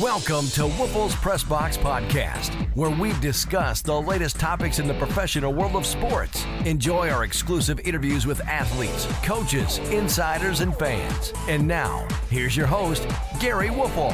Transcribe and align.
Welcome 0.00 0.48
to 0.48 0.62
Woelfel's 0.62 1.14
Press 1.14 1.42
Box 1.42 1.78
Podcast, 1.78 2.52
where 2.76 2.90
we 2.90 3.14
discuss 3.20 3.80
the 3.80 3.98
latest 3.98 4.38
topics 4.38 4.78
in 4.78 4.86
the 4.86 4.92
professional 4.92 5.54
world 5.54 5.74
of 5.74 5.86
sports. 5.86 6.44
Enjoy 6.66 7.08
our 7.08 7.24
exclusive 7.24 7.80
interviews 7.80 8.26
with 8.26 8.38
athletes, 8.42 9.06
coaches, 9.24 9.78
insiders, 9.90 10.60
and 10.60 10.76
fans. 10.76 11.32
And 11.48 11.66
now, 11.66 12.06
here's 12.28 12.54
your 12.54 12.66
host, 12.66 13.04
Gery 13.38 13.70
Woelfel. 13.70 14.12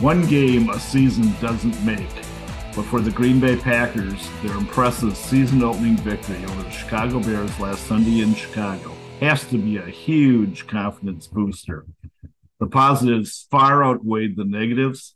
One 0.00 0.26
game 0.26 0.70
a 0.70 0.80
season 0.80 1.36
doesn't 1.40 1.84
make, 1.84 2.10
but 2.74 2.82
for 2.86 3.00
the 3.00 3.12
Green 3.12 3.38
Bay 3.38 3.54
Packers, 3.54 4.28
their 4.42 4.56
impressive 4.56 5.16
season 5.16 5.62
opening 5.62 5.98
victory 5.98 6.44
over 6.46 6.62
the 6.64 6.70
Chicago 6.70 7.20
Bears 7.20 7.60
last 7.60 7.86
Sunday 7.86 8.22
in 8.22 8.34
Chicago 8.34 8.93
has 9.20 9.46
to 9.48 9.58
be 9.58 9.76
a 9.76 9.86
huge 9.86 10.66
confidence 10.66 11.26
booster. 11.26 11.86
The 12.60 12.66
positives 12.66 13.46
far 13.50 13.84
outweighed 13.84 14.36
the 14.36 14.44
negatives. 14.44 15.14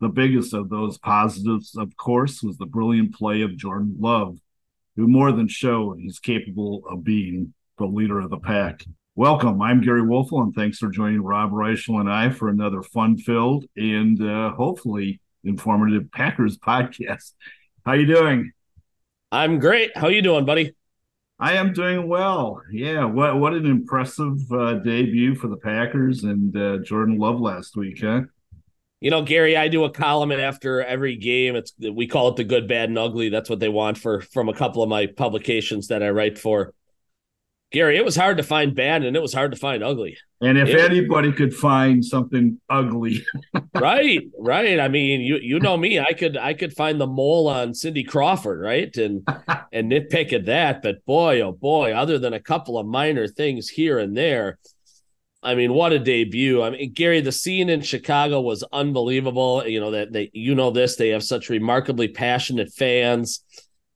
The 0.00 0.08
biggest 0.08 0.54
of 0.54 0.70
those 0.70 0.98
positives, 0.98 1.76
of 1.76 1.96
course, 1.96 2.42
was 2.42 2.58
the 2.58 2.66
brilliant 2.66 3.14
play 3.14 3.42
of 3.42 3.56
Jordan 3.56 3.96
Love, 3.98 4.38
who 4.96 5.06
more 5.06 5.32
than 5.32 5.48
showed 5.48 5.98
he's 5.98 6.18
capable 6.18 6.82
of 6.90 7.04
being 7.04 7.54
the 7.78 7.86
leader 7.86 8.20
of 8.20 8.30
the 8.30 8.38
pack. 8.38 8.84
Welcome. 9.14 9.62
I'm 9.62 9.82
Gery 9.82 10.02
Woelfel, 10.02 10.42
and 10.42 10.54
thanks 10.54 10.78
for 10.78 10.88
joining 10.88 11.22
Rob 11.22 11.52
Reischel 11.52 12.00
and 12.00 12.10
I 12.10 12.30
for 12.30 12.48
another 12.48 12.82
fun-filled 12.82 13.66
and 13.76 14.20
uh, 14.20 14.50
hopefully 14.52 15.20
informative 15.44 16.10
Packers 16.10 16.58
podcast. 16.66 17.32
How 17.84 17.92
you 17.92 18.06
doing? 18.06 18.52
I'm 19.30 19.58
great. 19.58 19.96
How 19.96 20.08
you 20.08 20.22
doing, 20.22 20.44
buddy? 20.44 20.74
I 21.38 21.54
am 21.54 21.72
doing 21.72 22.08
well. 22.08 22.62
Yeah, 22.70 23.04
what 23.04 23.38
what 23.38 23.54
an 23.54 23.66
impressive 23.66 24.40
uh, 24.52 24.74
debut 24.74 25.34
for 25.34 25.48
the 25.48 25.56
Packers 25.56 26.24
and 26.24 26.56
uh, 26.56 26.78
Jordan 26.78 27.18
Love 27.18 27.40
last 27.40 27.76
week, 27.76 28.00
huh? 28.00 28.22
You 29.00 29.10
know, 29.10 29.22
Gary, 29.22 29.56
I 29.56 29.68
do 29.68 29.84
a 29.84 29.90
column 29.90 30.32
after 30.32 30.82
every 30.82 31.16
game. 31.16 31.56
It's 31.56 31.72
we 31.78 32.06
call 32.06 32.28
it 32.28 32.36
the 32.36 32.44
good, 32.44 32.68
bad, 32.68 32.88
and 32.88 32.98
ugly. 32.98 33.28
That's 33.28 33.50
what 33.50 33.60
they 33.60 33.68
want 33.68 33.98
for 33.98 34.20
from 34.20 34.48
a 34.48 34.54
couple 34.54 34.82
of 34.82 34.88
my 34.88 35.06
publications 35.06 35.88
that 35.88 36.02
I 36.02 36.10
write 36.10 36.38
for. 36.38 36.72
Gary, 37.74 37.96
it 37.96 38.04
was 38.04 38.14
hard 38.14 38.36
to 38.36 38.44
find 38.44 38.72
bad 38.72 39.02
and 39.02 39.16
it 39.16 39.20
was 39.20 39.34
hard 39.34 39.50
to 39.50 39.58
find 39.58 39.82
ugly. 39.82 40.16
And 40.40 40.56
if 40.56 40.68
it, 40.68 40.78
anybody 40.78 41.32
could 41.32 41.52
find 41.52 42.04
something 42.04 42.60
ugly, 42.70 43.26
right, 43.74 44.22
right. 44.38 44.78
I 44.78 44.86
mean, 44.86 45.22
you 45.22 45.38
you 45.38 45.58
know 45.58 45.76
me, 45.76 45.98
I 45.98 46.12
could 46.12 46.36
I 46.36 46.54
could 46.54 46.72
find 46.72 47.00
the 47.00 47.08
mole 47.08 47.48
on 47.48 47.74
Cindy 47.74 48.04
Crawford, 48.04 48.60
right, 48.60 48.96
and 48.96 49.26
and 49.72 49.90
nitpick 49.90 50.32
at 50.32 50.44
that. 50.44 50.82
But 50.82 51.04
boy, 51.04 51.40
oh 51.40 51.50
boy, 51.50 51.92
other 51.92 52.16
than 52.16 52.32
a 52.32 52.38
couple 52.40 52.78
of 52.78 52.86
minor 52.86 53.26
things 53.26 53.68
here 53.68 53.98
and 53.98 54.16
there, 54.16 54.60
I 55.42 55.56
mean, 55.56 55.72
what 55.72 55.92
a 55.92 55.98
debut! 55.98 56.62
I 56.62 56.70
mean, 56.70 56.92
Gary, 56.92 57.22
the 57.22 57.32
scene 57.32 57.68
in 57.68 57.80
Chicago 57.80 58.40
was 58.40 58.62
unbelievable. 58.72 59.66
You 59.66 59.80
know 59.80 59.90
that 59.90 60.12
they, 60.12 60.30
you 60.32 60.54
know 60.54 60.70
this, 60.70 60.94
they 60.94 61.08
have 61.08 61.24
such 61.24 61.48
remarkably 61.48 62.06
passionate 62.06 62.72
fans 62.72 63.42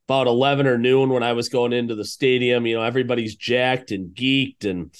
about 0.09 0.27
11 0.27 0.67
or 0.67 0.79
noon 0.79 1.11
when 1.11 1.23
I 1.23 1.35
was 1.35 1.51
going 1.51 1.75
into 1.75 1.95
the 1.95 2.05
stadium. 2.05 2.67
You 2.67 2.77
know, 2.77 2.83
everybody's 2.83 3.37
jacked 3.37 3.91
and 3.91 4.15
geeked 4.15 4.65
and 4.65 4.95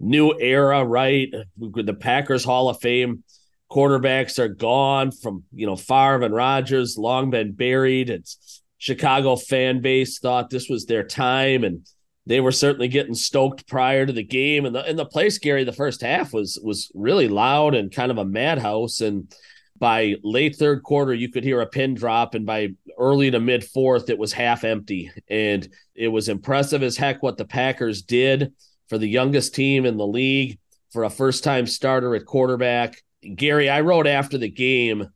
new 0.00 0.34
era, 0.38 0.82
right? 0.82 1.28
The 1.58 1.94
Packers 1.94 2.44
Hall 2.44 2.70
of 2.70 2.80
Fame 2.80 3.24
quarterbacks 3.70 4.38
are 4.38 4.48
gone 4.48 5.10
from, 5.10 5.44
you 5.52 5.66
know, 5.66 5.76
Favre 5.76 6.22
and 6.22 6.34
Rodgers, 6.34 6.96
long 6.96 7.28
been 7.30 7.52
buried. 7.52 8.08
It's 8.08 8.62
Chicago 8.78 9.36
fan 9.36 9.82
base 9.82 10.18
thought 10.18 10.48
this 10.48 10.68
was 10.68 10.86
their 10.86 11.04
time 11.04 11.64
and 11.64 11.86
they 12.26 12.40
were 12.40 12.52
certainly 12.52 12.88
getting 12.88 13.14
stoked 13.14 13.66
prior 13.66 14.06
to 14.06 14.12
the 14.12 14.24
game 14.24 14.64
and 14.64 14.74
the 14.74 14.84
and 14.84 14.98
the 14.98 15.04
place 15.04 15.38
Gary 15.38 15.64
the 15.64 15.72
first 15.72 16.02
half 16.02 16.32
was 16.32 16.58
was 16.62 16.90
really 16.94 17.28
loud 17.28 17.74
and 17.74 17.90
kind 17.90 18.10
of 18.10 18.18
a 18.18 18.24
madhouse 18.24 19.00
and 19.00 19.34
by 19.78 20.16
late 20.22 20.56
third 20.56 20.82
quarter, 20.82 21.12
you 21.12 21.28
could 21.28 21.44
hear 21.44 21.60
a 21.60 21.66
pin 21.66 21.94
drop, 21.94 22.34
and 22.34 22.46
by 22.46 22.70
early 22.98 23.30
to 23.30 23.40
mid 23.40 23.64
fourth, 23.64 24.08
it 24.08 24.18
was 24.18 24.32
half 24.32 24.64
empty. 24.64 25.10
And 25.28 25.68
it 25.94 26.08
was 26.08 26.28
impressive 26.28 26.82
as 26.82 26.96
heck 26.96 27.22
what 27.22 27.36
the 27.36 27.44
Packers 27.44 28.02
did 28.02 28.52
for 28.88 28.98
the 28.98 29.08
youngest 29.08 29.54
team 29.54 29.84
in 29.86 29.96
the 29.96 30.06
league 30.06 30.58
for 30.92 31.04
a 31.04 31.10
first 31.10 31.42
time 31.42 31.66
starter 31.66 32.14
at 32.14 32.24
quarterback. 32.24 33.02
Gary, 33.34 33.68
I 33.68 33.80
wrote 33.80 34.06
after 34.06 34.38
the 34.38 34.50
game, 34.50 35.08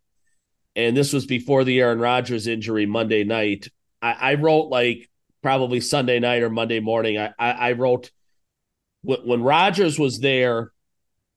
and 0.75 0.96
this 0.96 1.12
was 1.12 1.26
before 1.26 1.64
the 1.64 1.80
Aaron 1.80 2.00
Rodgers 2.00 2.46
injury 2.46 2.86
Monday 2.86 3.25
night. 3.25 3.69
I, 4.02 4.12
I 4.12 4.34
wrote 4.34 4.70
like 4.70 5.08
probably 5.42 5.80
Sunday 5.80 6.19
night 6.19 6.42
or 6.42 6.50
Monday 6.50 6.80
morning. 6.80 7.19
I, 7.19 7.32
I, 7.38 7.50
I 7.50 7.72
wrote 7.72 8.10
when, 9.02 9.20
when 9.20 9.42
Rodgers 9.42 9.98
was 9.98 10.19
there 10.19 10.72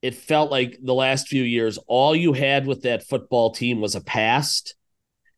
it 0.01 0.15
felt 0.15 0.51
like 0.51 0.79
the 0.81 0.93
last 0.93 1.27
few 1.27 1.43
years, 1.43 1.77
all 1.87 2.15
you 2.15 2.33
had 2.33 2.65
with 2.65 2.81
that 2.83 3.07
football 3.07 3.51
team 3.51 3.81
was 3.81 3.95
a 3.95 4.01
past. 4.01 4.75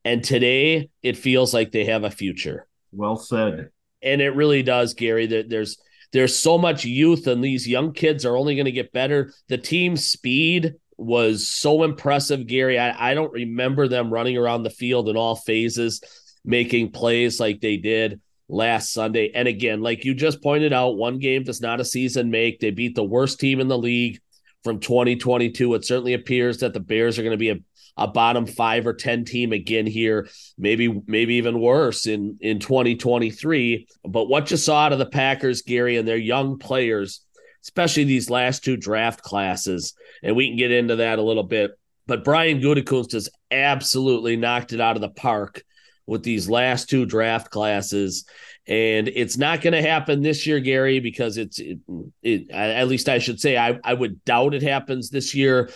And 0.05 0.23
today 0.23 0.89
it 1.01 1.17
feels 1.17 1.53
like 1.53 1.71
they 1.71 1.85
have 1.85 2.03
a 2.03 2.11
future. 2.11 2.67
Well 2.91 3.15
said. 3.15 3.69
And 4.01 4.21
it 4.21 4.35
really 4.35 4.63
does, 4.63 4.93
Gary. 4.93 5.25
That 5.27 5.49
there's 5.49 5.77
there's 6.11 6.35
so 6.35 6.57
much 6.57 6.85
youth, 6.85 7.27
and 7.27 7.43
these 7.43 7.67
young 7.67 7.93
kids 7.93 8.25
are 8.25 8.37
only 8.37 8.55
going 8.55 8.65
to 8.65 8.71
get 8.71 8.91
better. 8.91 9.33
The 9.47 9.57
team 9.57 9.95
speed 9.97 10.73
was 10.97 11.47
so 11.47 11.83
impressive, 11.83 12.47
Gary. 12.47 12.77
I, 12.77 13.11
I 13.11 13.13
don't 13.13 13.31
remember 13.31 13.87
them 13.87 14.13
running 14.13 14.37
around 14.37 14.63
the 14.63 14.69
field 14.69 15.09
in 15.09 15.17
all 15.17 15.35
phases, 15.35 16.01
making 16.45 16.91
plays 16.91 17.39
like 17.39 17.61
they 17.61 17.77
did 17.77 18.21
last 18.49 18.93
Sunday. 18.93 19.31
And 19.33 19.47
again, 19.47 19.81
like 19.81 20.05
you 20.05 20.13
just 20.13 20.43
pointed 20.43 20.73
out, 20.73 20.97
one 20.97 21.17
game 21.17 21.43
does 21.43 21.61
not 21.61 21.79
a 21.79 21.85
season 21.85 22.29
make. 22.29 22.59
They 22.59 22.71
beat 22.71 22.95
the 22.95 23.03
worst 23.03 23.39
team 23.39 23.59
in 23.59 23.69
the 23.69 23.77
league 23.77 24.19
from 24.63 24.79
2022. 24.79 25.73
It 25.73 25.85
certainly 25.85 26.13
appears 26.13 26.59
that 26.59 26.73
the 26.73 26.79
Bears 26.79 27.17
are 27.17 27.23
going 27.23 27.31
to 27.31 27.37
be 27.37 27.49
a, 27.49 27.57
a 27.97 28.07
bottom 28.07 28.45
five 28.45 28.87
or 28.87 28.93
10 28.93 29.25
team 29.25 29.53
again 29.53 29.85
here, 29.85 30.27
maybe, 30.57 31.01
maybe 31.05 31.35
even 31.35 31.59
worse 31.59 32.07
in, 32.07 32.37
in 32.41 32.59
2023. 32.59 33.87
But 34.05 34.29
what 34.29 34.51
you 34.51 34.57
saw 34.57 34.85
out 34.85 34.93
of 34.93 34.99
the 34.99 35.05
Packers, 35.05 35.61
Gary, 35.61 35.97
and 35.97 36.07
their 36.07 36.17
young 36.17 36.57
players, 36.57 37.21
especially 37.63 38.05
these 38.05 38.29
last 38.29 38.63
two 38.63 38.77
draft 38.77 39.21
classes, 39.21 39.93
and 40.21 40.35
we 40.35 40.47
can 40.47 40.57
get 40.57 40.71
into 40.71 40.97
that 40.97 41.19
a 41.19 41.23
little 41.23 41.43
bit. 41.43 41.71
But 42.05 42.23
Brian 42.23 42.59
Gutekunst 42.59 43.13
has 43.13 43.29
absolutely 43.49 44.35
knocked 44.35 44.73
it 44.73 44.81
out 44.81 44.97
of 44.97 45.01
the 45.01 45.09
park 45.09 45.63
with 46.05 46.23
these 46.23 46.49
last 46.49 46.89
two 46.89 47.05
draft 47.05 47.49
classes 47.49 48.25
and 48.65 49.09
it's 49.09 49.37
not 49.37 49.61
going 49.61 49.73
to 49.73 49.81
happen 49.81 50.21
this 50.21 50.47
year, 50.47 50.59
Gary, 50.59 50.99
because 50.99 51.37
it's 51.37 51.59
it, 51.59 51.79
it, 52.21 52.49
at 52.49 52.87
least 52.87 53.09
I 53.09 53.19
should 53.19 53.39
say 53.39 53.57
I 53.57 53.79
I 53.83 53.93
would 53.93 54.23
doubt 54.23 54.53
it 54.53 54.63
happens 54.63 55.09
this 55.09 55.35
year 55.35 55.69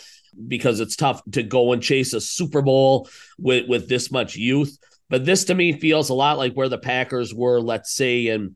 because 0.47 0.79
it's 0.79 0.95
tough 0.95 1.21
to 1.31 1.43
go 1.43 1.73
and 1.73 1.81
chase 1.81 2.13
a 2.13 2.21
Super 2.21 2.61
Bowl 2.61 3.09
with 3.38 3.67
with 3.67 3.89
this 3.89 4.09
much 4.09 4.35
youth. 4.38 4.77
But 5.09 5.25
this 5.25 5.45
to 5.45 5.55
me 5.55 5.73
feels 5.73 6.09
a 6.09 6.13
lot 6.13 6.38
like 6.38 6.53
where 6.53 6.69
the 6.69 6.77
Packers 6.77 7.33
were, 7.33 7.59
let's 7.59 7.94
say 7.94 8.27
in 8.27 8.55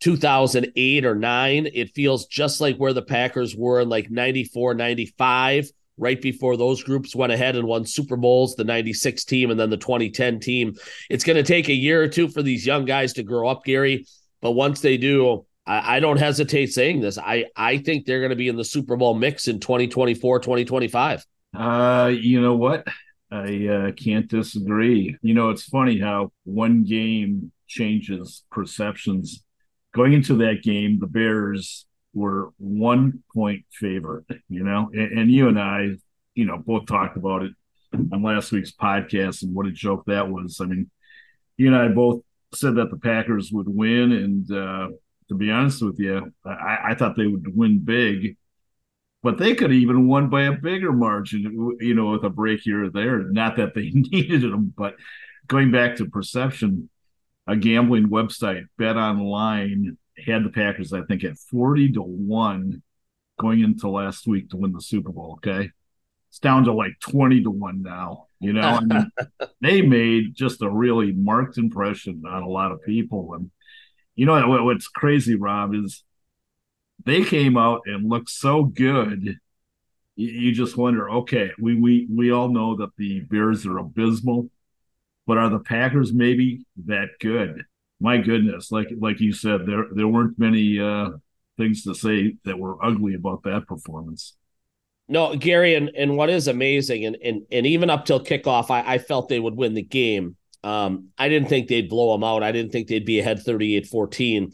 2008 0.00 1.04
or 1.04 1.14
9. 1.14 1.68
It 1.72 1.94
feels 1.94 2.26
just 2.26 2.60
like 2.60 2.76
where 2.76 2.92
the 2.92 3.02
Packers 3.02 3.56
were 3.56 3.80
in 3.80 3.88
like 3.88 4.10
94, 4.10 4.74
95 4.74 5.70
right 6.00 6.20
before 6.20 6.56
those 6.56 6.82
groups 6.82 7.14
went 7.14 7.32
ahead 7.32 7.54
and 7.54 7.68
won 7.68 7.84
Super 7.84 8.16
Bowls, 8.16 8.56
the 8.56 8.64
96 8.64 9.24
team 9.24 9.50
and 9.50 9.60
then 9.60 9.70
the 9.70 9.76
2010 9.76 10.40
team. 10.40 10.74
It's 11.08 11.24
going 11.24 11.36
to 11.36 11.42
take 11.42 11.68
a 11.68 11.74
year 11.74 12.02
or 12.02 12.08
two 12.08 12.28
for 12.28 12.42
these 12.42 12.66
young 12.66 12.86
guys 12.86 13.12
to 13.14 13.22
grow 13.22 13.48
up, 13.48 13.64
Gary. 13.64 14.06
But 14.40 14.52
once 14.52 14.80
they 14.80 14.96
do, 14.96 15.44
I, 15.66 15.96
I 15.96 16.00
don't 16.00 16.16
hesitate 16.16 16.72
saying 16.72 17.00
this. 17.00 17.18
I, 17.18 17.46
I 17.54 17.78
think 17.78 18.06
they're 18.06 18.20
going 18.20 18.30
to 18.30 18.36
be 18.36 18.48
in 18.48 18.56
the 18.56 18.64
Super 18.64 18.96
Bowl 18.96 19.14
mix 19.14 19.46
in 19.46 19.60
2024, 19.60 20.40
2025. 20.40 21.26
Uh, 21.54 22.12
you 22.12 22.40
know 22.40 22.56
what? 22.56 22.86
I 23.30 23.66
uh, 23.66 23.92
can't 23.92 24.28
disagree. 24.28 25.16
You 25.22 25.34
know, 25.34 25.50
it's 25.50 25.64
funny 25.64 26.00
how 26.00 26.32
one 26.44 26.84
game 26.84 27.52
changes 27.68 28.42
perceptions. 28.50 29.44
Going 29.94 30.14
into 30.14 30.36
that 30.38 30.62
game, 30.62 30.98
the 30.98 31.06
Bears 31.06 31.86
were 32.12 32.50
one 32.58 33.22
point 33.32 33.64
favorite, 33.72 34.24
you 34.48 34.64
know, 34.64 34.90
and, 34.92 35.18
and, 35.18 35.30
you 35.30 35.48
and 35.48 35.58
I, 35.58 35.90
you 36.34 36.44
know, 36.44 36.58
both 36.58 36.86
talked 36.86 37.16
about 37.16 37.42
it 37.42 37.52
on 37.94 38.22
last 38.22 38.52
week's 38.52 38.72
podcast 38.72 39.42
and 39.42 39.54
what 39.54 39.66
a 39.66 39.72
joke 39.72 40.04
that 40.06 40.28
was. 40.28 40.60
I 40.60 40.66
mean, 40.66 40.90
you 41.56 41.66
and 41.68 41.76
I 41.76 41.88
both 41.88 42.22
said 42.54 42.76
that 42.76 42.90
the 42.90 42.96
Packers 42.96 43.50
would 43.52 43.68
win, 43.68 44.12
and 44.12 44.50
uh, 44.50 44.88
to 45.28 45.34
be 45.34 45.50
honest 45.50 45.82
with 45.82 45.98
you, 46.00 46.32
I, 46.44 46.78
I 46.88 46.94
thought 46.94 47.16
they 47.16 47.26
would 47.26 47.54
win 47.54 47.78
big, 47.78 48.36
but 49.22 49.38
they 49.38 49.54
could 49.54 49.72
even 49.72 50.08
won 50.08 50.30
by 50.30 50.42
a 50.42 50.52
bigger 50.52 50.92
margin, 50.92 51.76
you 51.80 51.94
know, 51.94 52.10
with 52.10 52.24
a 52.24 52.30
break 52.30 52.60
here 52.62 52.84
or 52.84 52.90
there. 52.90 53.18
Not 53.18 53.56
that 53.56 53.74
they 53.74 53.90
needed 53.94 54.42
them, 54.42 54.72
but 54.76 54.96
going 55.46 55.70
back 55.70 55.96
to 55.96 56.06
perception, 56.06 56.88
a 57.46 57.56
gambling 57.56 58.08
website, 58.08 58.64
Bet 58.78 58.96
Online, 58.96 59.96
had 60.26 60.44
the 60.44 60.50
Packers, 60.50 60.92
I 60.92 61.02
think, 61.02 61.24
at 61.24 61.38
40 61.38 61.92
to 61.92 62.02
1 62.02 62.82
going 63.38 63.60
into 63.60 63.88
last 63.88 64.26
week 64.26 64.50
to 64.50 64.56
win 64.56 64.72
the 64.72 64.80
Super 64.80 65.10
Bowl. 65.10 65.34
Okay. 65.38 65.70
It's 66.28 66.38
down 66.38 66.64
to 66.64 66.72
like 66.72 66.92
20 67.00 67.42
to 67.42 67.50
1 67.50 67.82
now. 67.82 68.26
You 68.38 68.52
know, 68.54 68.60
I 68.60 68.80
mean, 68.80 69.10
they 69.60 69.82
made 69.82 70.34
just 70.34 70.62
a 70.62 70.70
really 70.70 71.12
marked 71.12 71.58
impression 71.58 72.22
on 72.26 72.42
a 72.42 72.48
lot 72.48 72.72
of 72.72 72.82
people. 72.84 73.34
And, 73.34 73.50
you 74.14 74.26
know, 74.26 74.62
what's 74.64 74.88
crazy, 74.88 75.34
Rob, 75.34 75.74
is 75.74 76.04
they 77.04 77.24
came 77.24 77.56
out 77.56 77.82
and 77.86 78.08
looked 78.08 78.30
so 78.30 78.64
good. 78.64 79.38
you, 80.16 80.28
you 80.28 80.52
just 80.52 80.76
wonder. 80.76 81.10
Okay, 81.10 81.50
we 81.58 81.74
we 81.74 82.06
we 82.10 82.30
all 82.30 82.48
know 82.48 82.76
that 82.76 82.90
the 82.96 83.20
Bears 83.20 83.66
are 83.66 83.78
abysmal, 83.78 84.50
but 85.26 85.38
are 85.38 85.48
the 85.48 85.60
Packers 85.60 86.12
maybe 86.12 86.66
that 86.86 87.08
good? 87.20 87.64
My 88.00 88.16
goodness, 88.16 88.72
like 88.72 88.88
like 88.98 89.20
you 89.20 89.32
said, 89.32 89.66
there 89.66 89.86
there 89.92 90.08
weren't 90.08 90.38
many 90.38 90.80
uh, 90.80 91.10
things 91.58 91.84
to 91.84 91.94
say 91.94 92.36
that 92.44 92.58
were 92.58 92.82
ugly 92.84 93.14
about 93.14 93.42
that 93.44 93.66
performance. 93.66 94.36
No, 95.06 95.34
Gary, 95.34 95.74
and, 95.74 95.90
and 95.96 96.16
what 96.16 96.30
is 96.30 96.48
amazing, 96.48 97.04
and, 97.04 97.16
and 97.22 97.42
and 97.50 97.66
even 97.66 97.90
up 97.90 98.06
till 98.06 98.24
kickoff, 98.24 98.70
I, 98.70 98.94
I 98.94 98.98
felt 98.98 99.28
they 99.28 99.40
would 99.40 99.56
win 99.56 99.74
the 99.74 99.82
game. 99.82 100.36
Um, 100.62 101.08
I 101.18 101.28
didn't 101.28 101.48
think 101.48 101.68
they'd 101.68 101.88
blow 101.88 102.12
them 102.12 102.24
out. 102.24 102.42
I 102.42 102.52
didn't 102.52 102.72
think 102.72 102.88
they'd 102.88 103.04
be 103.04 103.18
ahead 103.18 103.42
38 103.42 103.86
14 103.86 104.52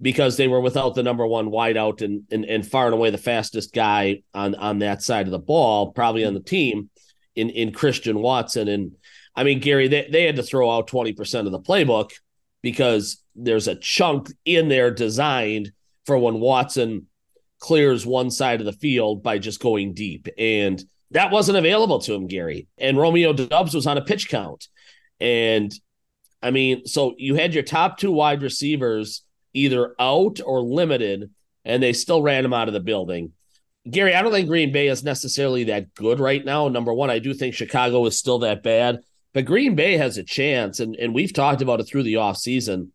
because 0.00 0.36
they 0.36 0.46
were 0.46 0.60
without 0.60 0.94
the 0.94 1.02
number 1.02 1.26
one 1.26 1.50
wideout 1.50 2.02
and, 2.02 2.24
and 2.30 2.44
and 2.44 2.66
far 2.66 2.86
and 2.86 2.94
away 2.94 3.10
the 3.10 3.18
fastest 3.18 3.72
guy 3.72 4.22
on 4.34 4.54
on 4.54 4.80
that 4.80 5.02
side 5.02 5.26
of 5.26 5.32
the 5.32 5.38
ball, 5.38 5.92
probably 5.92 6.24
on 6.24 6.34
the 6.34 6.40
team 6.40 6.90
in 7.34 7.50
in 7.50 7.72
Christian 7.72 8.20
Watson. 8.20 8.68
And 8.68 8.92
I 9.34 9.42
mean, 9.42 9.58
Gary, 9.60 9.88
they, 9.88 10.08
they 10.10 10.24
had 10.24 10.36
to 10.36 10.42
throw 10.42 10.70
out 10.70 10.88
20% 10.88 11.46
of 11.46 11.52
the 11.52 11.60
playbook 11.60 12.10
because 12.62 13.22
there's 13.34 13.68
a 13.68 13.76
chunk 13.76 14.32
in 14.44 14.68
there 14.68 14.90
designed 14.90 15.70
for 16.06 16.18
when 16.18 16.40
Watson 16.40 17.06
clears 17.60 18.06
one 18.06 18.30
side 18.30 18.60
of 18.60 18.66
the 18.66 18.72
field 18.72 19.22
by 19.22 19.38
just 19.38 19.60
going 19.60 19.94
deep. 19.94 20.28
And 20.38 20.82
that 21.10 21.30
wasn't 21.30 21.58
available 21.58 22.00
to 22.00 22.14
him, 22.14 22.26
Gary. 22.26 22.68
And 22.78 22.98
Romeo 22.98 23.32
Doubs 23.32 23.74
was 23.74 23.86
on 23.86 23.98
a 23.98 24.04
pitch 24.04 24.28
count. 24.28 24.68
And 25.20 25.72
I 26.42 26.50
mean, 26.50 26.86
so 26.86 27.14
you 27.18 27.34
had 27.34 27.54
your 27.54 27.62
top 27.62 27.98
two 27.98 28.12
wide 28.12 28.42
receivers 28.42 29.22
either 29.54 29.94
out 29.98 30.40
or 30.44 30.60
limited, 30.60 31.30
and 31.64 31.82
they 31.82 31.92
still 31.92 32.22
ran 32.22 32.44
him 32.44 32.52
out 32.52 32.68
of 32.68 32.74
the 32.74 32.80
building. 32.80 33.32
Gary, 33.90 34.14
I 34.14 34.22
don't 34.22 34.32
think 34.32 34.48
Green 34.48 34.70
Bay 34.70 34.88
is 34.88 35.02
necessarily 35.02 35.64
that 35.64 35.94
good 35.94 36.20
right 36.20 36.44
now. 36.44 36.68
Number 36.68 36.92
one, 36.92 37.10
I 37.10 37.18
do 37.18 37.32
think 37.32 37.54
Chicago 37.54 38.04
is 38.06 38.18
still 38.18 38.40
that 38.40 38.62
bad, 38.62 39.00
but 39.38 39.44
Green 39.44 39.76
Bay 39.76 39.96
has 39.96 40.18
a 40.18 40.24
chance, 40.24 40.80
and, 40.80 40.96
and 40.96 41.14
we've 41.14 41.32
talked 41.32 41.62
about 41.62 41.78
it 41.78 41.84
through 41.84 42.02
the 42.02 42.14
offseason 42.14 42.88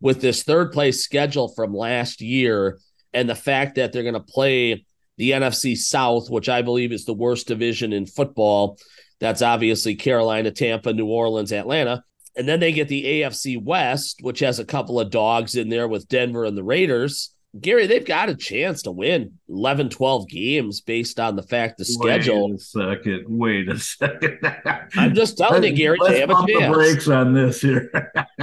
with 0.00 0.20
this 0.20 0.44
third 0.44 0.70
place 0.70 1.02
schedule 1.02 1.48
from 1.56 1.74
last 1.74 2.20
year 2.20 2.78
and 3.12 3.28
the 3.28 3.34
fact 3.34 3.74
that 3.74 3.92
they're 3.92 4.04
going 4.04 4.14
to 4.14 4.20
play 4.20 4.86
the 5.16 5.32
NFC 5.32 5.76
South, 5.76 6.30
which 6.30 6.48
I 6.48 6.62
believe 6.62 6.92
is 6.92 7.04
the 7.04 7.14
worst 7.14 7.48
division 7.48 7.92
in 7.92 8.06
football. 8.06 8.78
That's 9.18 9.42
obviously 9.42 9.96
Carolina, 9.96 10.52
Tampa, 10.52 10.92
New 10.92 11.08
Orleans, 11.08 11.50
Atlanta. 11.52 12.04
And 12.36 12.46
then 12.46 12.60
they 12.60 12.70
get 12.70 12.86
the 12.86 13.04
AFC 13.04 13.60
West, 13.60 14.20
which 14.22 14.38
has 14.38 14.60
a 14.60 14.64
couple 14.64 15.00
of 15.00 15.10
dogs 15.10 15.56
in 15.56 15.68
there 15.68 15.88
with 15.88 16.06
Denver 16.06 16.44
and 16.44 16.56
the 16.56 16.62
Raiders. 16.62 17.34
Gary, 17.60 17.86
they've 17.86 18.04
got 18.04 18.28
a 18.28 18.34
chance 18.34 18.82
to 18.82 18.90
win 18.90 19.32
11, 19.48 19.88
12 19.90 20.28
games 20.28 20.80
based 20.80 21.18
on 21.18 21.36
the 21.36 21.42
fact 21.42 21.78
the 21.78 21.84
schedule. 21.84 22.50
Wait 22.50 22.56
a 22.56 22.58
second. 22.60 23.24
Wait 23.28 23.68
a 23.68 23.78
second. 23.78 24.38
I'm 24.96 25.14
just 25.14 25.38
telling 25.38 25.62
you, 25.64 25.72
Gary, 25.72 25.96
Let's 26.00 26.12
they 26.14 26.20
have 26.20 26.30
a 26.30 26.34
chance. 26.34 26.46
the 26.66 26.72
brakes 26.72 27.08
on 27.08 27.34
this 27.34 27.60
here. 27.60 27.90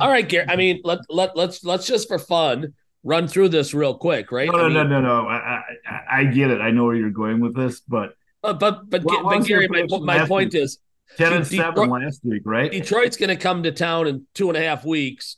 All 0.00 0.10
right, 0.10 0.28
Gary. 0.28 0.46
I 0.48 0.56
mean, 0.56 0.80
let 0.84 1.00
let 1.08 1.36
let's 1.36 1.64
let's 1.64 1.86
just 1.86 2.08
for 2.08 2.18
fun 2.18 2.74
run 3.02 3.28
through 3.28 3.48
this 3.50 3.72
real 3.72 3.94
quick, 3.96 4.32
right? 4.32 4.48
no, 4.50 4.58
I 4.58 4.62
no, 4.62 4.66
mean, 4.68 4.74
no, 4.90 5.00
no, 5.00 5.22
no. 5.22 5.28
I, 5.28 5.62
I, 5.88 6.00
I 6.20 6.24
get 6.24 6.50
it. 6.50 6.60
I 6.60 6.70
know 6.72 6.84
where 6.84 6.96
you're 6.96 7.10
going 7.10 7.40
with 7.40 7.54
this, 7.54 7.80
but 7.80 8.14
But 8.42 8.58
but 8.58 8.90
but, 8.90 9.04
What 9.04 9.22
but 9.24 9.46
Gary, 9.46 9.68
my, 9.68 9.86
my 10.00 10.26
point 10.26 10.54
week? 10.54 10.62
is 10.62 10.78
ten 11.16 11.32
and 11.32 11.48
Detroit- 11.48 11.74
seven 11.76 11.90
last 11.90 12.20
week, 12.24 12.42
right? 12.44 12.70
Detroit's 12.70 13.16
going 13.16 13.28
to 13.30 13.36
come 13.36 13.62
to 13.62 13.72
town 13.72 14.06
in 14.08 14.26
two 14.34 14.48
and 14.48 14.56
a 14.56 14.60
half 14.62 14.84
weeks. 14.84 15.36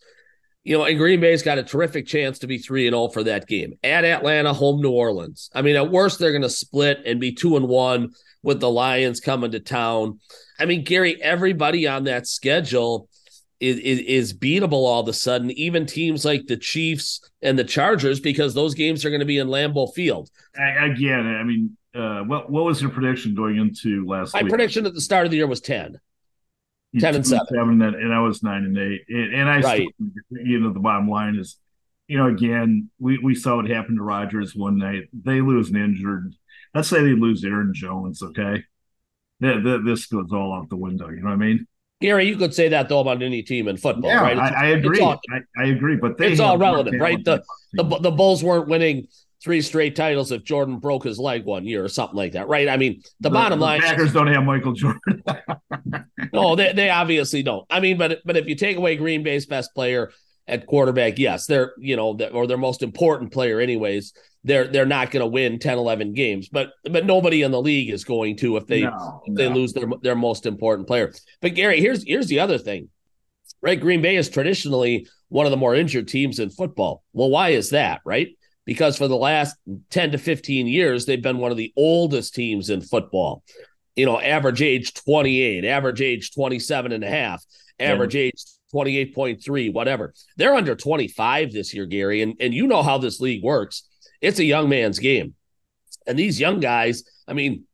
You 0.69 0.77
know, 0.77 0.85
and 0.85 0.99
Green 0.99 1.19
Bay's 1.19 1.43
got 1.43 1.57
a 1.57 1.63
terrific 1.63 2.07
chance 2.07 2.41
to 2.41 2.47
be 2.47 2.59
three 2.59 2.87
and 2.87 2.95
all 2.95 3.09
for 3.09 3.25
that 3.25 3.47
game 3.47 3.79
at 3.83 4.05
Atlanta, 4.05 4.53
home 4.53 4.83
New 4.83 4.91
Orleans. 4.91 5.49
I 5.55 5.63
mean, 5.63 5.77
at 5.77 5.91
worst, 5.91 6.19
they're 6.19 6.31
going 6.31 6.43
to 6.43 6.51
split 6.51 7.01
and 7.07 7.19
be 7.19 7.33
two 7.33 7.57
and 7.57 7.67
one 7.67 8.11
with 8.43 8.61
the 8.61 8.69
Lions 8.69 9.19
coming 9.19 9.51
to 9.53 9.61
town. 9.61 10.21
I 10.59 10.67
mean, 10.67 10.85
Gary, 10.85 11.23
everybody 11.23 11.89
on 11.89 12.05
that 12.05 12.27
schedule 12.27 13.09
is, 13.61 13.79
is 13.79 14.01
is 14.01 14.35
beatable 14.35 14.73
all 14.73 15.01
of 15.01 15.09
a 15.09 15.15
sudden. 15.15 15.51
Even 15.53 15.87
teams 15.87 16.27
like 16.27 16.49
the 16.49 16.59
Chiefs 16.59 17.23
and 17.41 17.59
the 17.59 17.65
Chargers, 17.65 18.21
because 18.21 18.53
those 18.53 18.75
games 18.75 19.07
are 19.07 19.11
going 19.11 19.21
to 19.21 19.27
be 19.27 19.39
in 19.39 19.49
Lambeau 19.49 19.91
Field. 19.95 20.29
I, 20.55 20.85
again, 20.85 21.27
I 21.27 21.45
mean, 21.45 21.79
uh, 21.95 22.25
what 22.25 22.51
what 22.51 22.67
was 22.67 22.83
your 22.83 22.91
prediction 22.91 23.35
going 23.35 23.57
into 23.57 24.05
last 24.07 24.35
My 24.35 24.43
week? 24.43 24.51
prediction 24.51 24.85
at 24.85 24.93
the 24.93 25.01
start 25.01 25.25
of 25.25 25.31
the 25.31 25.39
year 25.39 25.47
was 25.47 25.63
ten. 25.63 25.99
10 26.99 27.15
and 27.17 27.25
two 27.25 27.31
7. 27.31 27.47
and, 27.83 27.83
and 27.83 28.15
I 28.15 28.21
was 28.21 28.43
nine 28.43 28.65
and 28.65 28.79
eight. 28.79 29.03
And, 29.09 29.35
and 29.35 29.49
I, 29.49 29.61
Right. 29.61 29.89
still, 29.95 30.43
you 30.47 30.61
know, 30.61 30.73
the 30.73 30.81
bottom 30.81 31.09
line 31.09 31.37
is, 31.37 31.59
you 32.07 32.17
know, 32.17 32.27
again, 32.27 32.91
we, 32.99 33.19
we 33.19 33.35
saw 33.35 33.57
what 33.57 33.69
happened 33.69 33.99
to 33.99 34.03
Rodgers 34.03 34.55
one 34.55 34.79
night. 34.79 35.05
They 35.13 35.41
lose 35.41 35.69
an 35.71 35.77
injured. 35.77 36.35
Let's 36.75 36.89
say 36.89 37.03
they 37.03 37.13
lose 37.13 37.45
Aaron 37.45 37.73
Jones. 37.75 38.23
Okay, 38.23 38.65
Th- 39.43 39.63
th- 39.63 39.81
this 39.85 40.07
goes 40.07 40.33
all 40.33 40.55
out 40.55 40.69
the 40.71 40.77
window. 40.77 41.09
You 41.11 41.17
know 41.21 41.27
what 41.29 41.33
I 41.35 41.37
mean? 41.37 41.67
Gary, 42.01 42.29
you 42.29 42.37
could 42.37 42.55
say 42.55 42.69
that 42.69 42.89
though 42.89 43.01
about 43.01 43.23
any 43.23 43.43
team 43.43 43.67
in 43.69 43.77
football, 43.77 44.11
yeah, 44.11 44.21
right? 44.23 44.39
I, 44.39 44.49
I 44.49 44.67
agree. 44.69 45.01
all- 45.01 45.21
I, 45.31 45.41
I 45.63 45.67
agree. 45.67 45.97
But 45.97 46.17
they 46.17 46.31
it's 46.33 46.41
all 46.41 46.57
relative, 46.57 46.95
right? 47.01 47.23
talent 47.25 47.45
The, 47.73 47.83
the 47.99 48.11
Bulls 48.11 48.43
weren't 48.45 48.69
winning 48.69 49.09
three 49.43 49.61
straight 49.61 49.95
titles 49.95 50.33
if 50.33 50.45
Jordan 50.45 50.79
broke 50.79 51.05
his 51.05 51.19
leg 51.19 51.45
one 51.45 51.65
year 51.65 51.85
or 51.85 51.89
something 51.89 52.17
like 52.17 52.33
that, 52.33 52.49
right? 52.49 52.69
I 52.69 52.77
mean, 52.77 53.03
the, 53.21 53.31
bottom 53.31 53.61
line, 53.61 53.81
Packers 53.81 54.13
don't 54.13 54.27
have 54.29 54.45
Michael 54.45 54.73
Jordan. 54.73 55.01
no, 56.33 56.57
they, 56.57 56.73
they 56.73 56.91
obviously 56.91 57.43
don't. 57.43 57.67
I 57.71 57.81
mean, 57.81 57.99
but 57.99 58.21
but 58.25 58.37
if 58.37 58.47
you 58.47 58.55
take 58.55 58.77
away 58.77 58.97
Green 58.97 59.23
Bay's 59.23 59.47
best 59.47 59.75
player 59.75 60.11
at 60.47 60.67
quarterback, 60.67 61.19
yes, 61.19 61.47
they're 61.47 61.75
you 61.79 61.97
know 61.97 62.15
the- 62.15 62.31
or 62.33 62.47
their 62.47 62.57
most 62.59 62.83
important 62.83 63.33
player, 63.33 63.61
anyways. 63.61 64.13
They're 64.45 64.69
they're 64.69 64.87
not 64.87 65.11
going 65.11 65.21
to 65.21 65.27
win 65.27 65.59
10, 65.59 65.79
11 65.79 66.15
games, 66.15 66.49
but 66.49 66.71
but 66.85 67.05
nobody 67.05 67.43
in 67.43 67.51
the 67.51 67.61
league 67.61 67.91
is 67.91 68.05
going 68.05 68.37
to 68.39 68.57
if 68.57 68.67
they 68.67 68.83
No, 68.83 69.23
if 69.27 69.35
they 69.35 69.49
no. 69.49 69.55
lose 69.55 69.73
their 69.73 69.89
their 70.03 70.15
most 70.15 70.47
important 70.47 70.87
player. 70.87 71.13
But 71.43 71.55
Gary, 71.55 71.81
here's 71.81 72.05
here's 72.05 72.29
the 72.29 72.41
other 72.41 72.57
thing. 72.57 72.89
Right, 73.61 73.81
Green 73.81 74.01
Bay 74.01 74.15
is 74.17 74.29
traditionally 74.29 75.09
one 75.29 75.45
of 75.45 75.51
the 75.51 75.57
more 75.57 75.75
injured 75.75 76.07
teams 76.07 76.39
in 76.39 76.51
football. 76.51 77.03
Well, 77.13 77.29
why 77.31 77.49
is 77.51 77.71
that, 77.71 78.01
right? 78.05 78.29
Because 78.65 78.97
for 78.97 79.09
the 79.09 79.17
last 79.17 79.57
10 79.91 80.13
to 80.13 80.19
15 80.19 80.69
years, 80.69 81.07
they've 81.07 81.21
been 81.23 81.39
one 81.39 81.51
of 81.51 81.57
the 81.57 81.73
oldest 81.77 82.35
teams 82.35 82.71
in 82.71 82.81
football. 82.81 83.43
You 83.99 84.07
know, 84.07 84.21
average 84.21 84.63
age 84.63 84.95
28, 84.95 85.65
average 85.65 86.01
age 86.01 86.33
27 86.33 86.93
and 86.93 87.03
a 87.03 87.09
half, 87.11 87.45
average 87.81 88.15
age 88.15 88.45
28.3, 88.73 89.73
whatever. 89.73 90.15
They're 90.37 90.55
under 90.55 90.77
25 90.77 91.53
this 91.53 91.75
year, 91.75 91.85
Gary. 91.85 92.23
And, 92.23 92.35
and 92.39 92.55
you 92.55 92.69
know 92.69 92.85
how 92.85 92.99
this 92.99 93.19
league 93.21 93.43
works. 93.43 93.89
It's 94.21 94.39
a 94.39 94.45
young 94.45 94.69
man's 94.69 95.01
game. 95.01 95.35
And 96.07 96.17
these 96.17 96.39
young 96.39 96.61
guys, 96.61 97.03
I 97.27 97.33
mean, 97.33 97.65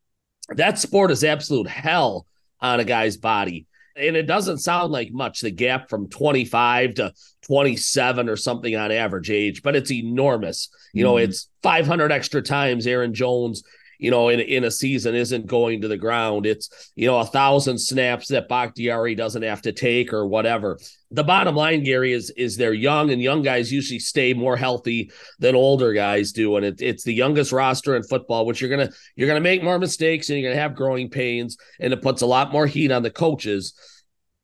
that 0.48 0.78
sport 0.78 1.10
is 1.10 1.24
absolute 1.24 1.68
hell 1.68 2.26
on 2.58 2.80
a 2.80 2.84
guy's 2.84 3.18
body. 3.18 3.66
And 3.94 4.16
it 4.16 4.26
doesn't 4.26 4.58
sound 4.58 4.92
like 4.92 5.12
much, 5.12 5.40
the 5.40 5.50
gap 5.50 5.90
from 5.90 6.08
25 6.08 6.94
to 6.94 7.12
27 7.42 8.30
or 8.30 8.36
something 8.36 8.74
on 8.74 8.90
average 8.90 9.30
age, 9.30 9.62
but 9.62 9.76
it's 9.76 9.92
enormous. 9.92 10.70
You 10.94 11.04
know, 11.04 11.14
Mhm. 11.14 11.24
it's 11.24 11.50
500 11.62 12.10
extra 12.10 12.40
times 12.40 12.86
Aaron 12.86 13.12
Jones, 13.12 13.62
you 13.98 14.10
know, 14.10 14.28
in, 14.28 14.40
in 14.40 14.64
a 14.64 14.70
season 14.70 15.14
isn't 15.14 15.46
going 15.46 15.80
to 15.80 15.88
the 15.88 15.96
ground. 15.96 16.46
It's, 16.46 16.92
you 16.94 17.06
know, 17.06 17.18
a 17.18 17.26
thousand 17.26 17.78
snaps 17.78 18.28
that 18.28 18.48
Bakhtiari 18.48 19.14
doesn't 19.14 19.42
have 19.42 19.62
to 19.62 19.72
take 19.72 20.12
or 20.12 20.26
whatever. 20.26 20.78
The 21.10 21.24
bottom 21.24 21.54
line, 21.54 21.84
Gary, 21.84 22.12
is 22.12 22.30
is 22.30 22.56
they're 22.56 22.74
young 22.74 23.10
and 23.10 23.22
young 23.22 23.42
guys 23.42 23.72
usually 23.72 24.00
stay 24.00 24.34
more 24.34 24.56
healthy 24.56 25.10
than 25.38 25.54
older 25.54 25.92
guys 25.92 26.32
do. 26.32 26.56
And 26.56 26.66
it, 26.66 26.82
it's 26.82 27.04
the 27.04 27.14
youngest 27.14 27.52
roster 27.52 27.94
in 27.94 28.02
football, 28.02 28.46
which 28.46 28.60
you're 28.60 28.70
gonna 28.70 28.90
you're 29.14 29.28
gonna 29.28 29.40
make 29.40 29.62
more 29.62 29.78
mistakes 29.78 30.28
and 30.28 30.40
you're 30.40 30.50
gonna 30.50 30.60
have 30.60 30.74
growing 30.74 31.08
pains, 31.08 31.56
and 31.78 31.92
it 31.92 32.02
puts 32.02 32.22
a 32.22 32.26
lot 32.26 32.52
more 32.52 32.66
heat 32.66 32.90
on 32.90 33.02
the 33.02 33.10
coaches. 33.10 33.74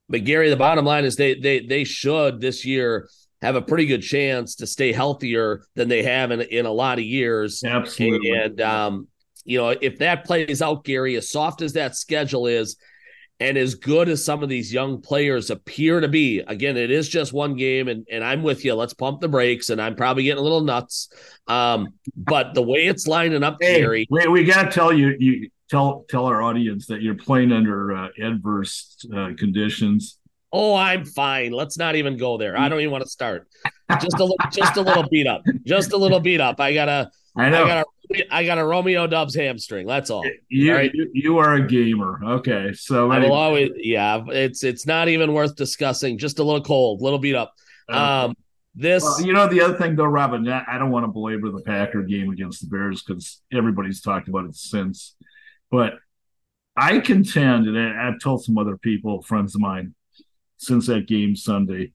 But 0.09 0.25
Gary, 0.25 0.51
the 0.51 0.57
bottom 0.57 0.85
line 0.85 1.05
is 1.05 1.17
they 1.17 1.35
they 1.35 1.61
they 1.61 1.85
should 1.85 2.41
this 2.41 2.65
year 2.65 3.09
have 3.43 3.57
a 3.57 3.63
pretty 3.63 3.87
good 3.87 4.03
chance 4.03 4.57
to 4.57 4.67
stay 4.67 4.93
healthier 4.93 5.63
than 5.75 5.89
they 5.89 6.03
have 6.03 6.31
in 6.31 6.41
in 6.41 6.67
a 6.67 6.73
lot 6.73 6.99
of 6.99 7.05
years. 7.05 7.65
Absolutely. 7.65 8.31
And 8.31 8.61
um, 8.61 9.09
you 9.51 9.59
know, 9.59 9.71
if 9.71 9.99
that 9.99 10.25
plays 10.25 10.63
out, 10.63 10.85
Gary, 10.85 11.17
as 11.17 11.29
soft 11.29 11.61
as 11.61 11.73
that 11.73 11.97
schedule 11.97 12.47
is, 12.47 12.77
and 13.41 13.59
as 13.59 13.75
good 13.75 14.09
as 14.09 14.25
some 14.25 14.45
of 14.45 14.49
these 14.49 14.73
young 14.73 15.01
players 15.03 15.51
appear 15.51 15.99
to 15.99 16.07
be, 16.07 16.39
again, 16.39 16.77
it 16.77 16.93
is 16.93 17.09
just 17.09 17.33
one 17.33 17.57
game, 17.57 17.89
and 17.89 18.07
and 18.13 18.23
I'm 18.23 18.45
with 18.45 18.65
you. 18.65 18.75
Let's 18.75 18.95
pump 18.95 19.21
the 19.21 19.29
brakes, 19.29 19.71
and 19.71 19.83
I'm 19.83 19.97
probably 19.97 20.23
getting 20.23 20.39
a 20.39 20.43
little 20.43 20.61
nuts. 20.61 21.09
Um, 21.49 21.95
but 22.17 22.55
the 22.55 22.63
way 22.63 22.87
it's 22.87 23.09
lining 23.09 23.43
up, 23.43 23.57
Hey, 23.61 23.81
Gary, 23.81 24.07
we, 24.09 24.29
we 24.29 24.45
got 24.45 24.65
to 24.65 24.71
tell 24.71 24.93
you, 24.93 25.17
you 25.19 25.51
tell 25.69 26.05
tell 26.09 26.27
our 26.27 26.43
audience 26.43 26.87
that 26.87 27.03
you're 27.03 27.17
playing 27.17 27.51
under 27.51 27.93
uh, 27.97 28.09
adverse 28.23 29.05
uh, 29.13 29.31
conditions. 29.37 30.19
oh, 30.53 30.77
I'm 30.77 31.05
fine. 31.05 31.51
Let's 31.51 31.77
not 31.77 31.97
even 31.97 32.17
go 32.19 32.39
there. 32.39 32.57
I 32.57 32.69
don't 32.69 32.79
even 32.79 32.93
want 32.93 33.03
to 33.03 33.11
start. 33.11 33.49
Just 34.01 34.15
a 34.15 34.23
little, 34.23 34.37
just 34.53 34.77
a 34.77 34.83
little 34.83 35.09
beat 35.11 35.27
up, 35.27 35.43
just 35.65 35.93
a 35.93 35.97
little 35.97 36.21
beat 36.21 36.41
up. 36.41 36.61
I 36.61 36.73
got 36.73 36.89
a, 36.89 37.11
I 37.37 37.47
I 37.47 37.51
know 37.51 37.67
got 37.67 37.79
a, 37.79 37.85
I 38.31 38.45
got 38.45 38.59
a 38.59 38.65
Romeo 38.65 39.07
Doubs 39.07 39.35
hamstring. 39.35 39.87
That's 39.87 40.11
all. 40.11 40.25
you, 40.49 40.73
all 40.73 40.79
right. 40.79 40.91
you 40.93 41.11
you 41.13 41.39
are 41.39 41.55
a 41.55 41.67
gamer. 41.67 42.21
Okay, 42.23 42.73
so 42.73 43.11
I 43.11 43.17
anyway, 43.17 43.31
will 43.31 43.37
always, 43.37 43.71
yeah. 43.77 44.23
It's 44.29 44.65
it's 44.65 44.87
not 44.87 45.09
even 45.09 45.33
worth 45.33 45.57
discussing. 45.57 46.19
Just 46.19 46.39
a 46.39 46.43
little 46.43 46.63
cold, 46.63 47.03
little 47.03 47.19
beat 47.19 47.37
up. 47.37 47.55
Um, 47.89 48.37
This, 48.75 49.03
well, 49.03 49.21
you 49.23 49.33
know, 49.33 49.49
the 49.49 49.61
other 49.61 49.77
thing 49.77 49.97
though, 49.97 50.05
Robin, 50.05 50.49
I 50.49 50.79
don't 50.79 50.91
want 50.91 51.05
to 51.05 51.13
belabor 51.13 51.51
the 51.51 51.63
Packer 51.63 52.03
game 52.03 52.31
against 52.31 52.61
the 52.61 52.69
Bears 52.69 53.03
because 53.03 53.43
everybody's 53.53 54.01
talked 54.01 54.29
about 54.29 54.45
it 54.45 54.55
since. 54.55 55.17
But 55.71 55.95
I 56.77 57.01
contend, 57.01 57.67
and 57.67 57.77
I've 57.79 58.21
told 58.21 58.45
some 58.45 58.59
other 58.59 58.77
people, 58.77 59.23
friends 59.23 59.55
of 59.57 59.61
mine, 59.61 59.95
since 60.57 60.87
that 60.87 61.09
game 61.09 61.35
Sunday, 61.35 61.93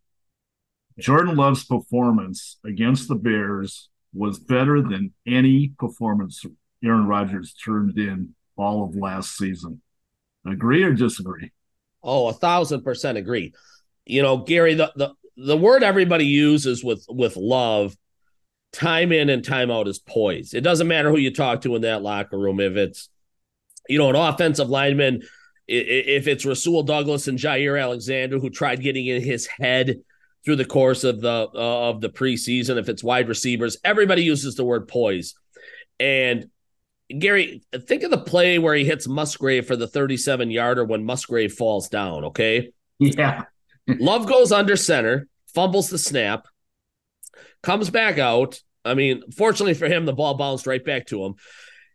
Jordan 0.99 1.35
Love's 1.35 1.63
performance 1.63 2.57
against 2.65 3.07
the 3.07 3.15
Bears 3.15 3.89
was 4.15 4.39
better 4.39 4.81
than 4.81 5.13
any 5.27 5.73
performance 5.77 6.43
Aaron 6.83 7.07
Rodgers 7.07 7.53
turned 7.53 7.97
in 7.97 8.33
all 8.57 8.83
of 8.83 8.95
last 8.95 9.37
season. 9.37 9.81
Agree 10.47 10.83
or 10.83 10.93
disagree? 10.93 11.51
Oh, 12.03 12.27
a 12.27 12.33
thousand 12.33 12.83
percent 12.83 13.17
agree. 13.17 13.53
You 14.05 14.21
know, 14.21 14.37
Gary, 14.37 14.75
the, 14.75 14.91
the 14.95 15.13
the 15.37 15.57
word 15.57 15.83
everybody 15.83 16.25
uses 16.25 16.83
with 16.83 17.05
with 17.09 17.35
love, 17.35 17.95
time 18.71 19.11
in 19.11 19.29
and 19.29 19.43
time 19.43 19.71
out 19.71 19.87
is 19.87 19.99
poise. 19.99 20.53
It 20.53 20.61
doesn't 20.61 20.87
matter 20.87 21.09
who 21.09 21.17
you 21.17 21.33
talk 21.33 21.61
to 21.61 21.75
in 21.75 21.81
that 21.81 22.03
locker 22.03 22.37
room. 22.37 22.59
If 22.59 22.75
it's, 22.75 23.09
you 23.89 23.97
know, 23.97 24.09
an 24.09 24.15
offensive 24.15 24.69
lineman, 24.69 25.23
if 25.67 26.27
it's 26.27 26.45
Rasul 26.45 26.83
Douglas 26.83 27.27
and 27.27 27.39
Jaire 27.39 27.81
Alexander 27.81 28.37
who 28.37 28.51
tried 28.51 28.81
getting 28.81 29.07
in 29.07 29.21
his 29.21 29.47
head 29.47 30.01
through 30.45 30.55
the 30.55 30.65
course 30.65 31.03
of 31.03 31.21
the 31.21 31.49
uh, 31.53 31.89
of 31.89 32.01
the 32.01 32.09
preseason, 32.09 32.77
if 32.77 32.87
it's 32.87 33.03
wide 33.03 33.27
receivers, 33.27 33.77
everybody 33.83 34.23
uses 34.23 34.55
the 34.55 34.63
word 34.63 34.87
poise. 34.87 35.33
And 35.99 36.49
Gary, 37.17 37.63
think 37.87 38.03
of 38.03 38.11
the 38.11 38.17
play 38.17 38.59
where 38.59 38.75
he 38.75 38.85
hits 38.85 39.07
Musgrave 39.07 39.67
for 39.67 39.75
the 39.75 39.87
37 39.87 40.51
yarder 40.51 40.85
when 40.85 41.05
Musgrave 41.05 41.53
falls 41.53 41.89
down. 41.89 42.25
Okay. 42.25 42.71
Yeah. 42.99 43.43
Love 43.87 44.27
goes 44.27 44.51
under 44.51 44.75
center, 44.75 45.27
fumbles 45.53 45.89
the 45.89 45.97
snap, 45.97 46.47
comes 47.61 47.89
back 47.89 48.17
out. 48.17 48.61
I 48.83 48.93
mean, 48.93 49.31
fortunately 49.31 49.73
for 49.73 49.87
him, 49.87 50.05
the 50.05 50.13
ball 50.13 50.35
bounced 50.35 50.67
right 50.67 50.83
back 50.83 51.07
to 51.07 51.23
him. 51.23 51.35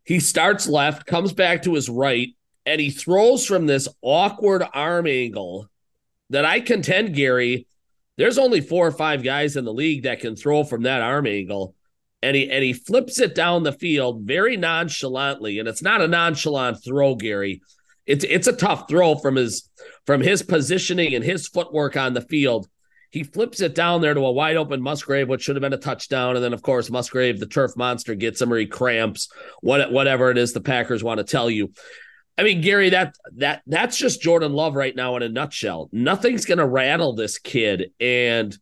He 0.04 0.19
starts 0.19 0.66
left, 0.66 1.07
comes 1.07 1.33
back 1.33 1.62
to 1.62 1.75
his 1.75 1.88
right, 1.88 2.28
and 2.66 2.80
he 2.80 2.90
throws 2.90 3.47
from 3.47 3.66
this 3.66 3.88
awkward 4.02 4.64
arm 4.73 5.07
angle 5.07 5.69
that 6.30 6.45
I 6.45 6.61
contend, 6.61 7.14
Gary, 7.14 7.66
there's 8.20 8.38
only 8.38 8.60
four 8.60 8.86
or 8.86 8.92
five 8.92 9.22
guys 9.22 9.56
in 9.56 9.64
the 9.64 9.72
league 9.72 10.02
that 10.02 10.20
can 10.20 10.36
throw 10.36 10.62
from 10.62 10.82
that 10.82 11.00
arm 11.00 11.26
angle. 11.26 11.74
And 12.22 12.36
he 12.36 12.50
and 12.50 12.62
he 12.62 12.74
flips 12.74 13.18
it 13.18 13.34
down 13.34 13.62
the 13.62 13.72
field 13.72 14.24
very 14.24 14.58
nonchalantly. 14.58 15.58
And 15.58 15.66
it's 15.66 15.82
not 15.82 16.02
a 16.02 16.06
nonchalant 16.06 16.84
throw, 16.84 17.14
Gary. 17.14 17.62
It's 18.04 18.22
it's 18.24 18.46
a 18.46 18.52
tough 18.52 18.90
throw 18.90 19.14
from 19.14 19.36
his 19.36 19.70
from 20.04 20.20
his 20.20 20.42
positioning 20.42 21.14
and 21.14 21.24
his 21.24 21.48
footwork 21.48 21.96
on 21.96 22.12
the 22.12 22.20
field. 22.20 22.68
He 23.08 23.24
flips 23.24 23.62
it 23.62 23.74
down 23.74 24.02
there 24.02 24.12
to 24.12 24.20
a 24.20 24.32
wide 24.32 24.56
open 24.56 24.82
Musgrave, 24.82 25.28
which 25.28 25.42
should 25.42 25.56
have 25.56 25.62
been 25.62 25.72
a 25.72 25.78
touchdown. 25.78 26.36
And 26.36 26.44
then, 26.44 26.52
of 26.52 26.62
course, 26.62 26.90
Musgrave, 26.90 27.40
the 27.40 27.46
turf 27.46 27.72
monster, 27.74 28.14
gets 28.14 28.40
him 28.40 28.52
or 28.52 28.58
he 28.58 28.66
cramps, 28.66 29.28
what, 29.62 29.90
whatever 29.90 30.30
it 30.30 30.38
is 30.38 30.52
the 30.52 30.60
Packers 30.60 31.02
want 31.02 31.18
to 31.18 31.24
tell 31.24 31.50
you. 31.50 31.72
I 32.40 32.42
mean, 32.42 32.62
Gary, 32.62 32.88
that 32.88 33.16
that 33.37 33.61
that's 33.66 33.99
just 33.99 34.23
Jordan 34.23 34.54
Love 34.54 34.75
right 34.75 34.97
now 34.97 35.14
in 35.16 35.23
a 35.23 35.28
nutshell. 35.28 35.90
Nothing's 35.92 36.47
gonna 36.47 36.66
rattle 36.66 37.14
this 37.14 37.38
kid. 37.38 37.90
And 38.00 38.56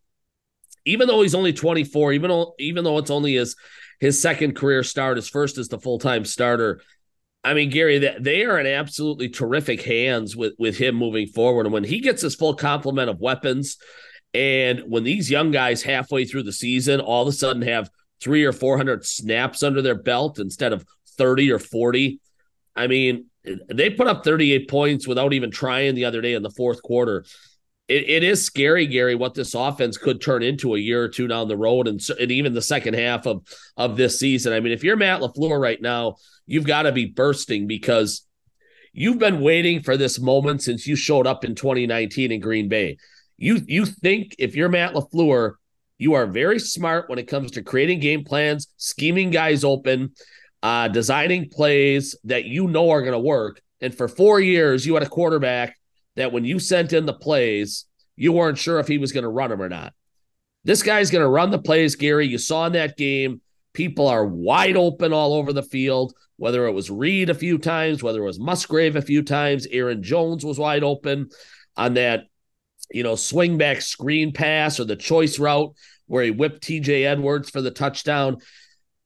even 0.85 1.07
though 1.07 1.23
he's 1.23 1.37
only 1.37 1.53
24, 1.53 2.15
even 2.15 2.29
though 2.29 2.55
even 2.59 2.83
though 2.83 2.99
it's 2.99 3.13
only 3.13 3.35
his 3.35 3.55
his 4.01 4.21
second 4.21 4.57
career 4.57 4.83
start, 4.83 5.17
his 5.17 5.29
first 5.29 5.59
as 5.59 5.69
the 5.69 5.79
full-time 5.79 6.25
starter, 6.25 6.81
I 7.45 7.55
mean, 7.55 7.71
Gary, 7.71 8.01
that 8.01 8.25
they 8.25 8.45
are 8.45 8.59
in 8.59 8.67
absolutely 8.67 9.29
terrific 9.29 9.81
hands 9.83 10.35
with 10.35 10.55
with 10.59 10.77
him 10.77 10.97
moving 10.97 11.29
forward. 11.29 11.67
And 11.67 11.73
when 11.73 11.85
he 11.85 12.01
gets 12.01 12.23
his 12.23 12.35
full 12.35 12.55
complement 12.55 13.11
of 13.11 13.21
weapons, 13.21 13.77
and 14.35 14.81
when 14.89 15.05
these 15.05 15.31
young 15.31 15.53
guys 15.53 15.85
halfway 15.85 16.25
through 16.25 16.43
the 16.43 16.53
season 16.53 16.99
all 16.99 17.23
of 17.23 17.29
a 17.29 17.33
sudden 17.33 17.63
have 17.63 17.91
three 18.21 18.45
or 18.45 18.53
four 18.53 18.77
hundred 18.77 19.07
snaps 19.07 19.63
under 19.63 19.83
their 19.83 19.95
belt 19.95 20.41
instead 20.41 20.73
of 20.73 20.85
thirty 21.17 21.53
or 21.53 21.61
forty, 21.61 22.19
I 22.75 22.89
mean, 22.89 23.27
they 23.69 23.91
put 23.91 24.07
up 24.07 24.25
thirty 24.25 24.53
eight 24.53 24.69
points 24.69 25.07
without 25.07 25.33
even 25.33 25.51
trying 25.51 25.95
the 25.95 26.05
other 26.05 26.21
day 26.21 26.35
in 26.35 26.43
the 26.43 26.51
fourth 26.51 26.83
quarter. 26.83 27.25
It, 27.89 28.09
it 28.09 28.23
is 28.23 28.45
scary, 28.45 28.87
Gary, 28.87 29.15
what 29.15 29.33
this 29.33 29.55
offense 29.55 29.97
could 29.97 30.21
turn 30.21 30.43
into 30.43 30.75
a 30.75 30.79
year 30.79 31.03
or 31.03 31.09
two 31.09 31.27
down 31.27 31.49
the 31.49 31.57
road, 31.57 31.89
and, 31.89 31.99
and 32.21 32.31
even 32.31 32.53
the 32.53 32.61
second 32.61 32.95
half 32.95 33.27
of 33.27 33.47
of 33.77 33.97
this 33.97 34.19
season. 34.19 34.53
I 34.53 34.61
mean, 34.61 34.73
if 34.73 34.85
you're 34.85 34.97
Matt 34.97 35.21
LaFleur 35.21 35.59
right 35.61 35.81
now 35.81 36.17
you've 36.49 36.67
got 36.67 36.83
to 36.83 36.93
be 36.93 37.05
bursting 37.05 37.69
because 37.69 38.27
you've 38.93 39.19
been 39.19 39.41
waiting 39.41 39.83
for 39.83 39.97
this 39.97 40.19
moment 40.19 40.63
since 40.63 40.87
you 40.87 40.97
showed 40.97 41.27
up 41.27 41.45
in 41.45 41.55
2019 41.55 42.33
in 42.33 42.41
Green 42.41 42.69
Bay. 42.69 42.97
You 43.37 43.61
you 43.67 43.87
think 43.87 44.35
if 44.41 44.57
you're 44.57 44.69
Matt 44.69 44.95
LaFleur, 44.95 45.53
you 45.99 46.15
are 46.15 46.27
very 46.27 46.59
smart 46.59 47.09
when 47.09 47.21
it 47.21 47.29
comes 47.29 47.53
to 47.53 47.63
creating 47.63 48.01
game 48.01 48.25
plans, 48.25 48.67
scheming 48.79 49.31
guys 49.31 49.63
open, 49.63 50.15
uh, 50.63 50.89
designing 50.89 51.49
plays 51.49 52.17
that 52.25 52.45
you 52.45 52.69
know 52.69 52.91
are 52.91 53.03
going 53.03 53.13
to 53.13 53.19
work. 53.19 53.61
And 53.81 53.95
for 53.95 54.09
four 54.09 54.41
years, 54.41 54.85
you 54.85 54.95
had 54.95 55.03
a 55.03 55.09
quarterback 55.09 55.77
that 56.17 56.33
when 56.33 56.45
you 56.45 56.59
sent 56.59 56.93
in 56.93 57.07
the 57.07 57.15
plays, 57.15 57.85
you 58.17 58.33
weren't 58.33 58.59
sure 58.59 58.81
if 58.81 58.89
he 58.89 58.99
was 58.99 59.13
going 59.13 59.23
to 59.23 59.29
run 59.29 59.51
them 59.51 59.63
or 59.63 59.69
not. 59.69 59.93
This 60.65 60.83
guy's 60.83 61.11
going 61.11 61.23
to 61.23 61.29
run 61.29 61.51
the 61.51 61.61
plays, 61.61 61.95
Gary. 61.95 62.27
You 62.27 62.39
saw 62.39 62.67
in 62.67 62.73
that 62.73 62.97
game, 62.97 63.41
people 63.73 64.09
are 64.09 64.27
wide 64.27 64.77
open 64.77 65.13
all 65.13 65.35
over 65.35 65.53
the 65.53 65.63
field 65.63 66.13
whether 66.39 66.67
it 66.67 66.73
was 66.73 66.91
Reed 66.91 67.31
a 67.31 67.35
few 67.35 67.59
times, 67.59 68.03
whether 68.03 68.23
it 68.23 68.27
was 68.27 68.41
Musgrave 68.41 68.97
a 68.97 69.03
few 69.03 69.23
times, 69.23 69.67
Aaron 69.71 70.03
Jones 70.03 70.45
was 70.45 70.59
wide 70.59 70.85
open 70.85 71.29
on 71.77 71.95
that, 71.95 72.27
you 72.91 73.03
know, 73.03 73.17
swing 73.17 73.59
back 73.59 73.83
screen 73.83 74.33
pass 74.33 74.81
or 74.81 74.85
the 74.85 74.97
choice 74.97 75.39
route 75.39 75.75
where 76.07 76.25
he 76.25 76.31
whipped 76.31 76.63
TJ 76.63 77.05
Edwards 77.05 77.51
for 77.51 77.61
the 77.61 77.73
touchdown. 77.73 78.39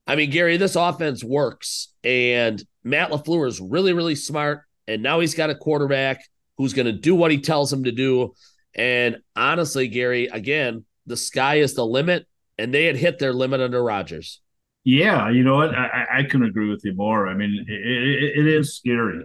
I 0.06 0.16
mean, 0.16 0.30
Gary, 0.30 0.56
this 0.56 0.76
offense 0.76 1.23
works, 1.23 1.92
and 2.02 2.62
Matt 2.82 3.11
LaFleur 3.11 3.47
is 3.47 3.61
really, 3.61 3.92
really 3.92 4.16
smart. 4.16 4.62
And 4.88 5.02
now 5.02 5.21
he's 5.21 5.35
got 5.35 5.50
a 5.50 5.54
quarterback 5.54 6.25
who's 6.59 6.75
going 6.75 6.87
to 6.87 6.92
do 6.92 7.14
what 7.14 7.30
he 7.30 7.38
tells 7.38 7.73
him 7.73 7.85
to 7.85 7.92
do. 7.92 8.35
And 8.75 9.18
honestly, 9.37 9.87
Gary, 9.87 10.26
again, 10.26 10.85
the 11.06 11.16
sky 11.16 11.56
is 11.56 11.75
the 11.75 11.87
limit, 11.87 12.26
and 12.59 12.75
they 12.75 12.87
had 12.87 12.97
hit 12.97 13.18
their 13.18 13.32
limit 13.32 13.61
under 13.61 13.82
Rodgers. 13.82 14.40
Yeah, 14.85 15.30
you 15.30 15.44
know 15.44 15.54
what? 15.54 15.73
I, 15.75 16.06
I 16.11 16.23
can 16.25 16.42
agree 16.42 16.68
with 16.68 16.85
you 16.85 16.94
more. 16.94 17.28
I 17.28 17.35
mean, 17.35 17.64
it, 17.68 17.73
it, 17.73 18.38
it 18.40 18.47
is 18.47 18.76
scary. 18.76 19.25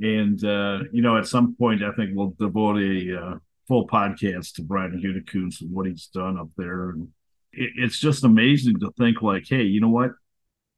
And, 0.00 0.42
uh, 0.44 0.80
you 0.92 1.02
know, 1.02 1.16
at 1.16 1.28
some 1.28 1.54
point, 1.54 1.84
I 1.84 1.92
think 1.92 2.10
we'll 2.14 2.34
devote 2.38 2.78
a 2.78 3.20
uh, 3.20 3.34
full 3.68 3.86
podcast 3.86 4.54
to 4.54 4.62
Brian 4.62 5.00
Gutekunst 5.00 5.60
and 5.60 5.70
what 5.70 5.86
he's 5.86 6.06
done 6.06 6.38
up 6.38 6.48
there. 6.56 6.90
And 6.90 7.08
it's 7.52 7.98
just 7.98 8.24
amazing 8.24 8.80
to 8.80 8.90
think, 8.98 9.22
like, 9.22 9.44
hey, 9.48 9.62
you 9.62 9.80
know 9.80 9.88
what? 9.88 10.12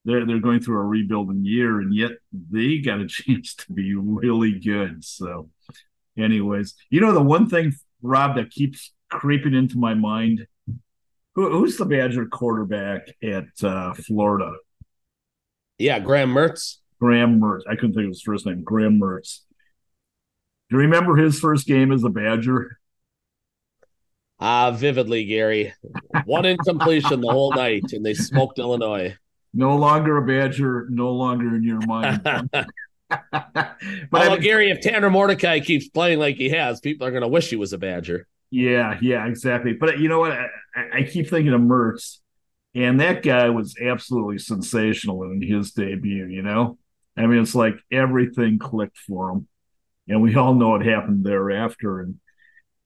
They're, 0.04 0.26
they're 0.26 0.40
going 0.40 0.60
through 0.60 0.78
a 0.78 0.84
rebuilding 0.84 1.44
year, 1.44 1.80
and 1.80 1.94
yet 1.94 2.12
they 2.32 2.78
got 2.78 3.00
a 3.00 3.06
chance 3.08 3.54
to 3.54 3.72
be 3.72 3.94
really 3.94 4.58
good. 4.58 5.04
So, 5.04 5.50
anyways, 6.18 6.74
you 6.90 7.00
know, 7.00 7.12
the 7.12 7.22
one 7.22 7.48
thing, 7.48 7.72
Rob, 8.02 8.36
that 8.36 8.50
keeps 8.50 8.92
creeping 9.10 9.54
into 9.54 9.78
my 9.78 9.94
mind 9.94 10.46
who, 11.34 11.50
who's 11.50 11.76
the 11.76 11.86
Badger 11.86 12.26
quarterback 12.26 13.08
at 13.22 13.46
uh, 13.62 13.94
Florida? 13.94 14.52
Yeah, 15.78 15.98
Graham 15.98 16.32
Mertz. 16.32 16.76
Graham 17.00 17.40
Mertz. 17.40 17.62
I 17.68 17.74
couldn't 17.74 17.94
think 17.94 18.04
of 18.04 18.10
his 18.10 18.22
first 18.22 18.46
name. 18.46 18.62
Graham 18.62 19.00
Mertz. 19.00 19.40
Do 20.68 20.76
you 20.76 20.82
remember 20.82 21.16
his 21.16 21.38
first 21.40 21.66
game 21.66 21.92
as 21.92 22.04
a 22.04 22.08
Badger? 22.08 22.78
Ah, 24.44 24.66
uh, 24.66 24.70
vividly, 24.72 25.24
Gary. 25.24 25.72
One 26.24 26.44
incompletion 26.44 27.20
the 27.20 27.30
whole 27.30 27.54
night, 27.54 27.92
and 27.92 28.04
they 28.04 28.12
smoked 28.12 28.58
Illinois. 28.58 29.16
No 29.54 29.76
longer 29.76 30.16
a 30.16 30.26
Badger, 30.26 30.88
no 30.90 31.12
longer 31.12 31.54
in 31.54 31.62
your 31.62 31.78
mind. 31.86 32.22
but 32.50 33.76
mean, 34.12 34.40
Gary, 34.40 34.72
if 34.72 34.80
Tanner 34.80 35.10
Mordecai 35.10 35.60
keeps 35.60 35.88
playing 35.88 36.18
like 36.18 36.34
he 36.34 36.48
has, 36.48 36.80
people 36.80 37.06
are 37.06 37.12
going 37.12 37.22
to 37.22 37.28
wish 37.28 37.50
he 37.50 37.56
was 37.56 37.72
a 37.72 37.78
Badger. 37.78 38.26
Yeah, 38.50 38.98
yeah, 39.00 39.28
exactly. 39.28 39.74
But 39.74 40.00
you 40.00 40.08
know 40.08 40.18
what? 40.18 40.32
I, 40.32 40.48
I 40.92 41.02
keep 41.04 41.30
thinking 41.30 41.52
of 41.52 41.60
Mertz, 41.60 42.18
and 42.74 43.00
that 43.00 43.22
guy 43.22 43.48
was 43.50 43.76
absolutely 43.80 44.38
sensational 44.38 45.22
in 45.22 45.40
his 45.40 45.70
debut. 45.70 46.26
You 46.26 46.42
know, 46.42 46.78
I 47.16 47.26
mean, 47.26 47.40
it's 47.40 47.54
like 47.54 47.76
everything 47.92 48.58
clicked 48.58 48.98
for 48.98 49.30
him, 49.30 49.46
and 50.08 50.20
we 50.20 50.34
all 50.34 50.52
know 50.52 50.70
what 50.70 50.84
happened 50.84 51.24
thereafter. 51.24 52.00
And 52.00 52.18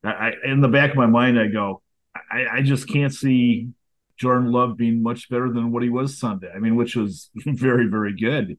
I, 0.08 0.32
in 0.44 0.60
the 0.60 0.68
back 0.68 0.90
of 0.90 0.96
my 0.96 1.06
mind, 1.06 1.38
I 1.38 1.48
go, 1.48 1.82
I, 2.30 2.46
I 2.58 2.62
just 2.62 2.88
can't 2.88 3.12
see 3.12 3.68
Jordan 4.16 4.50
Love 4.50 4.76
being 4.76 5.02
much 5.02 5.28
better 5.28 5.52
than 5.52 5.72
what 5.72 5.82
he 5.82 5.88
was 5.88 6.18
Sunday. 6.18 6.50
I 6.54 6.58
mean, 6.58 6.76
which 6.76 6.96
was 6.96 7.30
very, 7.46 7.86
very 7.86 8.16
good. 8.16 8.58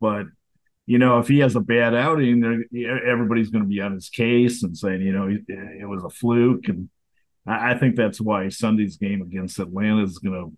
But 0.00 0.26
you 0.88 0.98
know, 0.98 1.18
if 1.18 1.28
he 1.28 1.40
has 1.40 1.54
a 1.54 1.60
bad 1.60 1.94
outing, 1.94 2.42
everybody's 3.06 3.50
going 3.50 3.62
to 3.62 3.68
be 3.68 3.82
on 3.82 3.92
his 3.92 4.08
case 4.08 4.62
and 4.62 4.74
saying, 4.74 5.02
you 5.02 5.12
know, 5.12 5.28
it 5.28 5.86
was 5.86 6.02
a 6.02 6.08
fluke. 6.08 6.66
And 6.68 6.88
I 7.46 7.74
think 7.74 7.94
that's 7.94 8.18
why 8.18 8.48
Sunday's 8.48 8.96
game 8.96 9.20
against 9.20 9.58
Atlanta 9.58 10.02
is 10.02 10.16
going 10.18 10.34
to 10.34 10.56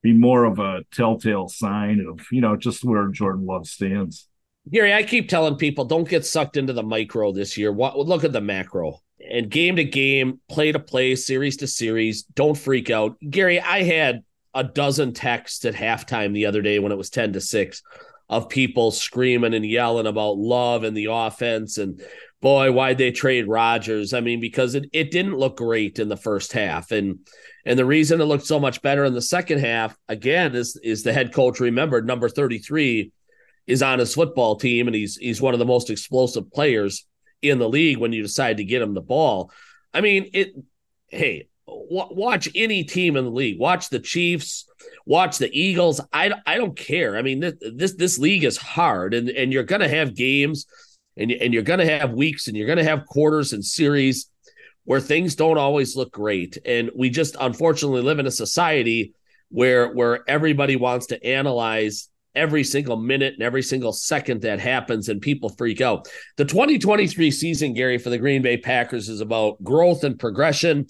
be 0.00 0.12
more 0.12 0.44
of 0.44 0.60
a 0.60 0.82
telltale 0.92 1.48
sign 1.48 2.06
of, 2.08 2.24
you 2.30 2.40
know, 2.40 2.54
just 2.54 2.84
where 2.84 3.08
Jordan 3.08 3.44
Love 3.44 3.66
stands. 3.66 4.28
Gary, 4.70 4.94
I 4.94 5.02
keep 5.02 5.28
telling 5.28 5.56
people 5.56 5.84
don't 5.84 6.08
get 6.08 6.24
sucked 6.24 6.56
into 6.56 6.72
the 6.72 6.84
micro 6.84 7.32
this 7.32 7.58
year. 7.58 7.72
What 7.72 7.98
look 7.98 8.22
at 8.22 8.32
the 8.32 8.40
macro. 8.40 9.00
And 9.30 9.50
game 9.50 9.76
to 9.76 9.84
game, 9.84 10.40
play 10.48 10.72
to 10.72 10.78
play, 10.78 11.14
series 11.14 11.58
to 11.58 11.66
series. 11.66 12.22
Don't 12.22 12.56
freak 12.56 12.90
out. 12.90 13.16
Gary, 13.28 13.60
I 13.60 13.82
had 13.82 14.24
a 14.54 14.64
dozen 14.64 15.12
texts 15.12 15.64
at 15.64 15.74
halftime 15.74 16.34
the 16.34 16.46
other 16.46 16.62
day 16.62 16.78
when 16.78 16.92
it 16.92 16.98
was 16.98 17.10
10 17.10 17.34
to 17.34 17.40
6 17.40 17.82
of 18.28 18.48
people 18.48 18.90
screaming 18.90 19.54
and 19.54 19.64
yelling 19.64 20.06
about 20.06 20.38
love 20.38 20.84
and 20.84 20.96
the 20.96 21.08
offense 21.10 21.78
and 21.78 22.02
boy, 22.40 22.72
why'd 22.72 22.98
they 22.98 23.12
trade 23.12 23.46
Rodgers? 23.46 24.12
I 24.12 24.20
mean, 24.20 24.40
because 24.40 24.74
it, 24.74 24.90
it 24.92 25.10
didn't 25.10 25.38
look 25.38 25.56
great 25.58 25.98
in 25.98 26.08
the 26.08 26.16
first 26.16 26.52
half. 26.52 26.90
And 26.90 27.20
and 27.64 27.78
the 27.78 27.84
reason 27.84 28.20
it 28.20 28.24
looked 28.24 28.46
so 28.46 28.58
much 28.58 28.82
better 28.82 29.04
in 29.04 29.14
the 29.14 29.22
second 29.22 29.60
half, 29.60 29.96
again, 30.08 30.54
is 30.54 30.78
is 30.82 31.02
the 31.02 31.12
head 31.12 31.32
coach 31.32 31.60
remembered 31.60 32.06
number 32.06 32.28
33 32.28 33.12
is 33.66 33.82
on 33.82 34.00
his 34.00 34.14
football 34.14 34.56
team 34.56 34.88
and 34.88 34.96
he's 34.96 35.16
he's 35.16 35.40
one 35.40 35.54
of 35.54 35.60
the 35.60 35.64
most 35.64 35.88
explosive 35.88 36.50
players 36.50 37.06
in 37.42 37.58
the 37.58 37.68
league 37.68 37.98
when 37.98 38.12
you 38.12 38.22
decide 38.22 38.56
to 38.56 38.64
get 38.64 38.82
him 38.82 38.94
the 38.94 39.00
ball. 39.00 39.50
I 39.92 40.00
mean, 40.00 40.30
it 40.32 40.54
hey, 41.08 41.48
w- 41.66 42.14
watch 42.14 42.48
any 42.54 42.84
team 42.84 43.16
in 43.16 43.24
the 43.24 43.30
league. 43.30 43.58
Watch 43.58 43.90
the 43.90 44.00
Chiefs, 44.00 44.66
watch 45.04 45.38
the 45.38 45.50
Eagles. 45.52 46.00
I 46.12 46.32
I 46.46 46.56
don't 46.56 46.76
care. 46.76 47.16
I 47.16 47.22
mean, 47.22 47.40
this 47.40 47.54
this, 47.60 47.94
this 47.94 48.18
league 48.18 48.44
is 48.44 48.56
hard 48.56 49.12
and 49.14 49.28
and 49.28 49.52
you're 49.52 49.64
to 49.82 49.88
have 49.88 50.14
games 50.14 50.66
and 51.16 51.30
and 51.30 51.52
you're 51.52 51.62
to 51.80 51.98
have 51.98 52.12
weeks 52.12 52.48
and 52.48 52.56
you're 52.56 52.66
to 52.78 52.84
have 52.84 53.06
quarters 53.06 53.52
and 53.52 53.64
series 53.64 54.30
where 54.84 55.00
things 55.00 55.34
don't 55.34 55.58
always 55.58 55.94
look 55.94 56.12
great 56.12 56.58
and 56.64 56.90
we 56.96 57.08
just 57.08 57.36
unfortunately 57.38 58.02
live 58.02 58.18
in 58.18 58.26
a 58.26 58.32
society 58.32 59.14
where 59.48 59.92
where 59.92 60.28
everybody 60.28 60.76
wants 60.76 61.06
to 61.06 61.24
analyze 61.24 62.08
every 62.34 62.64
single 62.64 62.96
minute 62.96 63.34
and 63.34 63.42
every 63.42 63.62
single 63.62 63.92
second 63.92 64.42
that 64.42 64.60
happens 64.60 65.08
and 65.08 65.20
people 65.20 65.50
freak 65.50 65.80
out. 65.80 66.08
The 66.36 66.44
2023 66.44 67.30
season 67.30 67.74
Gary 67.74 67.98
for 67.98 68.10
the 68.10 68.18
Green 68.18 68.42
Bay 68.42 68.56
Packers 68.56 69.08
is 69.08 69.20
about 69.20 69.62
growth 69.62 70.04
and 70.04 70.18
progression 70.18 70.86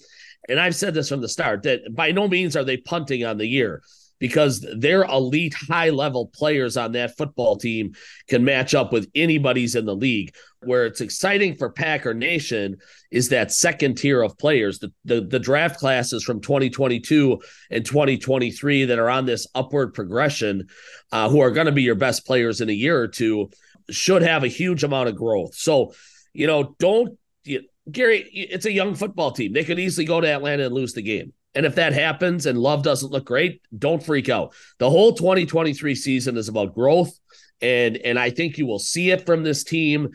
and 0.49 0.59
I've 0.59 0.75
said 0.75 0.93
this 0.93 1.09
from 1.09 1.21
the 1.21 1.29
start 1.29 1.63
that 1.63 1.95
by 1.95 2.11
no 2.11 2.27
means 2.27 2.55
are 2.55 2.63
they 2.63 2.77
punting 2.77 3.23
on 3.23 3.37
the 3.37 3.47
year 3.47 3.81
because 4.19 4.65
their 4.77 5.03
elite 5.03 5.53
high 5.53 5.89
level 5.89 6.27
players 6.33 6.77
on 6.77 6.93
that 6.93 7.17
football 7.17 7.57
team 7.57 7.93
can 8.27 8.43
match 8.43 8.73
up 8.73 8.93
with 8.93 9.09
anybody's 9.15 9.75
in 9.75 9.85
the 9.85 9.95
league. 9.95 10.33
Where 10.61 10.85
it's 10.85 11.01
exciting 11.01 11.55
for 11.55 11.69
Packer 11.69 12.13
Nation 12.13 12.77
is 13.11 13.29
that 13.29 13.51
second 13.51 13.95
tier 13.95 14.21
of 14.21 14.37
players, 14.37 14.79
the, 14.79 14.93
the, 15.03 15.21
the 15.21 15.39
draft 15.39 15.77
classes 15.77 16.23
from 16.23 16.39
2022 16.39 17.41
and 17.69 17.85
2023 17.85 18.85
that 18.85 18.99
are 18.99 19.09
on 19.09 19.25
this 19.25 19.45
upward 19.53 19.93
progression, 19.93 20.67
uh, 21.11 21.27
who 21.27 21.41
are 21.41 21.51
going 21.51 21.65
to 21.65 21.73
be 21.73 21.83
your 21.83 21.95
best 21.95 22.25
players 22.25 22.61
in 22.61 22.69
a 22.69 22.73
year 22.73 22.97
or 22.97 23.09
two, 23.09 23.49
should 23.89 24.21
have 24.21 24.43
a 24.43 24.47
huge 24.47 24.83
amount 24.83 25.09
of 25.09 25.15
growth. 25.15 25.53
So, 25.55 25.93
you 26.33 26.47
know, 26.47 26.75
don't. 26.79 27.17
You, 27.43 27.63
Gary, 27.91 28.21
it's 28.31 28.65
a 28.65 28.71
young 28.71 28.95
football 28.95 29.31
team. 29.31 29.51
They 29.51 29.65
could 29.65 29.79
easily 29.79 30.05
go 30.05 30.21
to 30.21 30.27
Atlanta 30.27 30.67
and 30.67 30.73
lose 30.73 30.93
the 30.93 31.01
game. 31.01 31.33
And 31.55 31.65
if 31.65 31.75
that 31.75 31.93
happens 31.93 32.45
and 32.45 32.57
love 32.57 32.83
doesn't 32.83 33.11
look 33.11 33.25
great, 33.25 33.61
don't 33.77 34.03
freak 34.03 34.29
out. 34.29 34.53
The 34.79 34.89
whole 34.89 35.13
2023 35.13 35.95
season 35.95 36.37
is 36.37 36.49
about 36.49 36.73
growth. 36.73 37.17
And, 37.61 37.97
and 37.97 38.17
I 38.17 38.29
think 38.31 38.57
you 38.57 38.65
will 38.65 38.79
see 38.79 39.11
it 39.11 39.25
from 39.25 39.43
this 39.43 39.63
team. 39.63 40.09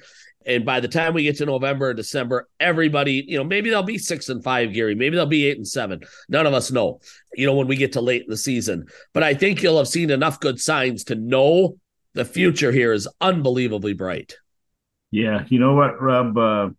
And 0.45 0.65
by 0.65 0.81
the 0.81 0.89
time 0.89 1.15
we 1.15 1.25
get 1.25 1.37
to 1.39 1.47
November 1.47 1.89
or 1.89 1.95
December, 1.95 2.49
everybody, 2.59 3.25
you 3.27 3.37
know, 3.37 3.45
maybe 3.45 3.71
they'll 3.71 3.83
be 3.83 3.99
six 3.99 4.29
and 4.29 4.43
five, 4.43 4.73
Gary. 4.73 4.95
Maybe 4.95 5.17
they'll 5.17 5.27
be 5.27 5.47
eight 5.47 5.59
and 5.59 5.69
seven. 5.69 6.01
None 6.29 6.47
of 6.47 6.55
us 6.55 6.73
know, 6.73 7.01
you 7.35 7.47
know, 7.47 7.55
when 7.55 7.69
we 7.69 7.77
get 7.77 7.93
to 7.93 8.01
late 8.01 8.23
in 8.23 8.31
the 8.31 8.37
season. 8.37 8.87
But 9.13 9.23
I 9.23 9.35
think 9.35 9.63
you'll 9.63 9.79
have 9.79 9.89
seen 9.89 10.11
enough 10.11 10.41
good 10.41 10.61
signs 10.61 11.05
to 11.05 11.15
know 11.15 11.77
the 12.15 12.25
future 12.25 12.73
here 12.73 12.93
is 12.93 13.07
unbelievably 13.21 13.93
bright. 13.93 14.37
Yeah. 15.11 15.45
You 15.49 15.59
know 15.59 15.75
what, 15.75 16.01
Rob? 16.01 16.37
Uh, 16.37 16.71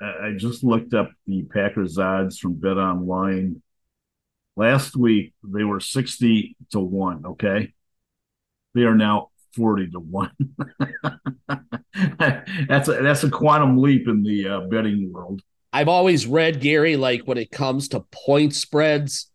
I 0.00 0.32
just 0.36 0.62
looked 0.62 0.94
up 0.94 1.10
the 1.26 1.42
Packers 1.42 1.98
odds 1.98 2.38
from 2.38 2.54
Bet 2.54 2.76
Online 2.76 3.60
Last 4.56 4.96
week 4.96 5.34
they 5.44 5.64
were 5.64 5.80
60 5.80 6.56
to 6.72 6.80
1, 6.80 7.26
okay? 7.26 7.74
They 8.74 8.82
are 8.82 8.94
now 8.94 9.30
40 9.54 9.90
to 9.90 10.00
1. 10.00 10.30
that's 12.68 12.88
a 12.88 13.02
that's 13.02 13.24
a 13.24 13.30
quantum 13.30 13.78
leap 13.78 14.08
in 14.08 14.22
the 14.22 14.48
uh, 14.48 14.60
betting 14.68 15.12
world. 15.12 15.42
I've 15.72 15.88
always 15.88 16.26
read 16.26 16.60
Gary 16.60 16.96
like 16.96 17.22
when 17.24 17.38
it 17.38 17.50
comes 17.50 17.88
to 17.88 18.00
point 18.10 18.54
spreads, 18.54 19.30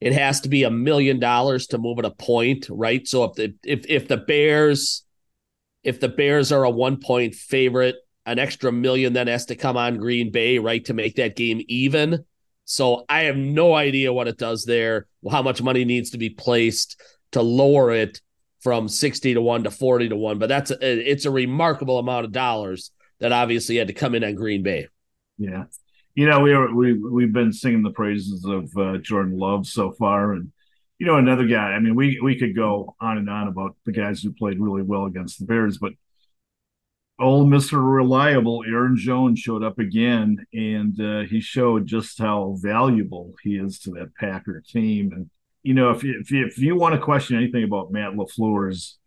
it 0.00 0.12
has 0.12 0.40
to 0.42 0.48
be 0.48 0.64
a 0.64 0.70
million 0.70 1.18
dollars 1.18 1.66
to 1.68 1.78
move 1.78 1.98
at 1.98 2.04
a 2.04 2.10
point, 2.10 2.66
right? 2.70 3.06
So 3.06 3.24
if 3.24 3.34
the 3.34 3.54
if 3.64 3.86
if 3.88 4.08
the 4.08 4.18
Bears 4.18 5.04
if 5.82 6.00
the 6.00 6.08
Bears 6.08 6.52
are 6.52 6.64
a 6.64 6.70
one 6.70 6.98
point 6.98 7.34
favorite, 7.34 7.96
an 8.26 8.38
extra 8.38 8.70
million 8.70 9.12
then 9.12 9.26
has 9.26 9.46
to 9.46 9.56
come 9.56 9.76
on 9.76 9.96
Green 9.96 10.30
Bay, 10.30 10.58
right, 10.58 10.84
to 10.84 10.94
make 10.94 11.16
that 11.16 11.36
game 11.36 11.62
even. 11.68 12.24
So 12.70 13.06
I 13.08 13.22
have 13.22 13.36
no 13.36 13.72
idea 13.72 14.12
what 14.12 14.28
it 14.28 14.36
does 14.36 14.66
there, 14.66 15.06
how 15.30 15.40
much 15.40 15.62
money 15.62 15.86
needs 15.86 16.10
to 16.10 16.18
be 16.18 16.28
placed 16.28 17.00
to 17.32 17.40
lower 17.40 17.90
it 17.92 18.20
from 18.60 18.88
60 18.88 19.32
to 19.32 19.40
1 19.40 19.64
to 19.64 19.70
40 19.70 20.10
to 20.10 20.16
1, 20.16 20.38
but 20.38 20.50
that's 20.50 20.70
a, 20.70 21.10
it's 21.10 21.24
a 21.24 21.30
remarkable 21.30 21.98
amount 21.98 22.26
of 22.26 22.32
dollars 22.32 22.90
that 23.20 23.32
obviously 23.32 23.76
had 23.76 23.86
to 23.86 23.94
come 23.94 24.14
in 24.14 24.22
on 24.22 24.34
Green 24.34 24.62
Bay. 24.62 24.86
Yeah. 25.38 25.64
You 26.14 26.28
know, 26.28 26.40
we 26.40 26.54
were, 26.54 26.74
we 26.74 26.92
we've 26.92 27.32
been 27.32 27.54
singing 27.54 27.82
the 27.82 27.90
praises 27.90 28.44
of 28.44 28.70
uh, 28.76 28.98
Jordan 28.98 29.38
Love 29.38 29.66
so 29.66 29.92
far 29.92 30.34
and 30.34 30.52
you 30.98 31.06
know 31.06 31.16
another 31.16 31.46
guy. 31.46 31.72
I 31.72 31.78
mean, 31.78 31.94
we 31.94 32.20
we 32.22 32.38
could 32.38 32.54
go 32.54 32.96
on 33.00 33.16
and 33.16 33.30
on 33.30 33.48
about 33.48 33.76
the 33.86 33.92
guys 33.92 34.20
who 34.20 34.32
played 34.32 34.60
really 34.60 34.82
well 34.82 35.06
against 35.06 35.38
the 35.38 35.46
Bears, 35.46 35.78
but 35.78 35.92
old 37.20 37.48
Mr. 37.48 37.82
Reliable, 37.82 38.64
Aaron 38.66 38.96
Jones, 38.96 39.38
showed 39.38 39.64
up 39.64 39.78
again, 39.78 40.46
and 40.52 41.00
uh, 41.00 41.20
he 41.20 41.40
showed 41.40 41.86
just 41.86 42.18
how 42.18 42.56
valuable 42.60 43.34
he 43.42 43.56
is 43.56 43.78
to 43.80 43.90
that 43.92 44.14
Packer 44.14 44.62
team. 44.66 45.12
And 45.12 45.30
you 45.62 45.74
know, 45.74 45.90
if 45.90 46.04
you, 46.04 46.18
if 46.20 46.30
you, 46.30 46.46
if 46.46 46.58
you 46.58 46.76
want 46.76 46.94
to 46.94 47.00
question 47.00 47.36
anything 47.36 47.64
about 47.64 47.90
Matt 47.90 48.12
LaFleur's 48.12 48.98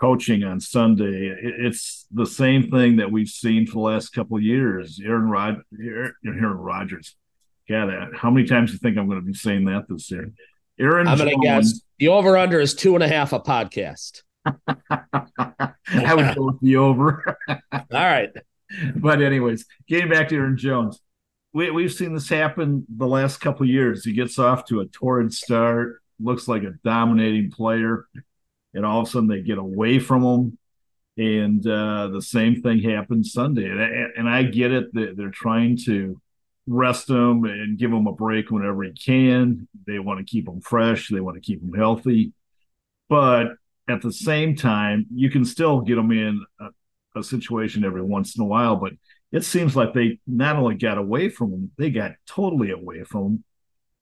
coaching 0.00 0.42
on 0.44 0.60
Sunday, 0.60 1.28
it, 1.28 1.54
it's 1.58 2.06
the 2.10 2.26
same 2.26 2.70
thing 2.70 2.96
that 2.96 3.12
we've 3.12 3.28
seen 3.28 3.66
for 3.66 3.72
the 3.72 3.80
last 3.80 4.10
couple 4.10 4.36
of 4.36 4.42
years. 4.42 5.00
Aaron 5.04 5.28
Rod, 5.28 5.62
Aaron 5.78 6.56
Rodgers. 6.56 7.16
God, 7.68 7.90
how 8.14 8.30
many 8.30 8.46
times 8.46 8.70
do 8.70 8.74
you 8.74 8.78
think 8.78 8.98
I'm 8.98 9.08
going 9.08 9.20
to 9.20 9.26
be 9.26 9.34
saying 9.34 9.64
that 9.66 9.86
this 9.88 10.10
year? 10.10 10.32
Aaron, 10.78 11.06
I'm 11.06 11.16
going 11.16 11.30
to 11.30 11.46
guess 11.46 11.80
the 11.98 12.08
over 12.08 12.36
under 12.36 12.60
is 12.60 12.74
two 12.74 12.94
and 12.94 13.02
a 13.02 13.08
half 13.08 13.32
a 13.32 13.40
podcast. 13.40 14.22
I 14.46 16.14
would 16.14 16.34
go 16.34 16.46
with 16.46 16.60
the 16.60 16.76
over. 16.76 17.36
All 17.48 17.80
right. 17.90 18.30
But 18.96 19.22
anyways, 19.22 19.66
getting 19.88 20.10
back 20.10 20.28
to 20.28 20.36
Aaron 20.36 20.56
Jones, 20.56 21.00
we, 21.52 21.70
we've 21.70 21.92
seen 21.92 22.14
this 22.14 22.28
happen 22.28 22.84
the 22.88 23.06
last 23.06 23.38
couple 23.38 23.66
years. 23.66 24.04
He 24.04 24.12
gets 24.12 24.38
off 24.38 24.64
to 24.66 24.80
a 24.80 24.86
torrid 24.86 25.32
start, 25.32 26.00
looks 26.20 26.48
like 26.48 26.62
a 26.62 26.74
dominating 26.82 27.50
player, 27.50 28.06
and 28.74 28.84
all 28.84 29.00
of 29.00 29.06
a 29.06 29.10
sudden 29.10 29.28
they 29.28 29.40
get 29.40 29.58
away 29.58 29.98
from 29.98 30.22
him. 30.24 30.58
And 31.16 31.64
uh, 31.64 32.08
the 32.08 32.22
same 32.22 32.60
thing 32.60 32.80
happened 32.80 33.24
Sunday. 33.24 33.66
And 33.70 33.80
I, 33.80 33.86
and 34.16 34.28
I 34.28 34.42
get 34.42 34.72
it 34.72 34.92
that 34.94 35.16
they're 35.16 35.30
trying 35.30 35.78
to 35.84 36.20
rest 36.66 37.08
him 37.08 37.44
and 37.44 37.78
give 37.78 37.92
him 37.92 38.08
a 38.08 38.12
break 38.12 38.50
whenever 38.50 38.82
he 38.82 38.92
can. 38.92 39.68
They 39.86 40.00
want 40.00 40.18
to 40.18 40.24
keep 40.24 40.48
him 40.48 40.60
fresh. 40.60 41.08
They 41.08 41.20
want 41.20 41.36
to 41.36 41.40
keep 41.40 41.62
him 41.62 41.74
healthy. 41.74 42.32
But 43.08 43.52
at 43.88 44.02
the 44.02 44.12
same 44.12 44.56
time, 44.56 45.06
you 45.14 45.30
can 45.30 45.44
still 45.44 45.80
get 45.80 45.96
them 45.96 46.10
in 46.10 46.44
a, 46.60 47.18
a, 47.18 47.22
situation 47.22 47.84
every 47.84 48.02
once 48.02 48.36
in 48.36 48.42
a 48.42 48.46
while, 48.46 48.76
but 48.76 48.92
it 49.30 49.44
seems 49.44 49.76
like 49.76 49.92
they 49.92 50.18
not 50.26 50.56
only 50.56 50.76
got 50.76 50.98
away 50.98 51.28
from 51.28 51.50
them, 51.50 51.70
they 51.76 51.90
got 51.90 52.12
totally 52.26 52.70
away 52.70 53.04
from 53.04 53.22
them. 53.22 53.44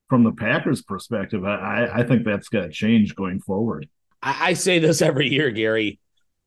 From 0.09 0.25
the 0.25 0.33
Packers' 0.33 0.83
perspective, 0.83 1.42
I, 1.42 1.88
I 1.90 2.03
think 2.03 2.27
that's 2.27 2.51
got 2.51 2.62
to 2.62 2.68
change 2.68 3.14
going 3.14 3.40
forward. 3.40 3.88
I, 4.23 4.51
I 4.51 4.53
say 4.53 4.79
this 4.79 5.01
every 5.01 5.29
year, 5.29 5.51
Gary. 5.51 5.99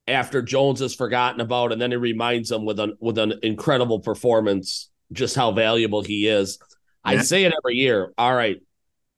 After 0.07 0.43
Jones 0.43 0.81
is 0.81 0.93
forgotten 0.93 1.41
about, 1.41 1.71
and 1.71 1.81
then 1.81 1.89
he 1.89 1.97
reminds 1.97 2.49
them 2.49 2.63
with 2.63 2.79
an 2.79 2.95
with 2.99 3.17
an 3.17 3.33
incredible 3.41 4.01
performance, 4.01 4.91
just 5.11 5.35
how 5.35 5.51
valuable 5.51 6.03
he 6.03 6.27
is. 6.27 6.59
Yeah. 7.03 7.13
I 7.13 7.17
say 7.23 7.43
it 7.43 7.55
every 7.57 7.77
year. 7.77 8.13
All 8.15 8.35
right, 8.35 8.61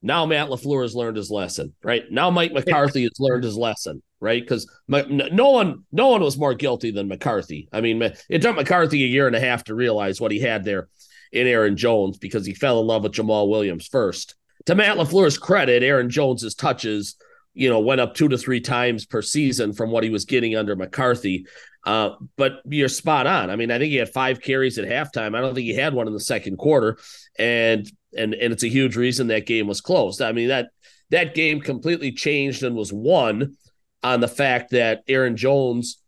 now 0.02 0.26
Matt 0.26 0.48
LaFleur 0.48 0.84
has 0.84 0.96
learned 0.96 1.18
his 1.18 1.30
lesson, 1.30 1.74
right? 1.84 2.10
Now 2.10 2.30
Mike 2.30 2.54
McCarthy 2.54 3.04
has 3.04 3.20
learned 3.20 3.44
his 3.44 3.58
lesson 3.58 4.02
right? 4.20 4.42
Because 4.42 4.70
no 4.88 5.52
one, 5.52 5.84
no 5.92 6.10
one 6.10 6.22
was 6.22 6.38
more 6.38 6.54
guilty 6.54 6.92
than 6.92 7.08
McCarthy. 7.08 7.70
I 7.72 7.82
mean, 7.82 8.02
it 8.30 8.42
took 8.42 8.56
McCarthy 8.56 9.04
a 9.04 9.08
year 9.08 9.28
and 9.28 9.36
a 9.36 9.40
half 9.40 9.66
to 9.66 9.76
realize 9.76 10.20
what 10.20 10.32
he 10.32 10.40
had 10.40 10.64
there 10.64 10.88
in 11.32 11.48
Aaron 11.48 11.78
Jones 11.78 12.18
because 12.18 12.46
he 12.46 12.54
fell 12.54 12.80
in 12.80 12.88
love 12.88 13.04
with 13.04 13.14
Jamaal 13.14 13.50
Williams 13.50 13.88
first. 13.88 14.36
To 14.66 14.76
Matt 14.76 14.98
LaFleur's 14.98 15.38
credit, 15.38 15.84
Aaron 15.84 16.10
Jones's 16.10 16.56
touches, 16.56 17.16
you 17.54 17.70
know, 17.70 17.80
went 17.80 18.02
up 18.02 18.16
two 18.16 18.28
to 18.28 18.38
three 18.38 18.60
times 18.60 19.06
per 19.06 19.22
season 19.22 19.74
from 19.74 19.92
what 19.92 20.04
he 20.04 20.10
was 20.10 20.26
getting 20.26 20.56
under 20.56 20.76
McCarthy. 20.76 21.46
Uh, 21.86 22.16
but 22.36 22.62
you're 22.66 22.90
spot 22.90 23.28
on. 23.28 23.50
I 23.50 23.56
mean, 23.56 23.72
I 23.72 23.80
think 23.80 23.92
he 23.92 23.98
had 23.98 24.10
five 24.10 24.42
carries 24.42 24.78
at 24.78 24.88
halftime. 24.88 25.38
I 25.38 25.42
don't 25.42 25.56
think 25.56 25.66
he 25.66 25.74
had 25.74 25.94
one 25.94 26.08
in 26.08 26.14
the 26.14 26.20
second 26.20 26.58
quarter, 26.58 26.98
and 27.40 27.90
and 28.18 28.34
and 28.34 28.52
it's 28.52 28.64
a 28.64 28.70
huge 28.70 28.98
reason 28.98 29.28
that 29.28 29.46
game 29.46 29.68
was 29.68 29.80
closed. 29.80 30.22
I 30.22 30.34
mean 30.34 30.50
that 30.50 30.70
that 31.12 31.34
game 31.34 31.62
completely 31.62 32.12
changed 32.12 32.64
and 32.64 32.76
was 32.76 32.92
won 32.92 33.56
on 34.04 34.20
the 34.20 34.28
fact 34.28 34.72
that 34.72 35.04
Aaron 35.08 35.36
Jones 35.36 36.02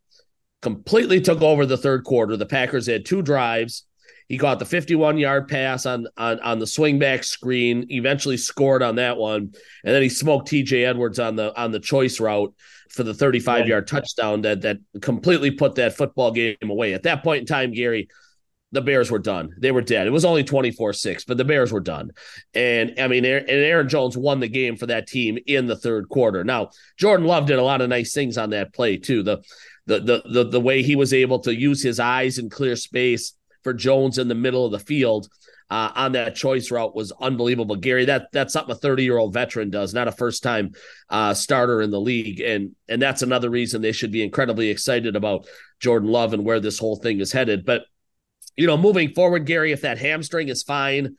completely 0.61 1.21
took 1.21 1.41
over 1.41 1.65
the 1.65 1.77
third 1.77 2.03
quarter. 2.03 2.37
The 2.37 2.45
Packers 2.45 2.87
had 2.87 3.05
two 3.05 3.21
drives. 3.21 3.85
He 4.27 4.37
caught 4.37 4.59
the 4.59 4.65
51 4.65 5.17
yard 5.17 5.47
pass 5.47 5.87
on, 5.87 6.07
on 6.15 6.39
on 6.41 6.59
the 6.59 6.67
swing 6.67 6.99
back 6.99 7.23
screen. 7.23 7.87
Eventually 7.89 8.37
scored 8.37 8.83
on 8.83 8.95
that 8.95 9.17
one, 9.17 9.41
and 9.41 9.95
then 9.95 10.03
he 10.03 10.09
smoked 10.09 10.47
T.J. 10.47 10.85
Edwards 10.85 11.17
on 11.17 11.35
the 11.35 11.57
on 11.59 11.71
the 11.71 11.79
choice 11.79 12.19
route 12.19 12.53
for 12.91 13.03
the 13.03 13.13
35 13.13 13.67
yard 13.67 13.87
touchdown 13.87 14.41
that 14.43 14.61
that 14.61 14.77
completely 15.01 15.49
put 15.49 15.75
that 15.75 15.95
football 15.95 16.31
game 16.31 16.57
away. 16.61 16.93
At 16.93 17.03
that 17.03 17.23
point 17.23 17.41
in 17.41 17.45
time, 17.47 17.71
Gary, 17.71 18.07
the 18.71 18.81
Bears 18.81 19.09
were 19.09 19.19
done. 19.19 19.53
They 19.57 19.71
were 19.71 19.81
dead. 19.81 20.05
It 20.05 20.11
was 20.11 20.25
only 20.25 20.43
24 20.43 20.93
6, 20.93 21.25
but 21.25 21.37
the 21.37 21.45
Bears 21.45 21.71
were 21.71 21.79
done. 21.79 22.11
And 22.53 22.93
I 22.99 23.07
mean, 23.07 23.25
and 23.25 23.49
Aaron 23.49 23.89
Jones 23.89 24.15
won 24.15 24.39
the 24.39 24.47
game 24.47 24.75
for 24.75 24.85
that 24.87 25.07
team 25.07 25.37
in 25.47 25.65
the 25.65 25.75
third 25.75 26.09
quarter. 26.09 26.43
Now, 26.43 26.69
Jordan 26.97 27.25
Love 27.25 27.47
did 27.47 27.59
a 27.59 27.63
lot 27.63 27.81
of 27.81 27.89
nice 27.89 28.13
things 28.13 28.37
on 28.37 28.51
that 28.51 28.73
play, 28.73 28.97
too. 28.97 29.23
The 29.23 29.43
the 29.85 29.99
the 29.99 30.23
the, 30.31 30.49
the 30.49 30.61
way 30.61 30.83
he 30.83 30.95
was 30.95 31.13
able 31.13 31.39
to 31.39 31.55
use 31.55 31.81
his 31.81 31.99
eyes 31.99 32.37
in 32.37 32.49
clear 32.49 32.75
space 32.75 33.33
for 33.63 33.73
Jones 33.73 34.17
in 34.17 34.27
the 34.27 34.35
middle 34.35 34.65
of 34.65 34.71
the 34.71 34.79
field 34.79 35.27
uh, 35.69 35.91
on 35.95 36.13
that 36.13 36.35
choice 36.35 36.71
route 36.71 36.95
was 36.95 37.11
unbelievable. 37.19 37.75
Gary, 37.75 38.05
that 38.05 38.27
that's 38.31 38.53
something 38.53 38.75
a 38.75 38.77
30 38.77 39.03
year 39.03 39.17
old 39.17 39.33
veteran 39.33 39.69
does, 39.69 39.93
not 39.93 40.07
a 40.07 40.11
first 40.11 40.43
time 40.43 40.71
uh, 41.09 41.33
starter 41.33 41.81
in 41.81 41.91
the 41.91 41.99
league, 41.99 42.39
and 42.39 42.75
and 42.87 43.01
that's 43.01 43.21
another 43.21 43.49
reason 43.49 43.81
they 43.81 43.91
should 43.91 44.11
be 44.11 44.23
incredibly 44.23 44.69
excited 44.69 45.15
about 45.15 45.47
Jordan 45.79 46.09
Love 46.09 46.33
and 46.33 46.45
where 46.45 46.59
this 46.59 46.79
whole 46.79 46.95
thing 46.95 47.19
is 47.19 47.31
headed. 47.31 47.65
But 47.65 47.83
you 48.59 48.67
know, 48.67 48.75
moving 48.75 49.13
forward, 49.13 49.45
Gary, 49.45 49.71
if 49.71 49.81
that 49.81 49.97
hamstring 49.97 50.49
is 50.49 50.63
fine, 50.63 51.15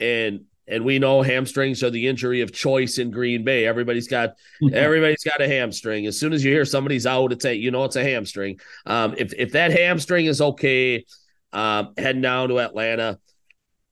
and 0.00 0.40
and 0.66 0.84
we 0.84 0.98
know 0.98 1.22
hamstrings 1.22 1.84
are 1.84 1.90
the 1.90 2.08
injury 2.08 2.40
of 2.40 2.52
choice 2.52 2.98
in 2.98 3.12
Green 3.12 3.44
Bay. 3.44 3.64
Everybody's 3.64 4.08
got 4.08 4.34
everybody's 4.72 5.22
got 5.22 5.40
a 5.40 5.46
hamstring. 5.46 6.06
As 6.06 6.18
soon 6.18 6.32
as 6.32 6.44
you 6.44 6.50
hear 6.50 6.64
somebody's 6.64 7.06
out, 7.06 7.30
it's 7.30 7.44
a 7.44 7.54
you 7.54 7.70
know 7.70 7.84
it's 7.84 7.94
a 7.94 8.02
hamstring. 8.02 8.58
Um, 8.86 9.14
if 9.16 9.32
if 9.34 9.52
that 9.52 9.70
hamstring 9.70 10.26
is 10.26 10.40
okay, 10.40 11.04
um, 11.52 11.94
heading 11.96 12.22
down 12.22 12.48
to 12.48 12.58
Atlanta, 12.58 13.20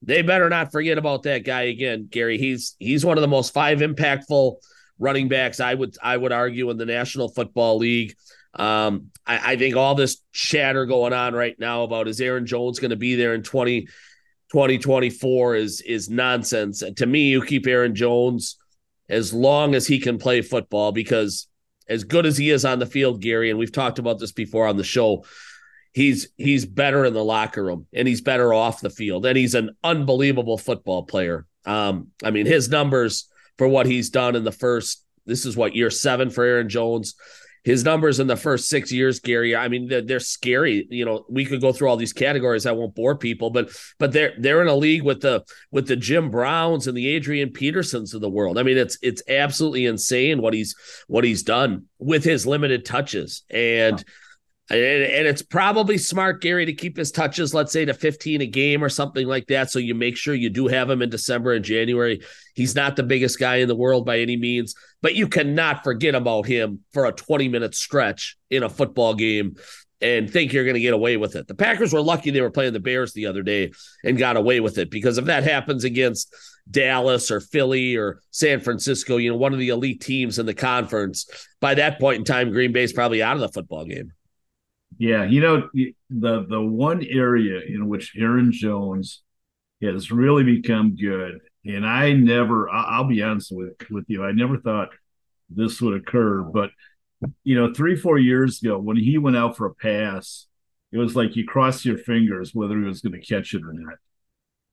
they 0.03 0.23
better 0.23 0.49
not 0.49 0.73
forget 0.73 0.99
about 0.99 1.23
that 1.23 1.45
guy 1.45 1.63
again, 1.63 2.09
Gary. 2.11 2.37
He's 2.37 2.75
he's 2.81 3.05
one 3.05 3.17
of 3.17 3.23
the 3.23 3.29
most 3.29 3.55
five 3.55 3.79
impactful 3.79 4.57
running 4.99 5.29
backs 5.29 5.61
I 5.61 5.73
would 5.73 5.97
I 6.03 6.17
would 6.17 6.33
argue 6.33 6.69
in 6.71 6.79
the 6.79 6.87
National 6.87 7.29
Football 7.29 7.79
League. 7.79 8.17
Um, 8.59 9.11
I, 9.27 9.53
I, 9.53 9.57
think 9.57 9.77
all 9.77 9.95
this 9.95 10.21
chatter 10.33 10.85
going 10.85 11.13
on 11.13 11.33
right 11.33 11.55
now 11.61 11.85
about 11.85 12.09
is 12.09 12.21
Aaron 12.21 12.45
Jones 12.45 12.81
going 12.81 12.91
to 12.91 12.97
be 12.97 13.15
there 13.15 13.35
in 13.35 13.45
20, 13.45 13.83
2024 13.83 15.55
is 15.55 15.81
is 15.83 16.11
nonsense. 16.11 16.83
And 16.83 16.97
To 16.97 17.07
me, 17.07 17.29
you 17.29 17.43
keep 17.43 17.67
Aaron 17.67 17.95
Jones 17.95 18.57
as 19.09 19.33
long 19.33 19.75
as 19.75 19.87
he 19.87 20.01
can 20.01 20.19
play 20.19 20.43
football 20.43 20.91
because 20.91 21.47
as 21.89 22.05
good 22.05 22.27
as 22.27 22.37
he 22.37 22.51
is 22.51 22.65
on 22.65 22.79
the 22.79 22.87
field, 22.87 23.23
Gary, 23.23 23.51
and 23.51 23.59
we've 23.59 23.73
talked 23.73 23.99
about 23.99 24.19
this 24.19 24.33
before 24.33 24.67
on 24.67 24.77
the 24.77 24.85
show, 24.85 25.25
he's 25.93 26.29
he's 26.37 26.67
better 26.67 27.05
in 27.05 27.15
the 27.15 27.25
locker 27.25 27.65
room 27.65 27.87
and 27.93 28.09
he's 28.09 28.21
better 28.21 28.53
off 28.53 28.81
the 28.81 28.91
field 28.91 29.25
and 29.25 29.37
he's 29.37 29.55
an 29.55 29.71
unbelievable 29.85 30.59
football 30.59 31.05
player. 31.05 31.47
Um, 31.65 32.09
I 32.25 32.31
mean, 32.31 32.47
his 32.47 32.69
numbers 32.69 33.29
for 33.57 33.69
what 33.69 33.87
he's 33.87 34.11
done 34.11 34.37
in 34.37 34.45
the 34.45 34.53
first 34.53 35.05
this 35.27 35.45
is 35.45 35.57
what 35.57 35.77
year 35.77 35.91
seven 35.91 36.31
for 36.31 36.43
Aaron 36.43 36.69
Jones 36.71 37.15
his 37.65 37.85
numbers 37.85 38.21
in 38.21 38.27
the 38.27 38.37
first 38.37 38.69
six 38.69 38.93
years, 38.93 39.21
Gary. 39.21 39.55
I 39.55 39.69
mean, 39.69 39.89
they're, 39.89 40.03
they're, 40.03 40.21
scary. 40.21 40.87
You 40.91 41.05
know, 41.05 41.25
we 41.29 41.45
could 41.45 41.61
go 41.61 41.73
through 41.73 41.89
all 41.89 41.97
these 41.97 42.13
categories. 42.13 42.67
I 42.67 42.73
won't 42.73 42.95
bore 42.95 43.17
people, 43.17 43.51
but 43.51 43.71
but 43.99 44.13
they're 44.13 44.35
they're 44.39 44.63
in 44.63 44.69
a 44.69 44.75
league 44.75 45.03
with 45.03 45.21
the 45.21 45.45
with 45.71 45.87
the 45.87 45.97
Jim 45.97 46.31
Browns 46.31 46.87
and 46.87 46.97
the 46.97 47.09
Adrian 47.09 47.51
Petersons 47.51 48.15
of 48.15 48.21
the 48.21 48.31
world. 48.31 48.59
I 48.59 48.63
mean, 48.63 48.79
it's 48.79 48.99
it's 49.03 49.23
absolutely 49.29 49.87
insane 49.87 50.43
what 50.43 50.55
he's 50.55 50.75
what 51.07 51.25
he's 51.25 51.43
done 51.43 51.87
with 51.99 52.25
his 52.25 52.47
limited 52.47 52.85
touches 52.85 53.43
and. 53.51 53.99
And, 53.99 54.05
and 54.71 55.27
it's 55.27 55.41
probably 55.41 55.97
smart, 55.97 56.43
Gary, 56.43 56.67
to 56.67 56.75
keep 56.75 56.99
his 56.99 57.11
touches, 57.11 57.55
let's 57.55 57.73
say 57.73 57.87
to 57.87 57.95
15 57.95 58.43
a 58.43 58.47
game 58.47 58.85
or 58.85 58.91
something 58.91 59.27
like 59.27 59.47
that. 59.47 59.71
So 59.71 59.79
you 59.79 59.95
make 59.95 60.17
sure 60.17 60.35
you 60.35 60.51
do 60.51 60.67
have 60.67 60.91
him 60.91 61.01
in 61.01 61.09
December 61.09 61.55
and 61.55 61.65
January. 61.65 62.21
He's 62.55 62.75
not 62.75 62.95
the 62.95 63.03
biggest 63.03 63.39
guy 63.39 63.57
in 63.57 63.69
the 63.69 63.75
world 63.75 64.05
by 64.05 64.19
any 64.19 64.37
means, 64.37 64.75
but 65.01 65.15
you 65.15 65.27
cannot 65.27 65.85
forget 65.85 66.15
about 66.15 66.47
him 66.47 66.81
for 66.93 67.07
a 67.07 67.13
20 67.13 67.49
minute 67.49 67.75
stretch 67.75 68.37
in 68.51 68.63
a 68.63 68.69
football 68.69 69.15
game 69.15 69.57
and 70.01 70.31
think 70.31 70.53
you're 70.53 70.65
going 70.65 70.75
to 70.75 70.81
get 70.81 70.95
away 70.95 71.17
with 71.17 71.35
it. 71.35 71.49
The 71.49 71.55
Packers 71.55 71.93
were 71.93 72.03
lucky 72.03 72.31
they 72.31 72.41
were 72.41 72.51
playing 72.51 72.75
the 72.75 72.81
Bears 72.81 73.15
the 73.15 73.27
other 73.27 73.43
day 73.43 73.73
and 74.05 74.19
got 74.19 74.37
away 74.37 74.61
with 74.61 74.77
it 74.77 74.91
because 74.91 75.17
if 75.17 75.25
that 75.25 75.45
happens 75.45 75.85
against 75.85 76.35
Dallas 76.71 77.31
or 77.31 77.41
Philly 77.41 77.97
or 77.97 78.21
San 78.31 78.61
Francisco, 78.61 79.17
you 79.17 79.31
know, 79.31 79.37
one 79.37 79.55
of 79.55 79.59
the 79.59 79.71
elite 79.71 80.03
teams 80.03 80.39
in 80.39 80.45
the 80.45 80.55
conference, 80.55 81.27
by 81.61 81.75
that 81.75 81.99
point 81.99 82.19
in 82.19 82.25
time, 82.25 82.51
Green 82.51 82.73
Bay's 82.73 82.93
probably 82.93 83.23
out 83.23 83.37
of 83.37 83.41
the 83.41 83.49
football 83.49 83.87
game. 83.87 84.13
Yeah, 84.99 85.25
you 85.25 85.41
know 85.41 85.69
the 86.11 86.45
the 86.49 86.61
one 86.61 87.05
area 87.05 87.61
in 87.67 87.89
which 87.89 88.15
Aaron 88.17 88.51
Jones 88.53 89.23
has 89.83 90.11
really 90.13 90.45
become 90.45 90.97
good, 90.97 91.41
and 91.65 91.87
I 91.87 92.13
never, 92.13 92.69
I'll 92.71 93.05
be 93.05 93.23
honest 93.23 93.53
with 93.53 93.75
with 93.91 94.07
you, 94.09 94.25
I 94.25 94.33
never 94.33 94.59
thought 94.59 94.91
this 95.51 95.81
would 95.83 95.95
occur, 95.97 96.43
but 96.43 96.71
you 97.45 97.57
know, 97.57 97.75
three 97.75 97.97
four 97.97 98.19
years 98.19 98.63
ago 98.63 98.79
when 98.79 98.97
he 98.97 99.19
went 99.19 99.37
out 99.37 99.57
for 99.57 99.67
a 99.67 99.75
pass, 99.75 100.47
it 100.93 100.99
was 100.99 101.17
like 101.17 101.37
you 101.37 101.47
crossed 101.47 101.85
your 101.85 101.99
fingers 101.99 102.55
whether 102.55 102.79
he 102.79 102.87
was 102.87 103.03
going 103.03 103.21
to 103.21 103.27
catch 103.27 103.55
it 103.55 103.63
or 103.65 103.73
not. 103.75 103.97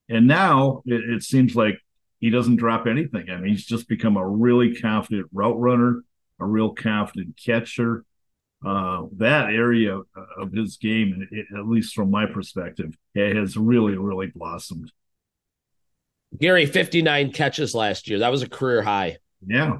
And 0.09 0.27
now 0.27 0.83
it, 0.85 1.03
it 1.09 1.23
seems 1.23 1.55
like 1.55 1.79
he 2.19 2.29
doesn't 2.29 2.57
drop 2.57 2.87
anything. 2.87 3.29
I 3.29 3.37
mean, 3.37 3.51
he's 3.51 3.65
just 3.65 3.87
become 3.87 4.17
a 4.17 4.27
really 4.27 4.75
confident 4.75 5.27
route 5.33 5.59
runner, 5.59 6.03
a 6.39 6.45
real 6.45 6.73
confident 6.73 7.39
catcher 7.43 8.03
uh, 8.65 9.03
that 9.17 9.49
area 9.49 10.01
of 10.37 10.51
his 10.51 10.77
game, 10.77 11.27
at 11.55 11.67
least 11.67 11.93
from 11.93 12.09
my 12.09 12.25
perspective, 12.25 12.97
has 13.15 13.55
really, 13.55 13.97
really 13.97 14.27
blossomed. 14.27 14.91
Gary, 16.37 16.65
59 16.65 17.31
catches 17.31 17.75
last 17.75 18.09
year. 18.09 18.19
That 18.19 18.31
was 18.31 18.41
a 18.41 18.49
career 18.49 18.81
high. 18.81 19.17
Yeah. 19.45 19.77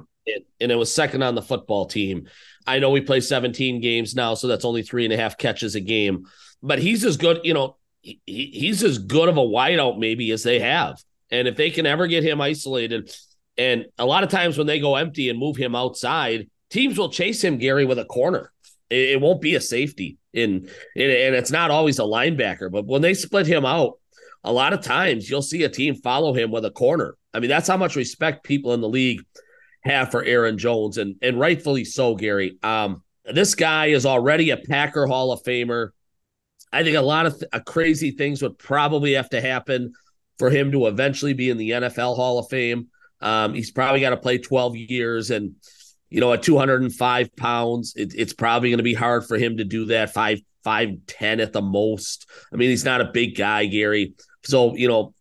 And 0.60 0.72
it 0.72 0.76
was 0.76 0.92
second 0.92 1.22
on 1.22 1.34
the 1.34 1.42
football 1.42 1.86
team. 1.86 2.28
I 2.66 2.78
know 2.78 2.90
we 2.90 3.00
play 3.00 3.20
17 3.20 3.80
games 3.80 4.14
now, 4.14 4.34
so 4.34 4.46
that's 4.46 4.64
only 4.64 4.82
three 4.82 5.04
and 5.04 5.12
a 5.12 5.16
half 5.16 5.38
catches 5.38 5.74
a 5.74 5.80
game. 5.80 6.26
But 6.62 6.78
he's 6.78 7.04
as 7.04 7.16
good, 7.16 7.40
you 7.44 7.54
know, 7.54 7.76
he, 8.00 8.20
he's 8.26 8.82
as 8.82 8.98
good 8.98 9.28
of 9.28 9.36
a 9.36 9.40
wideout 9.40 9.98
maybe 9.98 10.30
as 10.30 10.42
they 10.42 10.60
have. 10.60 11.02
And 11.30 11.48
if 11.48 11.56
they 11.56 11.70
can 11.70 11.86
ever 11.86 12.06
get 12.06 12.24
him 12.24 12.40
isolated, 12.40 13.14
and 13.58 13.86
a 13.98 14.06
lot 14.06 14.24
of 14.24 14.30
times 14.30 14.58
when 14.58 14.66
they 14.66 14.80
go 14.80 14.96
empty 14.96 15.28
and 15.28 15.38
move 15.38 15.56
him 15.56 15.74
outside, 15.74 16.48
teams 16.70 16.98
will 16.98 17.08
chase 17.08 17.42
him, 17.42 17.58
Gary, 17.58 17.84
with 17.84 17.98
a 17.98 18.04
corner. 18.04 18.52
It, 18.90 19.10
it 19.10 19.20
won't 19.20 19.40
be 19.40 19.54
a 19.54 19.60
safety 19.60 20.18
in, 20.32 20.68
in, 20.94 21.10
and 21.10 21.34
it's 21.34 21.50
not 21.50 21.70
always 21.70 21.98
a 21.98 22.02
linebacker. 22.02 22.70
But 22.70 22.86
when 22.86 23.02
they 23.02 23.14
split 23.14 23.46
him 23.46 23.64
out, 23.64 23.94
a 24.44 24.52
lot 24.52 24.72
of 24.72 24.80
times 24.80 25.28
you'll 25.28 25.42
see 25.42 25.64
a 25.64 25.68
team 25.68 25.94
follow 25.96 26.32
him 26.32 26.50
with 26.50 26.64
a 26.64 26.70
corner. 26.70 27.16
I 27.34 27.40
mean, 27.40 27.50
that's 27.50 27.68
how 27.68 27.76
much 27.76 27.96
respect 27.96 28.44
people 28.44 28.72
in 28.74 28.80
the 28.80 28.88
league 28.88 29.22
have 29.82 30.10
for 30.10 30.22
Aaron 30.24 30.58
Jones, 30.58 30.98
and 30.98 31.16
and 31.22 31.38
rightfully 31.38 31.84
so, 31.84 32.14
Gary. 32.14 32.58
Um, 32.62 33.02
this 33.24 33.54
guy 33.54 33.86
is 33.86 34.06
already 34.06 34.50
a 34.50 34.56
Packer 34.56 35.06
Hall 35.06 35.32
of 35.32 35.42
Famer. 35.42 35.90
I 36.72 36.82
think 36.82 36.96
a 36.96 37.00
lot 37.00 37.26
of 37.26 37.38
th- 37.38 37.50
uh, 37.52 37.60
crazy 37.60 38.12
things 38.12 38.42
would 38.42 38.58
probably 38.58 39.14
have 39.14 39.30
to 39.30 39.40
happen 39.40 39.92
for 40.38 40.50
him 40.50 40.72
to 40.72 40.86
eventually 40.86 41.32
be 41.32 41.50
in 41.50 41.56
the 41.56 41.70
NFL 41.70 42.16
Hall 42.16 42.38
of 42.38 42.48
Fame. 42.48 42.88
Um, 43.20 43.54
he's 43.54 43.70
probably 43.70 44.00
got 44.00 44.10
to 44.10 44.16
play 44.16 44.38
12 44.38 44.76
years 44.76 45.30
and 45.30 45.54
you 46.10 46.20
know, 46.20 46.32
at 46.32 46.42
205 46.42 47.36
pounds, 47.36 47.94
it, 47.96 48.14
it's 48.16 48.32
probably 48.32 48.70
going 48.70 48.78
to 48.78 48.84
be 48.84 48.94
hard 48.94 49.26
for 49.26 49.36
him 49.36 49.56
to 49.56 49.64
do 49.64 49.86
that. 49.86 50.12
Five, 50.12 50.40
five, 50.62 50.90
ten 51.06 51.40
at 51.40 51.52
the 51.52 51.62
most. 51.62 52.28
I 52.52 52.56
mean, 52.56 52.70
he's 52.70 52.84
not 52.84 53.00
a 53.00 53.10
big 53.12 53.36
guy, 53.36 53.66
Gary. 53.66 54.14
So, 54.44 54.76
you 54.76 54.88
know, 54.88 55.14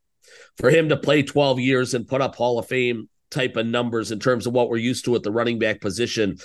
for 0.58 0.69
him 0.69 0.89
to 0.89 0.98
play 0.98 1.24
12 1.24 1.60
years 1.60 1.93
and 1.93 2.08
put 2.08 2.21
up 2.21 2.36
Hall 2.36 2.60
of 2.60 2.67
Fame 2.67 3.10
type 3.32 3.56
of 3.56 3.65
numbers 3.65 4.12
in 4.12 4.19
terms 4.19 4.48
of 4.48 4.54
what 4.54 4.69
we're 4.69 4.78
used 4.78 5.06
to 5.06 5.15
at 5.15 5.24
the 5.24 5.32
running 5.32 5.60
back 5.60 5.82
position 5.82 6.38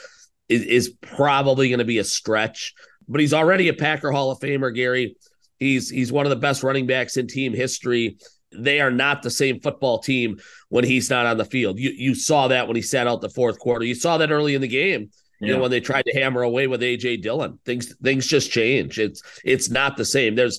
is, 0.49 0.63
is 0.63 0.95
probably 1.01 1.69
going 1.69 1.79
to 1.79 1.85
be 1.85 1.99
a 1.99 2.05
stretch. 2.05 2.75
But 3.09 3.21
he's 3.21 3.35
already 3.35 3.69
a 3.69 3.75
Packer 3.75 4.11
Hall 4.11 4.31
of 4.31 4.41
Famer, 4.41 4.75
Gary. 4.75 5.17
He's 5.59 5.91
he's 5.91 6.11
one 6.11 6.25
of 6.25 6.31
the 6.31 6.37
best 6.37 6.63
running 6.63 6.87
backs 6.87 7.17
in 7.17 7.27
team 7.27 7.53
history 7.53 8.17
they 8.53 8.81
are 8.81 8.91
not 8.91 9.23
the 9.23 9.31
same 9.31 9.61
football 9.61 9.99
team 9.99 10.39
when 10.69 10.85
he's 10.85 11.11
not 11.11 11.27
on 11.27 11.39
the 11.39 11.45
field. 11.45 11.79
You 11.79 11.91
you 11.91 12.15
saw 12.15 12.49
that 12.49 12.67
when 12.67 12.77
he 12.77 12.83
sat 12.83 13.07
out 13.07 13.21
the 13.21 13.29
fourth 13.29 13.59
quarter. 13.59 13.85
You 13.85 13.95
saw 13.95 14.19
that 14.19 14.31
early 14.31 14.55
in 14.55 14.61
the 14.61 14.69
game. 14.69 15.11
Yeah. 15.41 15.49
You 15.49 15.55
know 15.55 15.63
when 15.63 15.71
they 15.71 15.81
tried 15.81 16.05
to 16.07 16.19
hammer 16.19 16.43
away 16.43 16.67
with 16.67 16.83
AJ 16.83 17.23
Dillon, 17.23 17.59
things 17.65 17.95
things 17.97 18.27
just 18.27 18.51
change. 18.51 18.99
It's 18.99 19.23
it's 19.45 19.71
not 19.71 19.97
the 19.97 20.05
same. 20.05 20.35
There's 20.35 20.59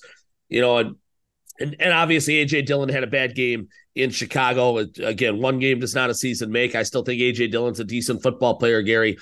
you 0.50 0.62
know 0.62 0.78
and 0.78 0.96
and, 1.60 1.76
and 1.80 1.94
obviously 1.94 2.46
AJ 2.46 2.66
Dillon 2.66 2.90
had 2.90 3.04
a 3.04 3.08
bad 3.08 3.36
game 3.36 3.68
in 3.96 4.10
Chicago. 4.10 4.78
Again, 4.78 5.40
one 5.42 5.60
game 5.60 5.80
does 5.80 5.94
not 5.94 6.10
a 6.10 6.16
season 6.16 6.52
make. 6.52 6.76
I 6.76 6.84
still 6.84 7.04
think 7.04 7.22
AJ 7.22 7.52
Dillon's 7.52 7.80
a 7.80 7.84
decent 7.86 8.24
football 8.24 8.58
player, 8.58 8.82
Gary, 8.82 9.18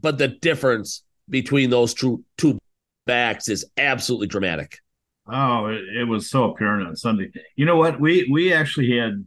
but 0.00 0.18
the 0.18 0.28
difference 0.28 1.02
between 1.28 1.70
those 1.70 1.94
two 1.94 2.24
two 2.36 2.58
backs 3.06 3.48
is 3.48 3.64
absolutely 3.76 4.26
dramatic. 4.26 4.78
Oh, 5.26 5.66
it, 5.66 5.84
it, 6.00 6.04
was 6.04 6.28
so 6.28 6.50
apparent 6.50 6.86
on 6.86 6.96
Sunday. 6.96 7.30
You 7.56 7.64
know 7.64 7.76
what? 7.76 7.98
We 7.98 8.28
we 8.30 8.52
actually 8.52 8.96
had 8.98 9.24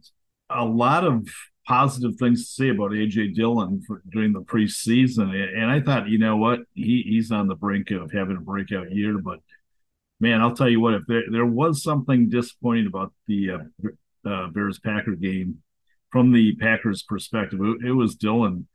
a 0.48 0.64
lot 0.64 1.04
of 1.04 1.28
positive 1.66 2.16
things 2.16 2.44
to 2.44 2.52
say 2.52 2.68
about 2.68 2.92
AJ 2.92 3.34
Dillon 3.34 3.82
for, 3.86 4.02
during 4.10 4.32
the 4.32 4.42
preseason, 4.42 5.34
and 5.34 5.70
I 5.70 5.80
thought, 5.80 6.08
you 6.08 6.18
know 6.18 6.36
what, 6.36 6.60
he 6.74 7.02
he's 7.02 7.32
on 7.32 7.48
the 7.48 7.56
brink 7.56 7.90
of 7.90 8.12
having 8.12 8.36
a 8.36 8.40
breakout 8.40 8.92
year. 8.92 9.18
But 9.18 9.40
man, 10.20 10.40
I'll 10.40 10.54
tell 10.54 10.68
you 10.68 10.80
what, 10.80 10.94
if 10.94 11.02
there, 11.08 11.24
there 11.30 11.46
was 11.46 11.82
something 11.82 12.28
disappointing 12.28 12.86
about 12.86 13.12
the 13.26 13.50
uh, 13.50 13.58
uh, 14.28 14.46
Bears 14.48 14.78
Packer 14.78 15.16
game 15.16 15.58
from 16.10 16.32
the 16.32 16.54
Packers 16.56 17.02
perspective, 17.02 17.60
it, 17.60 17.88
it 17.88 17.92
was 17.92 18.14
Dillon. 18.14 18.66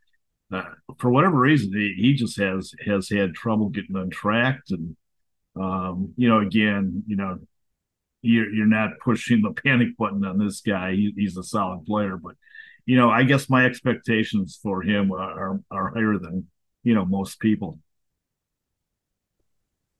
Uh, 0.52 0.64
for 1.00 1.10
whatever 1.10 1.40
reason, 1.40 1.72
he, 1.74 1.96
he, 1.98 2.14
just 2.14 2.38
has 2.38 2.74
has 2.86 3.10
had 3.10 3.34
trouble 3.34 3.70
getting 3.70 3.96
on 3.96 4.10
track, 4.10 4.60
and 4.70 4.96
um, 5.56 6.14
you 6.18 6.28
know, 6.28 6.40
again, 6.40 7.04
you 7.08 7.16
know, 7.16 7.40
you're 8.22 8.52
you're 8.52 8.66
not 8.66 8.92
pushing 9.04 9.42
the 9.42 9.52
panic 9.66 9.98
button 9.98 10.24
on 10.26 10.38
this 10.38 10.62
guy. 10.62 10.94
He, 10.94 11.14
he's 11.16 11.38
a 11.38 11.44
solid 11.44 11.86
player, 11.86 12.18
but 12.18 12.36
you 12.86 12.98
know, 12.98 13.10
I 13.10 13.24
guess 13.24 13.50
my 13.50 13.66
expectations 13.66 14.60
for 14.62 14.82
him 14.82 15.12
are, 15.12 15.60
are 15.72 15.94
higher 15.94 16.18
than 16.18 16.48
you 16.84 16.96
know 16.96 17.06
most 17.06 17.40
people. 17.40 17.80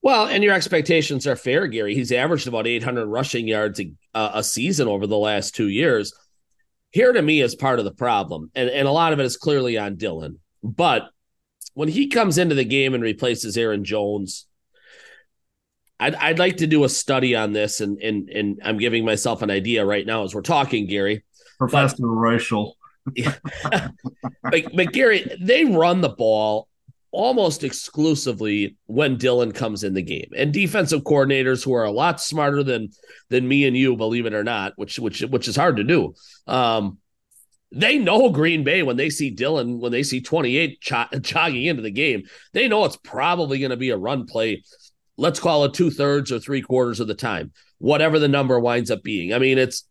Well, 0.02 0.28
and 0.28 0.44
your 0.44 0.54
expectations 0.54 1.26
are 1.28 1.38
fair, 1.38 1.66
Gary. 1.68 1.96
He's 1.96 2.12
averaged 2.12 2.48
about 2.48 2.68
800 2.68 3.06
rushing 3.06 3.48
yards 3.48 3.80
a, 3.80 3.94
a 4.14 4.44
season 4.44 4.90
over 4.90 5.08
the 5.08 5.18
last 5.18 5.56
two 5.56 5.70
years. 5.70 6.14
Here 6.92 7.14
to 7.14 7.22
me 7.22 7.40
is 7.40 7.56
part 7.56 7.80
of 7.80 7.86
the 7.86 7.94
problem, 7.94 8.52
and 8.56 8.70
and 8.70 8.88
a 8.88 8.92
lot 8.92 9.14
of 9.14 9.20
it 9.20 9.26
is 9.26 9.38
clearly 9.38 9.78
on 9.78 9.96
Dillon. 9.96 10.40
But 10.62 11.10
when 11.74 11.90
he 11.90 12.08
comes 12.08 12.38
into 12.38 12.56
the 12.56 12.66
game 12.66 12.94
and 12.94 13.04
replaces 13.04 13.58
Aaron 13.58 13.84
Jones, 13.84 14.46
I'd 16.04 16.16
I'd 16.16 16.40
like 16.40 16.58
to 16.58 16.68
do 16.68 16.84
a 16.84 16.90
study 16.90 17.36
on 17.36 17.54
this, 17.54 17.80
and 17.80 17.98
and 18.02 18.30
and 18.30 18.62
I'm 18.64 18.78
giving 18.78 19.06
myself 19.06 19.42
an 19.42 19.50
idea 19.50 19.86
right 19.86 20.06
now 20.06 20.24
as 20.24 20.36
we're 20.36 20.42
talking, 20.42 20.86
Gary. 20.86 21.24
Professor 21.58 21.96
but, 22.00 22.08
Reischel. 22.08 22.74
but, 23.16 24.64
but 24.76 24.94
Gary, 24.94 25.26
they 25.40 25.66
run 25.66 26.02
the 26.02 26.10
ball 26.10 26.68
almost 27.12 27.64
exclusively 27.64 28.76
when 28.88 29.18
Dillon 29.18 29.52
comes 29.52 29.84
in 29.84 29.94
the 29.94 30.02
game. 30.02 30.30
And 30.36 30.52
defensive 30.52 31.04
coordinators 31.04 31.64
who 31.64 31.74
are 31.74 31.84
a 31.86 31.92
lot 31.92 32.20
smarter 32.20 32.64
than 32.64 32.90
than 33.30 33.48
me 33.48 33.66
and 33.66 33.78
you, 33.78 33.96
believe 33.96 34.26
it 34.26 34.34
or 34.34 34.44
not, 34.44 34.74
which 34.76 35.00
which 35.00 35.22
which 35.22 35.48
is 35.48 35.56
hard 35.56 35.78
to 35.78 35.84
do. 35.86 36.16
Um, 36.48 36.98
they 37.72 37.98
know 37.98 38.30
Green 38.30 38.64
Bay 38.64 38.84
when 38.84 38.98
they 38.98 39.10
see 39.10 39.30
Dillon 39.30 39.80
when 39.80 39.92
they 39.92 40.04
see 40.04 40.22
28 40.22 40.82
ch- 40.82 41.22
jogging 41.22 41.66
into 41.66 41.82
the 41.82 41.92
game, 41.92 42.24
they 42.52 42.68
know 42.68 42.84
it's 42.84 42.98
probably 42.98 43.60
going 43.60 43.72
to 43.72 43.78
be 43.78 43.92
a 43.92 43.98
run 43.98 44.26
play. 44.26 44.64
Let's 45.18 45.40
call 45.40 45.66
it 45.66 45.74
two 45.74 45.92
thirds 45.92 46.32
or 46.32 46.40
three 46.40 46.62
quarters 46.62 47.00
of 47.00 47.08
the 47.08 47.14
time, 47.14 47.52
whatever 47.78 48.20
the 48.20 48.28
number 48.28 48.60
winds 48.60 48.90
up 48.90 49.04
being. 49.04 49.34
I 49.34 49.40
mean, 49.40 49.58
it's 49.58 49.88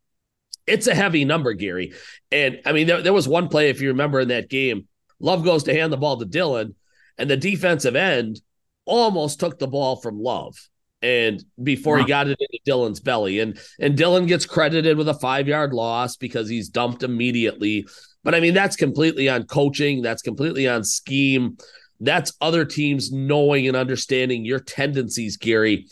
it's 0.67 0.87
a 0.87 0.95
heavy 0.95 1.25
number, 1.25 1.53
Gary. 1.53 1.93
And 2.31 2.61
I 2.65 2.73
mean, 2.73 2.87
there, 2.87 3.03
there 3.03 3.13
was 3.13 3.29
one 3.29 3.49
play, 3.49 3.69
if 3.71 3.81
you 3.81 3.89
remember 3.89 4.21
in 4.21 4.29
that 4.29 4.49
game, 4.49 4.89
Love 5.21 5.45
goes 5.45 5.65
to 5.65 5.75
hand 5.75 5.93
the 5.93 5.97
ball 5.97 6.19
to 6.19 6.25
Dillon, 6.25 6.75
and 7.17 7.31
the 7.31 7.37
defensive 7.37 7.95
end 7.95 8.41
almost 8.85 9.39
took 9.39 9.59
the 9.59 9.69
ball 9.69 9.97
from 9.97 10.19
Love. 10.21 10.57
And 11.01 11.45
before 11.61 11.99
he 11.99 12.05
got 12.05 12.29
it 12.29 12.39
into 12.39 12.59
Dillon's 12.65 13.01
belly, 13.01 13.41
and 13.41 13.59
and 13.81 13.97
Dillon 13.97 14.27
gets 14.27 14.47
credited 14.47 14.97
with 14.97 15.09
a 15.09 15.15
five 15.15 15.49
yard 15.49 15.73
loss 15.73 16.17
because 16.17 16.49
he's 16.49 16.69
dumped 16.69 17.03
immediately. 17.03 17.87
But 18.23 18.37
I 18.37 18.41
mean, 18.41 18.55
that's 18.55 18.77
completely 18.77 19.29
on 19.29 19.45
coaching. 19.45 20.03
That's 20.03 20.23
completely 20.23 20.69
on 20.69 20.85
scheme. 20.85 21.57
That's 22.03 22.33
other 22.41 22.65
teams 22.65 23.13
knowing 23.13 23.69
and 23.69 23.77
understanding 23.77 24.45
your 24.45 24.59
tendencies, 24.59 25.37
Gary. 25.37 25.87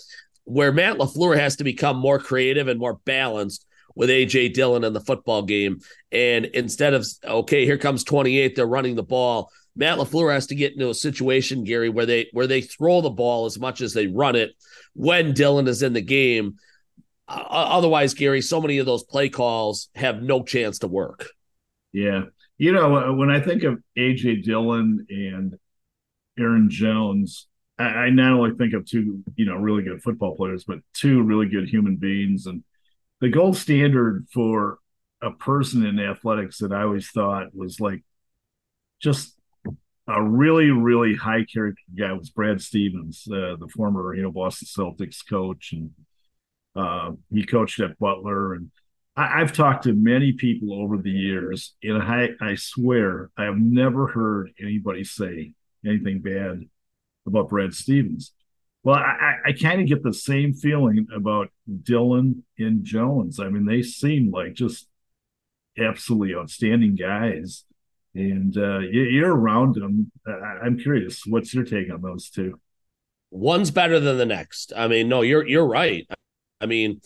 Where 0.45 0.73
Matt 0.73 0.99
LaFleur 0.99 1.39
has 1.39 1.57
to 1.57 1.65
become 1.65 1.97
more 1.97 2.19
creative 2.19 2.67
and 2.67 2.81
more 2.81 2.95
balanced 3.05 3.65
with 3.95 4.11
AJ 4.11 4.55
Dillon 4.55 4.83
in 4.83 4.93
the 4.93 5.01
football 5.01 5.43
game. 5.43 5.81
And 6.11 6.47
instead 6.47 6.95
of 6.95 7.07
okay, 7.25 7.65
here 7.65 7.79
comes 7.79 8.03
28, 8.03 8.57
they're 8.57 8.67
running 8.67 8.97
the 8.97 9.03
ball. 9.05 9.51
Matt 9.77 9.99
LaFleur 9.99 10.33
has 10.33 10.49
to 10.49 10.57
get 10.57 10.73
into 10.73 10.91
a 10.91 10.95
situation, 10.95 11.63
Gary, 11.63 11.89
where 11.89 12.07
they 12.07 12.29
where 12.33 12.49
they 12.49 12.61
throw 12.61 13.01
the 13.01 13.11
ball 13.11 13.47
as 13.47 13.59
much 13.59 13.81
as 13.81 13.95
they 13.95 14.09
run 14.09 14.35
it 14.35 14.51
when 14.95 15.33
Dillon 15.33 15.69
is 15.69 15.83
in 15.83 15.93
the 15.93 16.01
game. 16.01 16.57
Otherwise, 17.29 18.15
Gary, 18.15 18.43
so 18.43 18.61
many 18.61 18.79
of 18.79 18.87
those 18.87 19.05
play 19.05 19.29
calls 19.29 19.89
have 19.95 20.21
no 20.21 20.43
chance 20.43 20.81
to 20.81 20.89
work. 20.89 21.31
Yeah. 21.93 22.25
You 22.59 22.73
know, 22.73 23.15
when 23.15 23.31
I 23.31 23.41
think 23.41 23.63
of 23.63 23.81
AJ 23.97 24.43
Dillon 24.43 25.07
and 25.09 25.57
Aaron 26.41 26.71
Jones, 26.71 27.47
I, 27.79 27.85
I 27.85 28.11
not 28.11 28.33
only 28.33 28.57
think 28.57 28.75
of 28.75 28.87
two, 28.87 29.23
you 29.37 29.47
know, 29.47 29.57
really 29.57 29.83
good 29.83 30.03
football 30.03 30.37
players, 30.37 30.65
but 30.65 30.79
two 30.95 31.23
really 31.23 31.49
good 31.49 31.69
human 31.69 31.97
beings. 31.97 32.47
And 32.47 32.65
the 33.21 33.29
gold 33.29 33.57
standard 33.57 34.27
for 34.33 34.79
a 35.23 35.31
person 35.31 35.85
in 35.85 35.99
athletics 35.99 36.59
that 36.59 36.73
I 36.73 36.83
always 36.83 37.11
thought 37.11 37.55
was 37.55 37.81
like 37.81 38.03
just 39.01 39.37
a 40.07 40.23
really, 40.23 40.71
really 40.71 41.15
high 41.15 41.45
character 41.45 41.83
guy 41.97 42.13
was 42.13 42.31
Brad 42.31 42.61
Stevens, 42.61 43.27
uh, 43.31 43.57
the 43.57 43.69
former, 43.75 44.15
you 44.15 44.23
know, 44.23 44.33
Boston 44.33 44.67
Celtics 44.67 45.19
coach, 45.29 45.73
and 45.73 45.91
uh, 46.75 47.13
he 47.33 47.45
coached 47.45 47.81
at 47.81 47.99
Butler. 47.99 48.55
And 48.55 48.71
I, 49.15 49.39
have 49.39 49.53
talked 49.53 49.85
to 49.85 49.93
many 49.93 50.33
people 50.33 50.75
over 50.75 50.99
the 50.99 51.11
years, 51.11 51.75
and 51.83 52.03
I, 52.03 52.31
I 52.41 52.55
swear 52.57 53.31
I 53.37 53.45
have 53.45 53.59
never 53.59 54.09
heard 54.09 54.51
anybody 54.61 55.05
say 55.05 55.53
anything 55.85 56.21
bad 56.21 56.65
about 57.27 57.49
Brad 57.49 57.75
Stevens. 57.75 58.33
Well, 58.83 58.97
I, 58.97 59.37
I 59.47 59.53
kind 59.53 59.81
of 59.81 59.89
get 59.89 60.03
the 60.03 60.15
same 60.15 60.55
feeling 60.55 61.07
about 61.15 61.51
Dillon 61.83 62.45
and 62.59 62.83
Jones. 62.83 63.39
I 63.39 63.49
mean, 63.51 63.67
they 63.67 63.83
seem 63.83 64.31
like 64.31 64.55
just 64.55 64.89
absolutely 65.79 66.35
outstanding 66.35 66.95
guys 66.95 67.65
and 68.15 68.57
uh, 68.57 68.79
you're 68.81 69.35
around 69.35 69.77
them. 69.77 70.11
I'm 70.27 70.79
curious, 70.79 71.25
what's 71.27 71.55
your 71.55 71.65
take 71.65 71.93
on 71.93 72.03
those 72.03 72.29
two? 72.31 72.59
One's 73.31 73.71
better 73.71 74.01
than 74.01 74.19
the 74.19 74.27
next. 74.27 74.73
I 74.77 74.89
mean, 74.89 75.09
no, 75.09 75.23
you're 75.23 75.47
you're 75.47 75.67
right. 75.67 76.09
I 76.61 76.67
mean, 76.67 77.01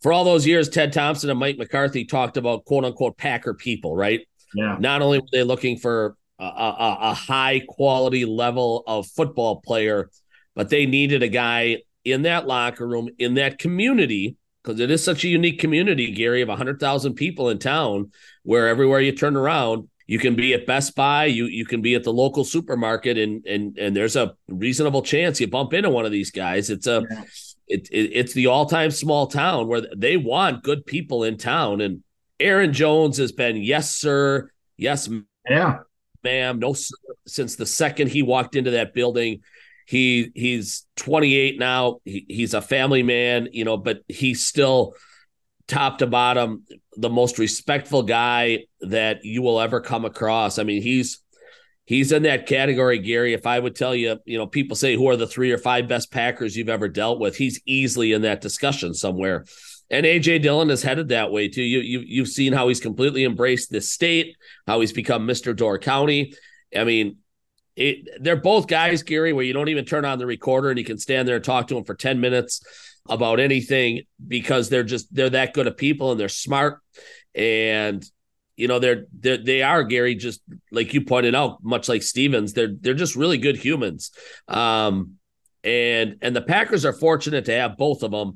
for 0.00 0.12
all 0.12 0.24
those 0.24 0.46
years, 0.46 0.68
Ted 0.68 0.92
Thompson 0.92 1.30
and 1.30 1.38
Mike 1.38 1.58
McCarthy 1.58 2.04
talked 2.04 2.36
about 2.36 2.64
quote 2.64 2.84
unquote 2.84 3.16
Packer 3.16 3.54
people, 3.54 3.96
right? 3.96 4.20
Yeah. 4.54 4.76
Not 4.78 5.02
only 5.02 5.18
were 5.18 5.26
they 5.32 5.42
looking 5.42 5.76
for 5.76 6.16
a, 6.40 6.44
a, 6.44 6.98
a 7.10 7.14
high 7.14 7.62
quality 7.68 8.24
level 8.24 8.82
of 8.86 9.06
football 9.06 9.60
player, 9.60 10.10
but 10.54 10.68
they 10.68 10.86
needed 10.86 11.22
a 11.22 11.28
guy 11.28 11.82
in 12.04 12.22
that 12.22 12.46
locker 12.46 12.86
room, 12.86 13.08
in 13.18 13.34
that 13.34 13.58
community, 13.58 14.36
because 14.62 14.80
it 14.80 14.90
is 14.90 15.02
such 15.02 15.24
a 15.24 15.28
unique 15.28 15.58
community, 15.58 16.10
Gary, 16.12 16.42
of 16.42 16.48
100,000 16.48 17.14
people 17.14 17.50
in 17.50 17.58
town, 17.58 18.12
where 18.42 18.68
everywhere 18.68 19.00
you 19.00 19.12
turn 19.12 19.36
around, 19.36 19.88
you 20.06 20.18
can 20.18 20.34
be 20.34 20.54
at 20.54 20.66
Best 20.66 20.96
Buy, 20.96 21.26
you 21.26 21.44
you 21.44 21.64
can 21.64 21.82
be 21.82 21.94
at 21.94 22.02
the 22.02 22.12
local 22.12 22.42
supermarket, 22.42 23.16
and 23.16 23.46
and 23.46 23.78
and 23.78 23.94
there's 23.94 24.16
a 24.16 24.34
reasonable 24.48 25.02
chance 25.02 25.40
you 25.40 25.46
bump 25.46 25.72
into 25.72 25.88
one 25.88 26.04
of 26.04 26.10
these 26.10 26.32
guys. 26.32 26.68
It's 26.68 26.88
a 26.88 27.04
yeah. 27.08 27.22
it, 27.68 27.88
it, 27.92 28.10
it's 28.12 28.32
the 28.32 28.48
all 28.48 28.66
time 28.66 28.90
small 28.90 29.28
town 29.28 29.68
where 29.68 29.82
they 29.96 30.16
want 30.16 30.64
good 30.64 30.84
people 30.84 31.22
in 31.22 31.38
town, 31.38 31.80
and 31.80 32.02
Aaron 32.40 32.72
Jones 32.72 33.18
has 33.18 33.30
been 33.30 33.56
yes 33.56 33.94
sir, 33.94 34.50
yes 34.76 35.08
yeah, 35.48 35.78
ma'am, 36.24 36.58
no 36.58 36.74
since 37.26 37.56
the 37.56 37.66
second 37.66 38.08
he 38.08 38.22
walked 38.22 38.56
into 38.56 38.72
that 38.72 38.94
building. 38.94 39.40
He 39.86 40.30
he's 40.34 40.86
28 40.96 41.58
now. 41.58 41.98
He, 42.04 42.24
he's 42.28 42.54
a 42.54 42.62
family 42.62 43.02
man, 43.02 43.48
you 43.52 43.64
know, 43.64 43.76
but 43.76 44.02
he's 44.08 44.46
still 44.46 44.94
top 45.70 45.98
to 45.98 46.06
bottom, 46.06 46.64
the 46.96 47.08
most 47.08 47.38
respectful 47.38 48.02
guy 48.02 48.64
that 48.80 49.24
you 49.24 49.40
will 49.40 49.60
ever 49.60 49.80
come 49.80 50.04
across. 50.04 50.58
I 50.58 50.64
mean, 50.64 50.82
he's 50.82 51.22
he's 51.86 52.12
in 52.12 52.24
that 52.24 52.46
category, 52.46 52.98
Gary. 52.98 53.32
If 53.32 53.46
I 53.46 53.58
would 53.58 53.74
tell 53.74 53.94
you, 53.94 54.18
you 54.24 54.38
know, 54.38 54.46
people 54.46 54.76
say 54.76 54.94
who 54.94 55.08
are 55.08 55.16
the 55.16 55.26
three 55.26 55.52
or 55.52 55.58
five 55.58 55.88
best 55.88 56.12
Packers 56.12 56.56
you've 56.56 56.68
ever 56.68 56.88
dealt 56.88 57.20
with, 57.20 57.36
he's 57.36 57.60
easily 57.66 58.12
in 58.12 58.22
that 58.22 58.40
discussion 58.40 58.94
somewhere. 58.94 59.44
And 59.90 60.06
AJ 60.06 60.42
Dillon 60.42 60.70
is 60.70 60.82
headed 60.82 61.08
that 61.08 61.32
way 61.32 61.48
too. 61.48 61.62
You 61.62 61.80
you 61.80 62.00
you've 62.06 62.28
seen 62.28 62.52
how 62.52 62.68
he's 62.68 62.80
completely 62.80 63.24
embraced 63.24 63.70
this 63.70 63.90
state, 63.90 64.36
how 64.66 64.80
he's 64.80 64.92
become 64.92 65.26
Mr. 65.26 65.54
Door 65.54 65.80
County. 65.80 66.34
I 66.76 66.84
mean, 66.84 67.16
it, 67.76 68.08
they're 68.22 68.36
both 68.36 68.66
guys, 68.66 69.02
Gary, 69.02 69.32
where 69.32 69.44
you 69.44 69.52
don't 69.52 69.68
even 69.68 69.84
turn 69.84 70.04
on 70.04 70.18
the 70.18 70.26
recorder 70.26 70.70
and 70.70 70.78
you 70.78 70.84
can 70.84 70.98
stand 70.98 71.26
there 71.26 71.36
and 71.36 71.44
talk 71.44 71.68
to 71.68 71.76
him 71.76 71.84
for 71.84 71.94
10 71.94 72.20
minutes 72.20 72.62
about 73.08 73.40
anything 73.40 74.02
because 74.26 74.68
they're 74.68 74.84
just 74.84 75.12
they're 75.14 75.30
that 75.30 75.54
good 75.54 75.66
of 75.66 75.76
people 75.76 76.12
and 76.12 76.20
they're 76.20 76.28
smart 76.28 76.80
and 77.34 78.04
you 78.56 78.68
know 78.68 78.78
they're, 78.78 79.06
they're 79.18 79.38
they 79.38 79.62
are 79.62 79.82
Gary 79.82 80.14
just 80.14 80.42
like 80.70 80.92
you 80.92 81.00
pointed 81.00 81.34
out 81.34 81.64
much 81.64 81.88
like 81.88 82.02
Stevens 82.02 82.52
they're 82.52 82.74
they're 82.78 82.94
just 82.94 83.16
really 83.16 83.38
good 83.38 83.56
humans 83.56 84.12
um 84.48 85.14
and 85.64 86.16
and 86.20 86.36
the 86.36 86.42
Packers 86.42 86.84
are 86.84 86.92
fortunate 86.92 87.46
to 87.46 87.52
have 87.52 87.78
both 87.78 88.02
of 88.02 88.10
them 88.10 88.34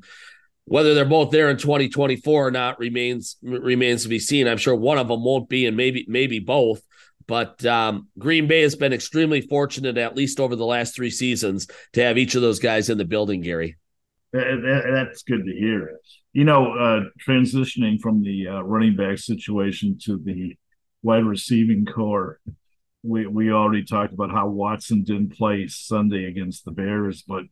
whether 0.65 0.93
they're 0.93 1.05
both 1.05 1.31
there 1.31 1.49
in 1.49 1.57
2024 1.57 2.47
or 2.47 2.51
not 2.51 2.79
remains 2.79 3.37
remains 3.41 4.03
to 4.03 4.09
be 4.09 4.19
seen 4.19 4.47
I'm 4.47 4.57
sure 4.57 4.75
one 4.75 4.97
of 4.97 5.07
them 5.07 5.23
won't 5.23 5.49
be 5.49 5.65
and 5.65 5.77
maybe 5.77 6.05
maybe 6.07 6.39
both 6.39 6.81
but 7.27 7.65
um, 7.65 8.07
Green 8.19 8.47
Bay 8.47 8.61
has 8.61 8.75
been 8.75 8.93
extremely 8.93 9.41
fortunate, 9.41 9.97
at 9.97 10.15
least 10.15 10.39
over 10.39 10.55
the 10.55 10.65
last 10.65 10.95
three 10.95 11.09
seasons, 11.09 11.67
to 11.93 12.03
have 12.03 12.17
each 12.17 12.35
of 12.35 12.41
those 12.41 12.59
guys 12.59 12.89
in 12.89 12.97
the 12.97 13.05
building, 13.05 13.41
Gary. 13.41 13.77
That, 14.33 14.61
that, 14.63 14.83
that's 14.91 15.23
good 15.23 15.45
to 15.45 15.51
hear. 15.51 15.99
You 16.33 16.43
know, 16.43 16.73
uh, 16.73 17.03
transitioning 17.25 17.99
from 17.99 18.21
the 18.21 18.47
uh, 18.47 18.61
running 18.61 18.95
back 18.95 19.17
situation 19.17 19.97
to 20.03 20.17
the 20.17 20.55
wide 21.01 21.23
receiving 21.23 21.85
corps, 21.85 22.39
we 23.03 23.25
we 23.27 23.51
already 23.51 23.85
talked 23.85 24.13
about 24.13 24.31
how 24.31 24.47
Watson 24.47 25.03
didn't 25.03 25.37
play 25.37 25.67
Sunday 25.67 26.25
against 26.25 26.65
the 26.65 26.71
Bears, 26.71 27.23
but 27.25 27.45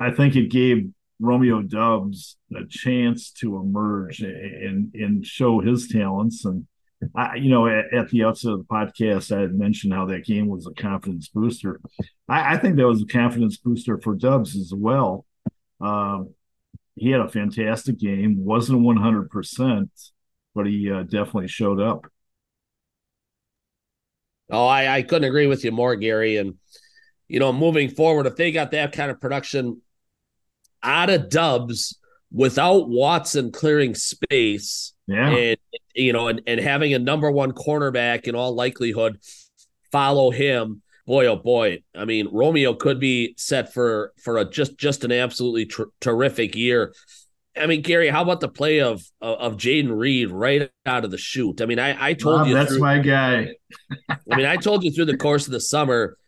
I 0.00 0.10
think 0.10 0.34
it 0.34 0.50
gave 0.50 0.90
Romeo 1.18 1.62
Doubs 1.62 2.36
a 2.54 2.66
chance 2.68 3.30
to 3.30 3.56
emerge 3.56 4.20
and 4.20 4.94
and 4.94 5.24
show 5.24 5.60
his 5.60 5.88
talents. 5.88 6.44
And 6.44 6.66
I, 7.14 7.36
you 7.36 7.50
know, 7.50 7.66
at, 7.66 7.92
at 7.92 8.08
the 8.10 8.24
outset 8.24 8.52
of 8.52 8.58
the 8.58 8.64
podcast, 8.64 9.36
I 9.36 9.40
had 9.40 9.54
mentioned 9.54 9.92
how 9.92 10.06
that 10.06 10.24
game 10.24 10.46
was 10.48 10.66
a 10.66 10.74
confidence 10.80 11.28
booster. 11.28 11.80
I, 12.28 12.54
I 12.54 12.58
think 12.58 12.76
that 12.76 12.86
was 12.86 13.02
a 13.02 13.06
confidence 13.06 13.56
booster 13.56 13.98
for 13.98 14.14
Doubs 14.14 14.56
as 14.56 14.72
well. 14.74 15.24
Um, 15.80 16.34
he 16.94 17.10
had 17.10 17.20
a 17.20 17.28
fantastic 17.28 17.98
game. 17.98 18.44
wasn't 18.44 18.80
one 18.80 18.96
hundred 18.96 19.30
percent, 19.30 19.90
but 20.54 20.66
he 20.66 20.90
uh, 20.90 21.02
definitely 21.02 21.48
showed 21.48 21.80
up. 21.80 22.06
Oh, 24.50 24.66
I, 24.66 24.96
I 24.96 25.02
couldn't 25.02 25.28
agree 25.28 25.46
with 25.46 25.64
you 25.64 25.72
more, 25.72 25.96
Gary. 25.96 26.36
And 26.36 26.54
you 27.28 27.40
know, 27.40 27.52
moving 27.52 27.90
forward, 27.90 28.26
if 28.26 28.36
they 28.36 28.52
got 28.52 28.70
that 28.70 28.92
kind 28.92 29.10
of 29.10 29.20
production 29.20 29.80
out 30.86 31.10
of 31.10 31.28
Doubs 31.28 31.98
without 32.32 32.88
Watson 32.88 33.52
clearing 33.52 33.94
space, 33.94 34.94
yeah, 35.06 35.28
and 35.28 35.58
you 35.94 36.12
know, 36.12 36.28
and, 36.28 36.40
and 36.46 36.60
having 36.60 36.94
a 36.94 36.98
number 36.98 37.30
one 37.30 37.52
cornerback 37.52 38.28
in 38.28 38.34
all 38.34 38.54
likelihood 38.54 39.18
follow 39.92 40.30
him, 40.30 40.82
boy, 41.06 41.26
oh 41.26 41.36
boy. 41.36 41.82
I 41.94 42.04
mean, 42.04 42.28
Romeo 42.32 42.74
could 42.74 43.00
be 43.00 43.34
set 43.36 43.72
for 43.72 44.12
for 44.22 44.38
a 44.38 44.44
just 44.44 44.76
just 44.76 45.04
an 45.04 45.12
absolutely 45.12 45.66
tr- 45.66 45.84
terrific 46.00 46.54
year. 46.54 46.94
I 47.56 47.66
mean, 47.66 47.80
Gary, 47.80 48.08
how 48.08 48.22
about 48.22 48.40
the 48.40 48.48
play 48.48 48.80
of 48.80 49.02
of, 49.20 49.38
of 49.38 49.56
Jayden 49.56 49.96
Reed 49.96 50.30
right 50.30 50.70
out 50.84 51.04
of 51.04 51.10
the 51.10 51.18
shoot? 51.18 51.60
I 51.62 51.66
mean, 51.66 51.78
I 51.78 52.08
I 52.08 52.12
told 52.12 52.40
Bob, 52.40 52.48
you 52.48 52.54
that's 52.54 52.72
through, 52.72 52.80
my 52.80 52.98
guy. 52.98 53.54
I 54.10 54.36
mean, 54.36 54.46
I 54.46 54.56
told 54.56 54.84
you 54.84 54.92
through 54.92 55.06
the 55.06 55.16
course 55.16 55.46
of 55.46 55.52
the 55.52 55.60
summer, 55.60 56.18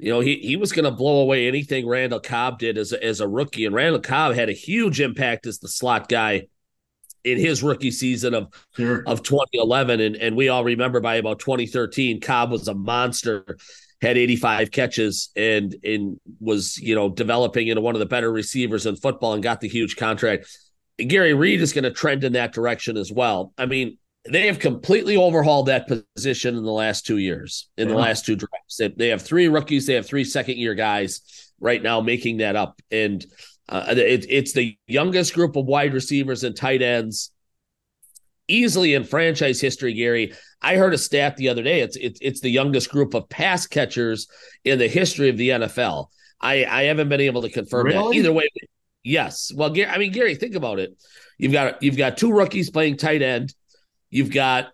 you 0.00 0.10
know, 0.10 0.20
he 0.20 0.36
he 0.36 0.56
was 0.56 0.72
going 0.72 0.84
to 0.84 0.90
blow 0.90 1.20
away 1.20 1.46
anything 1.46 1.86
Randall 1.86 2.20
Cobb 2.20 2.58
did 2.58 2.78
as 2.78 2.92
a, 2.92 3.04
as 3.04 3.20
a 3.20 3.28
rookie, 3.28 3.66
and 3.66 3.74
Randall 3.74 4.00
Cobb 4.00 4.34
had 4.34 4.48
a 4.48 4.52
huge 4.52 5.00
impact 5.00 5.46
as 5.46 5.58
the 5.58 5.68
slot 5.68 6.08
guy 6.08 6.48
in 7.24 7.38
his 7.38 7.62
rookie 7.62 7.90
season 7.90 8.34
of 8.34 8.48
Sure. 8.76 9.02
of 9.06 9.22
2011 9.22 10.00
and 10.00 10.16
and 10.16 10.36
we 10.36 10.48
all 10.48 10.64
remember 10.64 11.00
by 11.00 11.16
about 11.16 11.38
2013 11.38 12.20
Cobb 12.20 12.50
was 12.50 12.66
a 12.66 12.74
monster 12.74 13.58
had 14.00 14.16
85 14.16 14.70
catches 14.70 15.30
and 15.36 15.76
and 15.84 16.18
was 16.40 16.78
you 16.78 16.94
know 16.94 17.10
developing 17.10 17.68
into 17.68 17.82
one 17.82 17.94
of 17.94 17.98
the 17.98 18.06
better 18.06 18.32
receivers 18.32 18.86
in 18.86 18.96
football 18.96 19.34
and 19.34 19.42
got 19.42 19.60
the 19.60 19.68
huge 19.68 19.96
contract 19.96 20.48
Gary 20.96 21.34
Reed 21.34 21.60
is 21.60 21.74
going 21.74 21.84
to 21.84 21.90
trend 21.90 22.24
in 22.24 22.32
that 22.32 22.54
direction 22.54 22.96
as 22.96 23.12
well 23.12 23.52
I 23.58 23.66
mean 23.66 23.98
they 24.28 24.46
have 24.46 24.58
completely 24.58 25.16
overhauled 25.16 25.66
that 25.66 25.88
position 25.88 26.56
in 26.56 26.64
the 26.64 26.70
last 26.70 27.06
two 27.06 27.18
years 27.18 27.68
in 27.78 27.88
the 27.88 27.94
last 27.94 28.26
two 28.26 28.36
drafts 28.36 28.76
they, 28.78 28.88
they 28.88 29.08
have 29.08 29.22
three 29.22 29.48
rookies 29.48 29.86
they 29.86 29.94
have 29.94 30.06
three 30.06 30.24
second 30.24 30.58
year 30.58 30.74
guys 30.74 31.52
right 31.58 31.82
now 31.82 32.00
making 32.00 32.38
that 32.38 32.56
up 32.56 32.80
and 32.90 33.24
uh, 33.68 33.86
it, 33.88 34.26
it's 34.28 34.52
the 34.52 34.76
youngest 34.86 35.32
group 35.32 35.56
of 35.56 35.64
wide 35.64 35.94
receivers 35.94 36.44
and 36.44 36.56
tight 36.56 36.82
ends 36.82 37.30
easily 38.50 38.94
in 38.94 39.04
franchise 39.04 39.60
history, 39.60 39.94
Gary. 39.94 40.34
I 40.60 40.76
heard 40.76 40.92
a 40.92 40.98
stat 40.98 41.36
the 41.36 41.48
other 41.48 41.62
day. 41.62 41.80
It's 41.80 41.96
it's 41.96 42.18
it's 42.20 42.40
the 42.40 42.50
youngest 42.50 42.90
group 42.90 43.14
of 43.14 43.28
pass 43.28 43.66
catchers 43.66 44.26
in 44.64 44.78
the 44.78 44.88
history 44.88 45.30
of 45.30 45.38
the 45.38 45.50
NFL. 45.50 46.08
I 46.40 46.64
I 46.64 46.82
haven't 46.84 47.08
been 47.08 47.20
able 47.20 47.42
to 47.42 47.50
confirm 47.50 47.88
that 47.88 48.12
either 48.12 48.32
way. 48.32 48.48
Yes. 49.02 49.50
Well, 49.54 49.70
Gary, 49.70 49.90
I 49.90 49.96
mean, 49.96 50.12
Gary, 50.12 50.34
think 50.34 50.54
about 50.54 50.78
it. 50.78 50.90
You've 51.38 51.52
got 51.52 51.82
you've 51.82 51.96
got 51.96 52.18
two 52.18 52.32
rookies 52.32 52.70
playing 52.70 52.98
tight 52.98 53.22
end. 53.22 53.54
You've 54.10 54.32
got 54.32 54.68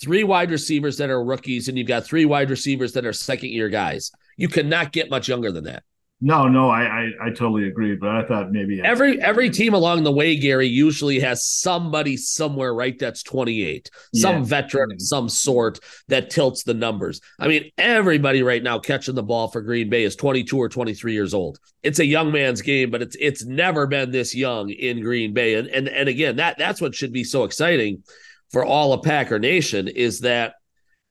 three 0.00 0.24
wide 0.24 0.50
receivers 0.50 0.98
that 0.98 1.10
are 1.10 1.22
rookies, 1.22 1.68
and 1.68 1.78
you've 1.78 1.88
got 1.88 2.04
three 2.04 2.24
wide 2.24 2.50
receivers 2.50 2.92
that 2.92 3.06
are 3.06 3.12
second 3.12 3.50
year 3.50 3.68
guys. 3.68 4.10
You 4.36 4.48
cannot 4.48 4.92
get 4.92 5.10
much 5.10 5.28
younger 5.28 5.50
than 5.50 5.64
that. 5.64 5.82
No, 6.18 6.48
no, 6.48 6.70
I, 6.70 6.84
I 6.84 7.10
I 7.24 7.28
totally 7.28 7.68
agree, 7.68 7.94
but 7.94 8.08
I 8.08 8.24
thought 8.24 8.50
maybe 8.50 8.80
Every 8.82 9.20
every 9.20 9.50
team 9.50 9.74
along 9.74 10.02
the 10.04 10.12
way, 10.12 10.34
Gary, 10.36 10.66
usually 10.66 11.20
has 11.20 11.44
somebody 11.46 12.16
somewhere 12.16 12.72
right 12.74 12.98
that's 12.98 13.22
28, 13.22 13.90
some 14.14 14.36
Yeah. 14.36 14.42
veteran 14.44 14.92
of 14.92 15.02
some 15.02 15.28
sort 15.28 15.78
that 16.08 16.30
tilts 16.30 16.62
the 16.62 16.72
numbers. 16.72 17.20
I 17.38 17.48
mean, 17.48 17.70
everybody 17.76 18.42
right 18.42 18.62
now 18.62 18.78
catching 18.78 19.14
the 19.14 19.22
ball 19.22 19.48
for 19.48 19.60
Green 19.60 19.90
Bay 19.90 20.04
is 20.04 20.16
22 20.16 20.56
or 20.56 20.70
23 20.70 21.12
years 21.12 21.34
old. 21.34 21.58
It's 21.82 21.98
a 21.98 22.06
young 22.06 22.32
man's 22.32 22.62
game, 22.62 22.90
but 22.90 23.02
it's 23.02 23.16
it's 23.20 23.44
never 23.44 23.86
been 23.86 24.10
this 24.10 24.34
young 24.34 24.70
in 24.70 25.02
Green 25.02 25.34
Bay. 25.34 25.56
And 25.56 25.68
and 25.68 25.86
and 25.86 26.08
again, 26.08 26.36
that 26.36 26.56
that's 26.56 26.80
what 26.80 26.94
should 26.94 27.12
be 27.12 27.24
so 27.24 27.44
exciting 27.44 28.02
for 28.50 28.64
all 28.64 28.92
of 28.92 29.02
Packer 29.02 29.38
Nation 29.38 29.88
is 29.88 30.20
that 30.20 30.54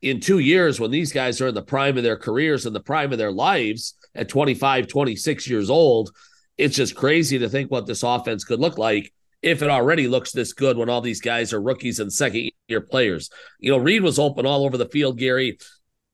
in 0.02 0.20
two 0.20 0.40
years, 0.40 0.80
when 0.80 0.92
these 0.92 1.12
guys 1.12 1.42
are 1.42 1.48
in 1.48 1.56
the 1.56 1.62
prime 1.62 1.98
of 1.98 2.04
their 2.04 2.18
careers 2.18 2.66
and 2.66 2.76
the 2.76 2.80
prime 2.82 3.12
of 3.12 3.18
their 3.18 3.32
lives 3.32 3.96
at 4.14 4.30
25, 4.30 4.88
26 4.88 5.50
years 5.50 5.70
old, 5.70 6.12
it's 6.58 6.76
just 6.76 6.96
crazy 6.96 7.40
to 7.40 7.50
think 7.50 7.72
what 7.72 7.86
this 7.86 8.04
offense 8.04 8.44
could 8.44 8.60
look 8.60 8.78
like 8.78 9.12
if 9.42 9.62
it 9.62 9.70
already 9.70 10.08
looks 10.08 10.32
this 10.32 10.54
good 10.54 10.78
when 10.78 10.90
all 10.90 11.02
these 11.02 11.22
guys 11.22 11.54
are 11.54 11.62
rookies 11.62 12.00
and 12.00 12.12
second 12.12 12.50
year 12.68 12.82
players. 12.82 13.30
You 13.60 13.72
know, 13.72 13.78
Reed 13.78 14.02
was 14.02 14.20
open 14.20 14.46
all 14.46 14.66
over 14.66 14.78
the 14.78 14.90
field, 14.90 15.18
Gary. 15.18 15.58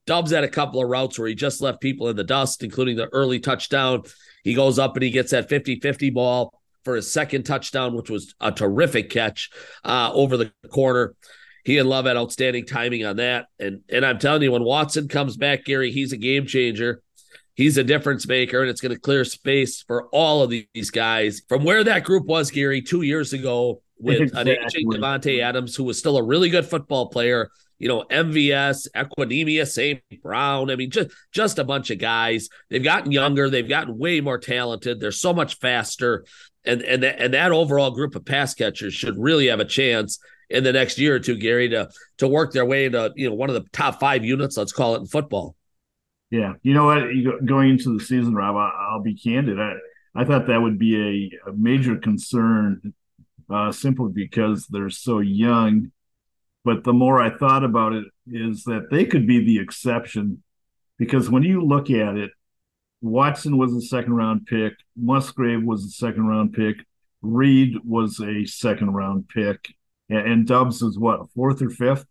Doubs 0.07 0.31
had 0.31 0.43
a 0.43 0.49
couple 0.49 0.81
of 0.81 0.89
routes 0.89 1.19
where 1.19 1.27
he 1.27 1.35
just 1.35 1.61
left 1.61 1.81
people 1.81 2.09
in 2.09 2.15
the 2.15 2.23
dust, 2.23 2.63
including 2.63 2.97
the 2.97 3.07
early 3.13 3.39
touchdown. 3.39 4.03
He 4.43 4.53
goes 4.53 4.79
up 4.79 4.95
and 4.95 5.03
he 5.03 5.11
gets 5.11 5.31
that 5.31 5.49
50 5.49 5.79
50 5.79 6.09
ball 6.09 6.60
for 6.83 6.95
his 6.95 7.11
second 7.11 7.43
touchdown, 7.43 7.95
which 7.95 8.09
was 8.09 8.33
a 8.39 8.51
terrific 8.51 9.09
catch 9.09 9.49
uh, 9.83 10.11
over 10.13 10.37
the 10.37 10.51
corner. 10.69 11.15
He 11.63 11.77
and 11.77 11.87
Love 11.87 12.05
had 12.05 12.17
outstanding 12.17 12.65
timing 12.65 13.05
on 13.05 13.17
that. 13.17 13.47
And 13.59 13.81
and 13.89 14.05
I'm 14.05 14.19
telling 14.19 14.41
you, 14.41 14.51
when 14.51 14.63
Watson 14.63 15.07
comes 15.07 15.37
back, 15.37 15.65
Gary, 15.65 15.91
he's 15.91 16.11
a 16.11 16.17
game 16.17 16.45
changer. 16.45 17.01
He's 17.53 17.77
a 17.77 17.83
difference 17.83 18.27
maker, 18.27 18.61
and 18.61 18.69
it's 18.69 18.81
going 18.81 18.95
to 18.95 18.99
clear 18.99 19.25
space 19.25 19.83
for 19.83 20.07
all 20.07 20.41
of 20.41 20.49
these 20.49 20.89
guys 20.89 21.41
from 21.47 21.63
where 21.63 21.83
that 21.83 22.03
group 22.03 22.25
was, 22.25 22.49
Gary, 22.49 22.81
two 22.81 23.01
years 23.01 23.33
ago 23.33 23.81
with 23.99 24.35
an 24.35 24.47
aging. 24.47 24.89
Davante 24.89 25.41
Adams, 25.41 25.75
who 25.75 25.83
was 25.83 25.99
still 25.99 26.17
a 26.17 26.23
really 26.23 26.49
good 26.49 26.65
football 26.65 27.09
player. 27.09 27.51
You 27.81 27.87
know, 27.87 28.03
MVS, 28.11 28.87
Equanimeous, 28.95 29.69
St. 29.69 30.03
Brown. 30.21 30.69
I 30.69 30.75
mean, 30.75 30.91
just 30.91 31.09
just 31.31 31.57
a 31.57 31.63
bunch 31.63 31.89
of 31.89 31.97
guys. 31.97 32.47
They've 32.69 32.83
gotten 32.83 33.11
younger. 33.11 33.49
They've 33.49 33.67
gotten 33.67 33.97
way 33.97 34.21
more 34.21 34.37
talented. 34.37 34.99
They're 34.99 35.11
so 35.11 35.33
much 35.33 35.57
faster, 35.57 36.23
and 36.63 36.83
and 36.83 37.01
that, 37.01 37.19
and 37.19 37.33
that 37.33 37.51
overall 37.51 37.89
group 37.89 38.15
of 38.15 38.23
pass 38.23 38.53
catchers 38.53 38.93
should 38.93 39.17
really 39.17 39.47
have 39.47 39.59
a 39.59 39.65
chance 39.65 40.19
in 40.51 40.63
the 40.63 40.71
next 40.71 40.99
year 40.99 41.15
or 41.15 41.19
two, 41.19 41.35
Gary, 41.35 41.69
to 41.69 41.89
to 42.19 42.27
work 42.27 42.53
their 42.53 42.65
way 42.65 42.85
into 42.85 43.11
you 43.15 43.27
know 43.27 43.35
one 43.35 43.49
of 43.49 43.55
the 43.55 43.67
top 43.71 43.99
five 43.99 44.23
units, 44.23 44.57
let's 44.57 44.73
call 44.73 44.93
it 44.93 44.99
in 44.99 45.07
football. 45.07 45.55
Yeah, 46.29 46.53
you 46.61 46.75
know 46.75 46.85
what? 46.85 47.03
Going 47.45 47.71
into 47.71 47.97
the 47.97 48.03
season, 48.03 48.35
Rob, 48.35 48.57
I, 48.57 48.69
I'll 48.91 49.01
be 49.01 49.15
candid. 49.15 49.59
I 49.59 49.73
I 50.13 50.23
thought 50.23 50.45
that 50.45 50.61
would 50.61 50.77
be 50.77 51.31
a, 51.45 51.49
a 51.49 51.53
major 51.53 51.97
concern, 51.97 52.93
uh, 53.49 53.71
simply 53.71 54.11
because 54.13 54.67
they're 54.67 54.91
so 54.91 55.17
young. 55.17 55.91
But 56.63 56.83
the 56.83 56.93
more 56.93 57.21
I 57.21 57.35
thought 57.35 57.63
about 57.63 57.93
it, 57.93 58.05
is 58.27 58.63
that 58.65 58.89
they 58.91 59.05
could 59.05 59.27
be 59.27 59.43
the 59.43 59.59
exception, 59.59 60.43
because 60.97 61.29
when 61.29 61.43
you 61.43 61.65
look 61.65 61.89
at 61.89 62.17
it, 62.17 62.31
Watson 63.01 63.57
was 63.57 63.73
a 63.73 63.81
second 63.81 64.13
round 64.13 64.45
pick, 64.45 64.73
Musgrave 64.95 65.63
was 65.63 65.83
a 65.85 65.89
second 65.89 66.27
round 66.27 66.53
pick, 66.53 66.77
Reed 67.21 67.77
was 67.83 68.19
a 68.19 68.45
second 68.45 68.93
round 68.93 69.27
pick, 69.27 69.73
and, 70.09 70.45
Doubs 70.45 70.81
is 70.81 70.99
what 70.99 71.31
fourth 71.33 71.61
or 71.61 71.69
fifth? 71.69 72.05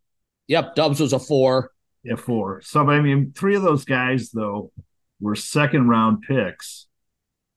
Yep, 0.49 0.75
Doubs 0.75 1.01
was 1.01 1.13
a 1.13 1.19
four. 1.19 1.71
Yeah, 2.03 2.17
four. 2.17 2.63
So 2.63 2.89
I 2.89 3.01
mean, 3.01 3.33
three 3.37 3.55
of 3.55 3.63
those 3.63 3.85
guys 3.85 4.31
though 4.31 4.73
were 5.21 5.37
second 5.37 5.89
round 5.89 6.23
picks. 6.23 6.87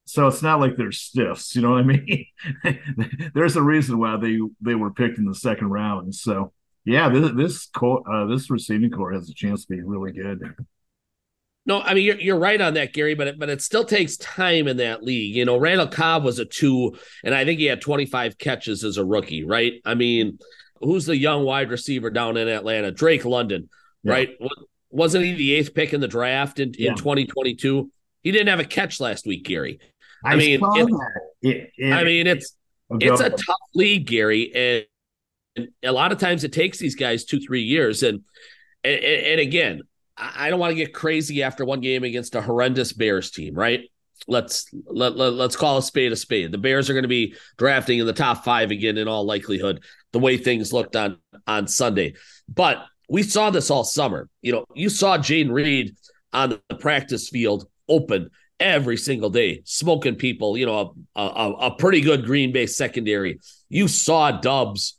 So 0.06 0.28
it's 0.28 0.42
not 0.42 0.60
like 0.60 0.76
they're 0.76 0.92
stiffs, 0.92 1.56
you 1.56 1.62
know 1.62 1.72
what 1.72 1.80
I 1.80 1.84
mean? 1.84 2.26
There's 3.34 3.56
a 3.56 3.62
reason 3.62 3.98
why 3.98 4.18
they 4.18 4.38
they 4.62 4.76
were 4.76 4.92
picked 4.92 5.18
in 5.18 5.26
the 5.26 5.34
second 5.34 5.70
round. 5.70 6.14
So 6.14 6.52
yeah, 6.86 7.10
this 7.10 7.32
this 7.36 7.66
co- 7.68 8.04
uh, 8.10 8.26
this 8.26 8.50
receiving 8.50 8.90
corps 8.92 9.14
has 9.14 9.30
a 9.30 9.34
chance 9.34 9.66
to 9.66 9.76
be 9.76 9.82
really 9.82 10.12
good. 10.12 10.42
No, 11.66 11.80
I 11.82 11.94
mean 11.94 12.04
you're 12.04 12.20
you're 12.20 12.40
right 12.40 12.60
on 12.60 12.74
that, 12.74 12.92
Gary, 12.94 13.16
but 13.16 13.28
it, 13.28 13.40
but 13.40 13.50
it 13.50 13.62
still 13.62 13.86
takes 13.86 14.18
time 14.18 14.68
in 14.68 14.78
that 14.78 15.02
league. 15.04 15.34
You 15.36 15.46
know, 15.46 15.58
Randall 15.58 15.88
Cobb 15.88 16.24
was 16.26 16.40
a 16.40 16.46
two, 16.46 16.96
and 17.24 17.34
I 17.34 17.46
think 17.46 17.60
he 17.60 17.66
had 17.66 17.80
25 17.82 18.38
catches 18.38 18.84
as 18.84 18.98
a 18.98 19.06
rookie, 19.06 19.46
right? 19.46 19.82
I 19.86 19.94
mean, 19.96 20.40
who's 20.82 21.06
the 21.06 21.16
young 21.18 21.46
wide 21.46 21.70
receiver 21.72 22.10
down 22.10 22.36
in 22.36 22.50
Atlanta? 22.50 22.92
Drake 22.92 23.24
London, 23.24 23.70
Yeah. 24.04 24.12
right? 24.12 24.30
Wasn't 24.90 25.24
he 25.24 25.34
the 25.34 25.54
eighth 25.56 25.74
pick 25.74 25.94
in 25.94 26.02
the 26.02 26.08
draft 26.10 26.60
in, 26.60 26.74
Yeah. 26.78 26.92
in 26.92 26.98
2022? 26.98 27.90
He 28.24 28.32
didn't 28.32 28.48
have 28.50 28.60
a 28.60 28.66
catch 28.66 29.00
last 29.00 29.26
week, 29.26 29.46
Gary. 29.46 29.80
I, 30.26 30.36
mean, 30.36 30.60
saw 30.60 30.74
it-. 30.76 30.90
It- 31.42 31.72
it- 31.78 31.94
I 31.94 32.04
mean, 32.04 32.28
it's 32.28 32.56
it's 33.00 33.22
a 33.22 33.30
tough 33.30 33.56
league, 33.74 34.06
Gary, 34.06 34.52
and, 34.54 34.86
and 35.56 35.70
a 35.84 35.92
lot 35.92 36.12
of 36.12 36.18
times 36.18 36.44
it 36.44 36.54
takes 36.54 36.78
these 36.78 36.96
guys 36.96 37.26
two, 37.26 37.40
three 37.40 37.64
years. 37.64 38.04
And 38.04 38.22
and, 38.84 39.04
and 39.04 39.40
again, 39.40 39.82
I 40.18 40.50
don't 40.50 40.60
want 40.60 40.72
to 40.72 40.76
get 40.76 40.94
crazy 40.94 41.44
after 41.44 41.66
one 41.66 41.82
game 41.82 42.04
against 42.04 42.36
a 42.36 42.42
horrendous 42.42 42.94
Bears 42.94 43.32
team, 43.32 43.56
right? 43.56 43.90
Let's 44.28 44.68
let, 44.86 45.18
let 45.18 45.34
let's 45.34 45.56
call 45.56 45.78
a 45.78 45.84
spade 45.84 46.12
a 46.12 46.16
spade. 46.16 46.52
The 46.52 46.58
Bears 46.58 46.90
are 46.90 46.94
going 46.94 47.04
to 47.04 47.10
be 47.10 47.36
drafting 47.58 48.00
in 48.00 48.06
the 48.06 48.14
top 48.14 48.44
five 48.44 48.72
again, 48.72 48.98
in 48.98 49.08
all 49.08 49.26
likelihood, 49.26 49.84
the 50.12 50.20
way 50.20 50.38
things 50.38 50.72
looked 50.72 50.96
on 50.96 51.18
on 51.48 51.68
Sunday. 51.68 52.14
But 52.48 52.86
we 53.10 53.24
saw 53.24 53.50
this 53.50 53.70
all 53.70 53.84
summer. 53.84 54.30
You 54.42 54.54
know, 54.54 54.66
you 54.74 54.90
saw 54.90 55.18
Jayden 55.18 55.52
Reed 55.52 55.96
on 56.32 56.60
the 56.70 56.76
practice 56.76 57.30
field 57.30 57.68
open 57.90 58.30
every 58.60 58.98
single 58.98 59.30
day, 59.30 59.62
smoking 59.66 60.16
people, 60.16 60.58
you 60.58 60.66
know, 60.66 60.96
a, 61.16 61.22
a, 61.22 61.52
a 61.52 61.76
pretty 61.76 62.00
good 62.00 62.24
Green 62.26 62.54
Bay 62.54 62.66
secondary. 62.66 63.40
You 63.68 63.88
saw 63.88 64.32
Doubs 64.32 64.98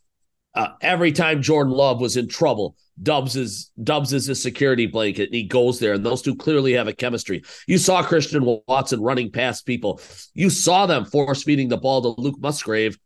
uh, 0.55 0.69
every 0.81 1.13
time 1.13 1.43
Jordan 1.43 1.73
Love 1.73 2.01
was 2.01 2.17
in 2.17 2.29
trouble. 2.29 2.77
Doubs 3.03 3.35
is 3.35 3.73
Doubs 3.83 4.13
is 4.13 4.29
a 4.29 4.37
security 4.37 4.87
blanket, 4.87 5.27
and 5.27 5.35
he 5.35 5.43
goes 5.43 5.81
there, 5.81 5.95
and 5.95 6.07
those 6.07 6.23
two 6.23 6.37
clearly 6.37 6.75
have 6.75 6.87
a 6.87 6.93
chemistry. 6.93 7.43
You 7.67 7.77
saw 7.77 8.05
Christian 8.05 8.61
Watson 8.69 9.01
running 9.03 9.33
past 9.33 9.67
people. 9.67 10.01
You 10.33 10.49
saw 10.49 10.87
them 10.87 11.05
force 11.05 11.43
feeding 11.43 11.69
the 11.69 11.77
ball 11.77 12.03
to 12.03 12.21
Luke 12.21 12.39
Musgrave, 12.39 12.97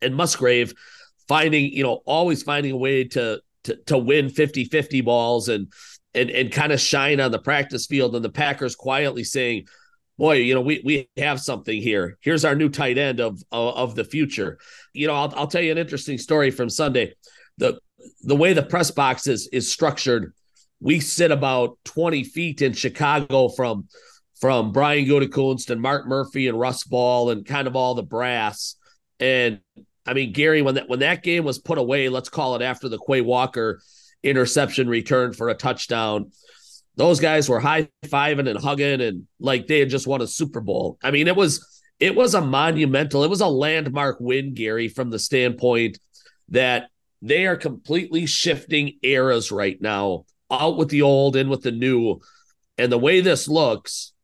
and 0.00 0.16
Musgrave 0.16 0.72
finding, 1.28 1.70
you 1.70 1.82
know, 1.82 2.00
always 2.06 2.42
finding 2.42 2.72
a 2.72 2.76
way 2.76 3.04
to 3.04 3.40
to, 3.64 3.76
to 3.86 3.98
win 3.98 4.28
50-50 4.28 5.04
balls 5.04 5.48
and 5.50 5.70
and 6.14 6.30
and 6.30 6.50
kind 6.50 6.72
of 6.72 6.80
shine 6.80 7.20
on 7.20 7.30
the 7.30 7.38
practice 7.38 7.86
field. 7.86 8.16
And 8.16 8.24
the 8.24 8.30
Packers 8.30 8.74
quietly 8.74 9.22
saying, 9.22 9.66
boy, 10.18 10.36
you 10.36 10.54
know, 10.54 10.60
we 10.60 10.80
we 10.84 11.08
have 11.18 11.40
something 11.40 11.80
here. 11.80 12.18
Here's 12.20 12.44
our 12.44 12.54
new 12.54 12.68
tight 12.68 12.98
end 12.98 13.20
of 13.20 13.42
of, 13.52 13.74
of 13.76 13.94
the 13.94 14.04
future. 14.04 14.58
You 14.92 15.06
know, 15.06 15.14
I'll, 15.14 15.32
I'll 15.36 15.46
tell 15.46 15.62
you 15.62 15.72
an 15.72 15.78
interesting 15.78 16.18
story 16.18 16.50
from 16.50 16.68
Sunday. 16.68 17.14
The 17.58 17.80
the 18.22 18.36
way 18.36 18.52
the 18.52 18.62
press 18.62 18.90
box 18.90 19.26
is 19.26 19.48
is 19.52 19.70
structured, 19.70 20.32
we 20.80 21.00
sit 21.00 21.30
about 21.30 21.78
20 21.84 22.24
feet 22.24 22.62
in 22.62 22.72
Chicago 22.72 23.48
from 23.48 23.88
from 24.40 24.72
Brian 24.72 25.04
Gutekunst 25.04 25.70
and 25.70 25.82
Mark 25.82 26.06
Murphy 26.06 26.48
and 26.48 26.58
Russ 26.58 26.84
Ball 26.84 27.30
and 27.30 27.44
kind 27.44 27.66
of 27.66 27.76
all 27.76 27.94
the 27.94 28.02
brass. 28.02 28.76
And 29.18 29.60
I 30.06 30.14
mean, 30.14 30.32
Gary, 30.32 30.62
when 30.62 30.76
that 30.76 30.88
when 30.88 31.00
that 31.00 31.22
game 31.22 31.44
was 31.44 31.58
put 31.58 31.78
away, 31.78 32.08
let's 32.08 32.28
call 32.28 32.56
it 32.56 32.62
after 32.62 32.88
the 32.88 32.98
Quay 32.98 33.20
Walker 33.20 33.80
interception 34.22 34.88
return 34.88 35.32
for 35.32 35.48
a 35.48 35.54
touchdown 35.54 36.30
those 37.00 37.18
guys 37.18 37.48
were 37.48 37.60
high 37.60 37.88
fiving 38.04 38.48
and 38.48 38.58
hugging 38.58 39.00
and 39.00 39.26
like 39.38 39.66
they 39.66 39.78
had 39.78 39.88
just 39.88 40.06
won 40.06 40.20
a 40.20 40.26
Super 40.26 40.60
Bowl. 40.60 40.98
I 41.02 41.10
mean, 41.10 41.28
it 41.28 41.36
was 41.36 41.79
it 42.00 42.16
was 42.16 42.34
a 42.34 42.40
monumental, 42.40 43.22
it 43.22 43.30
was 43.30 43.42
a 43.42 43.46
landmark 43.46 44.16
win, 44.20 44.54
Gary, 44.54 44.88
from 44.88 45.10
the 45.10 45.18
standpoint 45.18 45.98
that 46.48 46.88
they 47.22 47.46
are 47.46 47.56
completely 47.56 48.24
shifting 48.24 48.98
eras 49.02 49.52
right 49.52 49.80
now, 49.80 50.24
out 50.50 50.78
with 50.78 50.88
the 50.88 51.02
old, 51.02 51.36
in 51.36 51.50
with 51.50 51.62
the 51.62 51.70
new. 51.70 52.20
And 52.78 52.90
the 52.90 52.98
way 52.98 53.20
this 53.20 53.46
looks, 53.46 54.14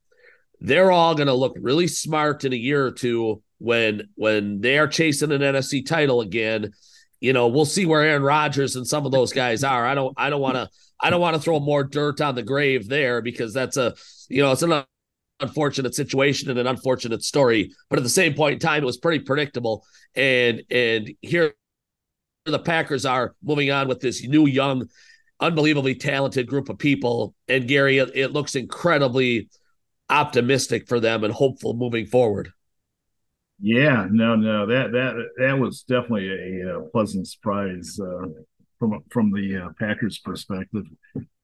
they're 0.61 0.91
all 0.91 1.15
going 1.15 1.27
to 1.27 1.35
look 1.35 1.57
really 1.61 1.87
smart 1.87 2.45
in 2.45 2.55
a 2.55 2.57
year 2.57 2.87
or 2.87 2.93
two 2.93 3.43
when 3.59 4.09
when 4.15 4.61
they 4.61 4.79
are 4.79 4.89
chasing 4.89 5.31
an 5.31 5.43
NFC 5.43 5.85
title 5.85 6.23
again. 6.23 6.73
You 7.21 7.35
know, 7.35 7.49
we'll 7.49 7.67
see 7.67 7.85
where 7.85 8.03
Aaron 8.03 8.23
Rodgers 8.23 8.77
and 8.77 8.87
some 8.87 9.05
of 9.05 9.13
those 9.13 9.33
guys 9.33 9.63
are. 9.63 9.87
I 9.87 9.95
don't 9.95 10.15
I 10.17 10.31
don't 10.31 10.41
want 10.41 10.57
to 10.57 10.71
I 10.99 11.11
don't 11.11 11.21
want 11.21 11.37
to 11.37 11.43
throw 11.43 11.61
more 11.61 11.85
dirt 11.85 12.23
on 12.23 12.35
the 12.35 12.43
grave 12.43 12.89
there 12.89 13.21
because 13.21 13.53
that's 13.53 13.77
a 13.77 13.95
you 14.29 14.43
know 14.43 14.53
it's 14.53 14.63
an 14.63 14.85
unfortunate 15.41 15.95
situation 15.95 16.51
and 16.51 16.59
an 16.59 16.67
unfortunate 16.67 17.23
story. 17.23 17.73
But 17.89 17.99
at 17.99 18.03
the 18.03 18.09
same 18.09 18.35
point 18.35 18.55
in 18.55 18.59
time, 18.59 18.83
it 18.83 18.87
was 18.87 18.97
pretty 18.97 19.25
predictable. 19.25 19.85
And 20.15 20.63
and 20.71 21.11
here 21.21 21.55
the 22.45 22.59
Packers 22.59 23.05
are 23.05 23.35
moving 23.43 23.71
on 23.71 23.89
with 23.89 24.01
this 24.01 24.27
new 24.27 24.47
young, 24.47 24.89
unbelievably 25.41 25.97
talented 25.97 26.47
group 26.47 26.69
of 26.69 26.79
people. 26.79 27.35
And 27.49 27.67
Gary, 27.67 27.99
it, 27.99 28.13
it 28.15 28.29
looks 28.33 28.55
incredibly 28.55 29.49
optimistic 30.09 30.89
for 30.89 31.01
them 31.01 31.25
and 31.25 31.33
hopeful 31.33 31.75
moving 31.75 32.07
forward. 32.07 32.51
Yeah, 33.59 34.07
no, 34.11 34.37
no, 34.37 34.67
that 34.67 34.93
that 34.93 35.15
that 35.39 35.59
was 35.59 35.83
definitely 35.83 36.29
a, 36.29 36.79
a 36.79 36.83
pleasant 36.91 37.27
surprise. 37.27 37.99
Uh, 37.99 38.27
from 38.79 39.03
from 39.11 39.33
the 39.33 39.65
uh, 39.65 39.69
Packers' 39.79 40.19
perspective. 40.19 40.85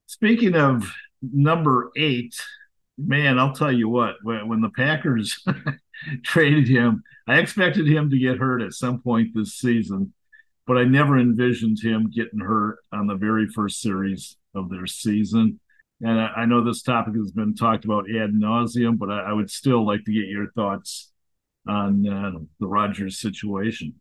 Speaking 0.07 0.55
of 0.55 0.93
number 1.23 1.91
eight, 1.97 2.35
man, 3.07 3.39
I'll 3.39 3.55
tell 3.55 3.73
you 3.73 3.89
what. 3.89 4.17
When, 4.23 4.61
the 4.61 4.71
Packers 4.71 5.45
traded 6.23 6.69
him, 6.69 7.03
I 7.27 7.39
expected 7.39 7.87
him 7.87 8.11
to 8.11 8.19
get 8.19 8.39
hurt 8.39 8.63
at 8.63 8.73
some 8.73 9.01
point 9.01 9.31
this 9.35 9.55
season, 9.55 10.13
but 10.67 10.77
I 10.77 10.85
never 10.85 11.19
envisioned 11.19 11.79
him 11.81 12.11
getting 12.11 12.41
hurt 12.41 12.79
on 12.93 13.07
the 13.07 13.15
very 13.15 13.47
first 13.47 13.81
series 13.81 14.37
of 14.55 14.71
their 14.71 14.87
season. 14.87 15.61
And 16.01 16.21
I, 16.21 16.27
I 16.39 16.47
know 16.47 16.65
this 16.65 16.83
topic 16.83 17.15
has 17.15 17.31
been 17.31 17.55
talked 17.55 17.85
about 17.85 18.11
ad 18.11 18.33
nauseum, 18.33 18.99
but 18.99 19.11
I, 19.11 19.31
I 19.31 19.33
would 19.33 19.51
still 19.51 19.87
like 19.87 20.05
to 20.05 20.13
get 20.13 20.29
your 20.29 20.51
thoughts 20.53 21.13
on 21.69 22.09
uh, 22.09 22.39
the 22.59 22.67
Rodgers 22.67 23.21
situation. 23.21 23.95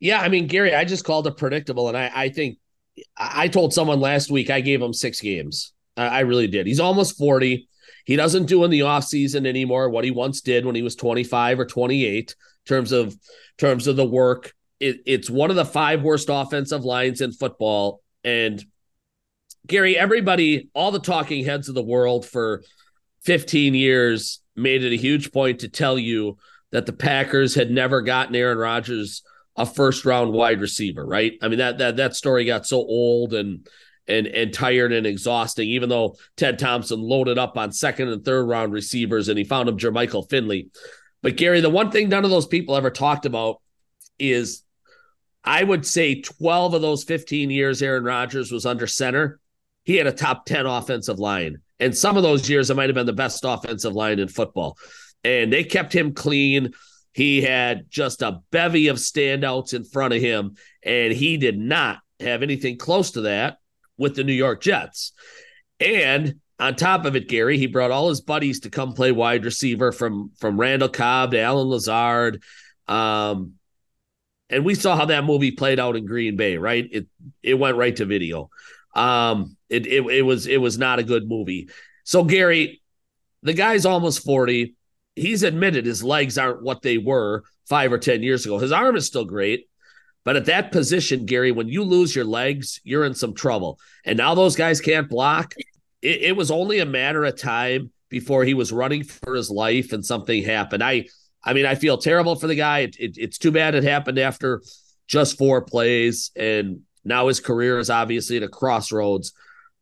Yeah, 0.00 0.20
I 0.20 0.28
mean, 0.28 0.46
Gary, 0.46 0.74
I 0.74 0.84
just 0.84 1.04
called 1.04 1.26
it 1.26 1.36
predictable, 1.36 1.88
and 1.88 1.96
I, 1.96 2.10
I 2.14 2.28
think 2.30 2.58
I 3.16 3.48
told 3.48 3.72
someone 3.72 4.00
last 4.00 4.30
week 4.30 4.50
I 4.50 4.60
gave 4.60 4.80
him 4.80 4.92
six 4.92 5.20
games. 5.20 5.73
I, 5.96 6.20
really 6.20 6.46
did. 6.46 6.66
He's 6.66 6.80
almost 6.80 7.18
40. 7.18 7.68
He 8.04 8.16
doesn't 8.16 8.46
do 8.46 8.64
in 8.64 8.70
the 8.70 8.80
offseason 8.80 9.46
anymore 9.46 9.88
what 9.88 10.04
he 10.04 10.10
once 10.10 10.40
did 10.40 10.66
when 10.66 10.74
he 10.74 10.82
was 10.82 10.96
25 10.96 11.60
or 11.60 11.66
28 11.66 12.14
in 12.16 12.34
terms 12.66 12.92
of 12.92 13.16
terms 13.58 13.86
of 13.86 13.96
the 13.96 14.04
work. 14.04 14.52
It, 14.80 14.98
it's 15.06 15.30
one 15.30 15.50
of 15.50 15.56
the 15.56 15.64
five 15.64 16.02
worst 16.02 16.28
offensive 16.30 16.84
lines 16.84 17.20
in 17.20 17.32
football. 17.32 18.02
And 18.24 18.64
Gary, 19.66 19.96
everybody, 19.96 20.68
all 20.74 20.90
the 20.90 20.98
talking 20.98 21.44
heads 21.44 21.68
of 21.68 21.74
the 21.74 21.82
world 21.82 22.26
for 22.26 22.62
15 23.22 23.74
years 23.74 24.40
made 24.56 24.84
it 24.84 24.92
a 24.92 24.96
huge 24.96 25.32
point 25.32 25.60
to 25.60 25.68
tell 25.68 25.98
you 25.98 26.36
that 26.72 26.86
the 26.86 26.92
Packers 26.92 27.54
had 27.54 27.70
never 27.70 28.02
gotten 28.02 28.34
Aaron 28.34 28.58
Rodgers– 28.58 29.22
a 29.56 29.66
first 29.66 30.04
round 30.04 30.32
wide 30.32 30.60
receiver, 30.60 31.04
right? 31.04 31.34
I 31.40 31.48
mean 31.48 31.58
that 31.58 31.78
that 31.78 31.96
that 31.96 32.16
story 32.16 32.44
got 32.44 32.66
so 32.66 32.78
old 32.78 33.34
and 33.34 33.66
and 34.06 34.26
and 34.26 34.52
tired 34.52 34.92
and 34.92 35.06
exhausting. 35.06 35.68
Even 35.68 35.88
though 35.88 36.16
Ted 36.36 36.58
Thompson 36.58 37.00
loaded 37.00 37.38
up 37.38 37.56
on 37.56 37.72
second 37.72 38.08
and 38.08 38.24
third 38.24 38.44
round 38.44 38.72
receivers 38.72 39.28
and 39.28 39.38
he 39.38 39.44
found 39.44 39.68
him 39.68 39.78
Jermichael 39.78 40.28
Finley. 40.28 40.70
But 41.22 41.36
Gary, 41.36 41.60
the 41.60 41.70
one 41.70 41.90
thing 41.90 42.08
none 42.08 42.24
of 42.24 42.30
those 42.30 42.46
people 42.46 42.76
ever 42.76 42.90
talked 42.90 43.26
about 43.26 43.60
is 44.18 44.62
I 45.42 45.62
would 45.62 45.86
say 45.86 46.20
12 46.20 46.74
of 46.74 46.82
those 46.82 47.04
15 47.04 47.50
years 47.50 47.82
Aaron 47.82 48.04
Rodgers 48.04 48.50
was 48.52 48.66
under 48.66 48.86
center, 48.86 49.40
he 49.84 49.96
had 49.96 50.06
a 50.06 50.12
top 50.12 50.46
10 50.46 50.66
offensive 50.66 51.18
line. 51.18 51.58
And 51.80 51.96
some 51.96 52.16
of 52.16 52.22
those 52.22 52.48
years 52.48 52.70
it 52.70 52.76
might 52.76 52.88
have 52.88 52.94
been 52.94 53.06
the 53.06 53.12
best 53.12 53.44
offensive 53.44 53.94
line 53.94 54.18
in 54.18 54.28
football. 54.28 54.78
And 55.22 55.52
they 55.52 55.64
kept 55.64 55.94
him 55.94 56.14
clean. 56.14 56.72
He 57.12 57.42
had 57.42 57.90
just 57.90 58.22
a 58.22 58.40
bevy 58.50 58.88
of 58.88 58.96
standouts 58.96 59.74
in 59.74 59.84
front 59.84 60.14
of 60.14 60.20
him, 60.20 60.56
and 60.82 61.12
he 61.12 61.36
did 61.36 61.58
not 61.58 61.98
have 62.20 62.42
anything 62.42 62.76
close 62.76 63.12
to 63.12 63.22
that 63.22 63.58
with 63.96 64.16
the 64.16 64.24
New 64.24 64.32
York 64.32 64.62
Jets. 64.62 65.12
And 65.80 66.36
on 66.58 66.76
top 66.76 67.04
of 67.04 67.16
it, 67.16 67.28
Gary, 67.28 67.58
he 67.58 67.66
brought 67.66 67.90
all 67.90 68.08
his 68.08 68.20
buddies 68.20 68.60
to 68.60 68.70
come 68.70 68.92
play 68.92 69.12
wide 69.12 69.44
receiver 69.44 69.92
from 69.92 70.30
from 70.38 70.58
Randall 70.58 70.88
Cobb 70.88 71.32
to 71.32 71.40
Allen 71.40 71.68
Lazard. 71.68 72.42
Um, 72.86 73.54
and 74.50 74.64
we 74.64 74.74
saw 74.74 74.96
how 74.96 75.06
that 75.06 75.24
movie 75.24 75.50
played 75.50 75.80
out 75.80 75.96
in 75.96 76.06
Green 76.06 76.36
Bay, 76.36 76.56
right? 76.56 76.86
It 76.90 77.06
it 77.42 77.54
went 77.54 77.76
right 77.76 77.94
to 77.96 78.04
video. 78.04 78.50
Um, 78.94 79.56
it, 79.68 79.86
it 79.86 80.04
it 80.06 80.22
was 80.22 80.46
it 80.46 80.60
was 80.60 80.78
not 80.78 80.98
a 80.98 81.04
good 81.04 81.28
movie. 81.28 81.68
So 82.04 82.22
Gary, 82.22 82.82
the 83.42 83.54
guy's 83.54 83.86
almost 83.86 84.24
40 84.24 84.74
he's 85.16 85.42
admitted 85.42 85.86
his 85.86 86.02
legs 86.02 86.38
aren't 86.38 86.62
what 86.62 86.82
they 86.82 86.98
were 86.98 87.44
five 87.68 87.92
or 87.92 87.98
10 87.98 88.22
years 88.22 88.44
ago. 88.44 88.58
His 88.58 88.72
arm 88.72 88.96
is 88.96 89.06
still 89.06 89.24
great. 89.24 89.68
But 90.24 90.36
at 90.36 90.46
that 90.46 90.72
position, 90.72 91.26
Gary, 91.26 91.52
when 91.52 91.68
you 91.68 91.82
lose 91.82 92.16
your 92.16 92.24
legs, 92.24 92.80
you're 92.82 93.04
in 93.04 93.14
some 93.14 93.34
trouble. 93.34 93.78
And 94.04 94.16
now 94.16 94.34
those 94.34 94.56
guys 94.56 94.80
can't 94.80 95.08
block. 95.08 95.54
It, 96.00 96.22
it 96.22 96.36
was 96.36 96.50
only 96.50 96.78
a 96.78 96.86
matter 96.86 97.24
of 97.24 97.38
time 97.38 97.90
before 98.08 98.44
he 98.44 98.54
was 98.54 98.72
running 98.72 99.04
for 99.04 99.34
his 99.34 99.50
life 99.50 99.92
and 99.92 100.04
something 100.04 100.42
happened. 100.42 100.82
I, 100.82 101.06
I 101.42 101.52
mean, 101.52 101.66
I 101.66 101.74
feel 101.74 101.98
terrible 101.98 102.36
for 102.36 102.46
the 102.46 102.54
guy. 102.54 102.80
It, 102.80 102.96
it, 102.98 103.18
it's 103.18 103.38
too 103.38 103.50
bad 103.50 103.74
it 103.74 103.84
happened 103.84 104.18
after 104.18 104.62
just 105.06 105.36
four 105.36 105.60
plays, 105.60 106.30
and 106.34 106.80
now 107.04 107.28
his 107.28 107.40
career 107.40 107.78
is 107.78 107.90
obviously 107.90 108.38
at 108.38 108.42
a 108.42 108.48
crossroads. 108.48 109.34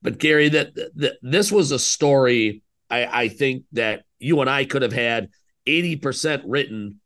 But 0.03 0.19
Gary, 0.19 0.49
that, 0.49 0.75
that 0.97 1.19
this 1.23 1.53
was 1.53 1.71
a 1.71 1.79
story 1.79 2.63
I, 2.91 3.07
I 3.07 3.29
think 3.29 3.65
that 3.73 4.05
you 4.19 4.41
and 4.41 4.51
I 4.51 4.65
could 4.65 4.83
have 4.83 4.93
had 4.93 5.31
80% 5.67 6.43
written 6.47 7.01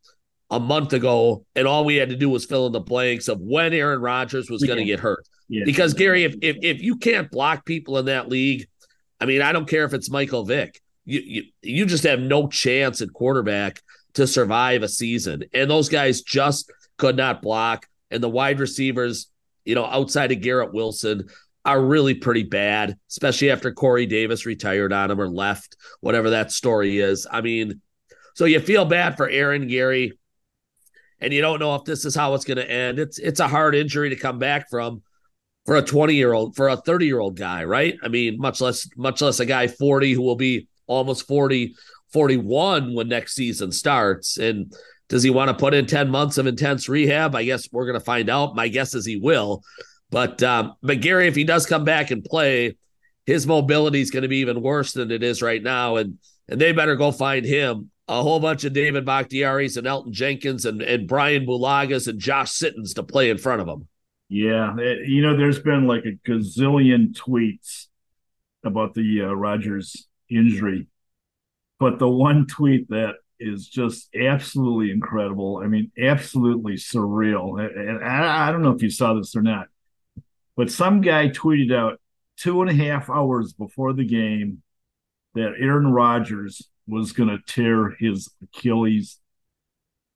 a 0.49 0.59
month 0.59 0.93
ago, 0.93 1.45
and 1.55 1.67
all 1.67 1.83
we 1.83 1.95
had 1.95 2.09
to 2.09 2.15
do 2.15 2.29
was 2.29 2.45
fill 2.45 2.67
in 2.67 2.71
the 2.71 2.79
blanks 2.79 3.27
of 3.27 3.39
when 3.41 3.73
Aaron 3.73 4.01
Rodgers 4.01 4.49
was 4.49 4.63
going 4.63 4.79
to 4.79 4.85
get 4.85 4.99
hurt. 4.99 5.27
Yeah. 5.49 5.63
Because 5.65 5.93
Gary, 5.93 6.23
if, 6.23 6.35
if 6.41 6.57
if 6.61 6.81
you 6.81 6.97
can't 6.97 7.31
block 7.31 7.65
people 7.65 7.97
in 7.97 8.05
that 8.05 8.29
league, 8.29 8.67
I 9.19 9.25
mean, 9.25 9.41
I 9.41 9.51
don't 9.51 9.67
care 9.67 9.85
if 9.85 9.93
it's 9.93 10.09
Michael 10.09 10.45
Vick, 10.45 10.81
you 11.05 11.19
you, 11.19 11.43
you 11.61 11.85
just 11.85 12.03
have 12.03 12.19
no 12.19 12.47
chance 12.47 13.01
at 13.01 13.13
quarterback 13.13 13.81
to 14.13 14.27
survive 14.27 14.83
a 14.83 14.89
season. 14.89 15.43
And 15.53 15.69
those 15.69 15.89
guys 15.89 16.21
just 16.21 16.71
could 16.97 17.15
not 17.15 17.41
block. 17.41 17.87
And 18.09 18.23
the 18.23 18.29
wide 18.29 18.59
receivers, 18.59 19.27
you 19.65 19.75
know, 19.75 19.85
outside 19.85 20.31
of 20.31 20.41
Garrett 20.41 20.73
Wilson, 20.73 21.27
are 21.65 21.81
really 21.81 22.13
pretty 22.13 22.43
bad, 22.43 22.97
especially 23.09 23.51
after 23.51 23.73
Corey 23.73 24.05
Davis 24.05 24.45
retired 24.45 24.93
on 24.93 25.11
him 25.11 25.19
or 25.19 25.27
left, 25.27 25.75
whatever 25.99 26.29
that 26.29 26.51
story 26.51 26.99
is. 26.99 27.27
I 27.29 27.41
mean, 27.41 27.81
so 28.35 28.45
you 28.45 28.61
feel 28.61 28.85
bad 28.85 29.17
for 29.17 29.29
Aaron 29.29 29.67
Gary, 29.67 30.13
and 31.19 31.33
you 31.33 31.41
don't 31.41 31.59
know 31.59 31.75
if 31.75 31.83
this 31.83 32.05
is 32.05 32.15
how 32.15 32.33
it's 32.33 32.45
going 32.45 32.57
to 32.57 32.69
end. 32.69 32.99
It's 32.99 33.17
it's 33.17 33.39
a 33.39 33.47
hard 33.47 33.75
injury 33.75 34.09
to 34.09 34.15
come 34.15 34.39
back 34.39 34.69
from 34.69 35.01
for 35.65 35.75
a 35.75 35.81
20 35.81 36.15
year 36.15 36.33
old, 36.33 36.55
for 36.55 36.69
a 36.69 36.77
30 36.77 37.05
year 37.05 37.19
old 37.19 37.37
guy, 37.37 37.63
right? 37.63 37.97
I 38.03 38.07
mean, 38.07 38.39
much 38.39 38.61
less 38.61 38.87
much 38.95 39.21
less 39.21 39.39
a 39.39 39.45
guy 39.45 39.67
40 39.67 40.13
who 40.13 40.21
will 40.21 40.35
be 40.35 40.67
almost 40.87 41.27
40, 41.27 41.75
41 42.13 42.93
when 42.93 43.09
next 43.09 43.35
season 43.35 43.71
starts. 43.71 44.37
And 44.37 44.73
does 45.09 45.23
he 45.23 45.29
want 45.29 45.49
to 45.49 45.53
put 45.53 45.73
in 45.73 45.85
10 45.85 46.09
months 46.09 46.37
of 46.37 46.47
intense 46.47 46.87
rehab? 46.87 47.35
I 47.35 47.43
guess 47.43 47.67
we're 47.71 47.85
going 47.85 47.99
to 47.99 48.05
find 48.05 48.29
out. 48.29 48.55
My 48.55 48.67
guess 48.67 48.93
is 48.93 49.05
he 49.05 49.17
will. 49.17 49.63
But 50.09 50.41
um, 50.41 50.75
but 50.81 51.01
Gary, 51.01 51.27
if 51.27 51.35
he 51.35 51.43
does 51.43 51.65
come 51.65 51.83
back 51.83 52.11
and 52.11 52.23
play, 52.23 52.77
his 53.25 53.45
mobility 53.45 53.99
is 53.99 54.11
going 54.11 54.23
to 54.23 54.29
be 54.29 54.37
even 54.37 54.61
worse 54.61 54.93
than 54.93 55.11
it 55.11 55.21
is 55.21 55.41
right 55.41 55.61
now. 55.61 55.97
And 55.97 56.17
and 56.47 56.61
they 56.61 56.71
better 56.71 56.95
go 56.95 57.11
find 57.11 57.45
him 57.45 57.91
a 58.07 58.21
whole 58.21 58.39
bunch 58.39 58.63
of 58.63 58.73
David 58.73 59.05
Bakhtiaris 59.05 59.77
and 59.77 59.85
Elgton 59.85 60.11
Jenkins 60.11 60.65
and, 60.65 60.81
and 60.81 61.07
Bryan 61.07 61.45
Bulagas 61.45 62.07
and 62.07 62.19
Josh 62.19 62.51
Sittons 62.51 62.93
to 62.93 63.03
play 63.03 63.29
in 63.29 63.37
front 63.37 63.61
of 63.61 63.67
him. 63.67 63.87
Yeah. 64.29 64.75
It, 64.77 65.07
you 65.07 65.21
know, 65.21 65.35
there's 65.35 65.59
been 65.59 65.87
like 65.87 66.05
a 66.05 66.29
gazillion 66.29 67.13
tweets 67.13 67.87
about 68.63 68.93
the 68.93 69.23
uh, 69.23 69.33
Rodgers 69.33 70.07
injury. 70.29 70.87
But 71.79 71.99
the 71.99 72.09
one 72.09 72.47
tweet 72.47 72.89
that 72.89 73.15
is 73.39 73.67
just 73.67 74.09
absolutely 74.15 74.91
incredible. 74.91 75.61
I 75.63 75.67
mean, 75.67 75.91
absolutely 76.01 76.73
surreal. 76.73 77.61
And 77.61 78.03
I, 78.03 78.47
I 78.47 78.51
don't 78.51 78.63
know 78.63 78.71
if 78.71 78.81
you 78.81 78.89
saw 78.89 79.13
this 79.13 79.35
or 79.35 79.41
not, 79.41 79.67
but 80.55 80.71
some 80.71 81.01
guy 81.01 81.29
tweeted 81.29 81.73
out 81.73 81.99
two 82.37 82.61
and 82.61 82.69
a 82.69 82.73
half 82.73 83.09
hours 83.09 83.53
before 83.53 83.93
the 83.93 84.05
game 84.05 84.63
that 85.35 85.53
Aaron 85.59 85.91
Rodgers 85.91 86.67
was 86.87 87.11
going 87.11 87.29
to 87.29 87.39
tear 87.47 87.95
his 87.99 88.29
Achilles 88.43 89.19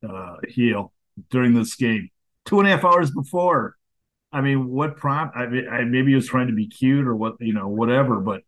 uh, 0.07 0.37
heel 0.47 0.93
during 1.29 1.53
this 1.53 1.75
game. 1.75 2.09
Two 2.45 2.59
and 2.59 2.67
a 2.67 2.71
half 2.71 2.85
hours 2.85 3.11
before. 3.11 3.75
I 4.31 4.41
mean, 4.41 4.69
what 4.69 4.95
prompt? 4.97 5.35
I 5.35 5.47
mean, 5.47 5.67
I, 5.67 5.83
maybe 5.83 6.11
he 6.11 6.15
was 6.15 6.27
trying 6.27 6.47
to 6.47 6.53
be 6.53 6.67
cute 6.67 7.05
or 7.05 7.15
what, 7.15 7.35
you 7.39 7.53
know, 7.53 7.67
whatever, 7.67 8.19
but 8.19 8.43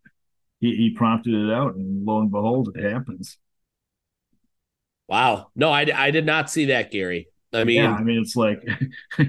he, 0.62 0.76
he 0.76 0.90
prompted 0.92 1.34
it 1.34 1.54
out, 1.54 1.76
and 1.76 2.06
lo 2.06 2.22
and 2.22 2.32
behold, 2.32 2.76
it 2.76 2.90
happens. 2.90 3.38
Wow. 5.10 5.50
No, 5.56 5.70
I, 5.70 5.86
I 5.94 6.12
did 6.12 6.26
not 6.26 6.50
see 6.50 6.66
that, 6.66 6.90
Gary. 6.90 7.28
I 7.52 7.66
mean, 7.66 7.84
yeah, 7.84 7.94
I 7.94 8.02
mean, 8.02 8.22
it's 8.22 8.36
like 8.36 8.66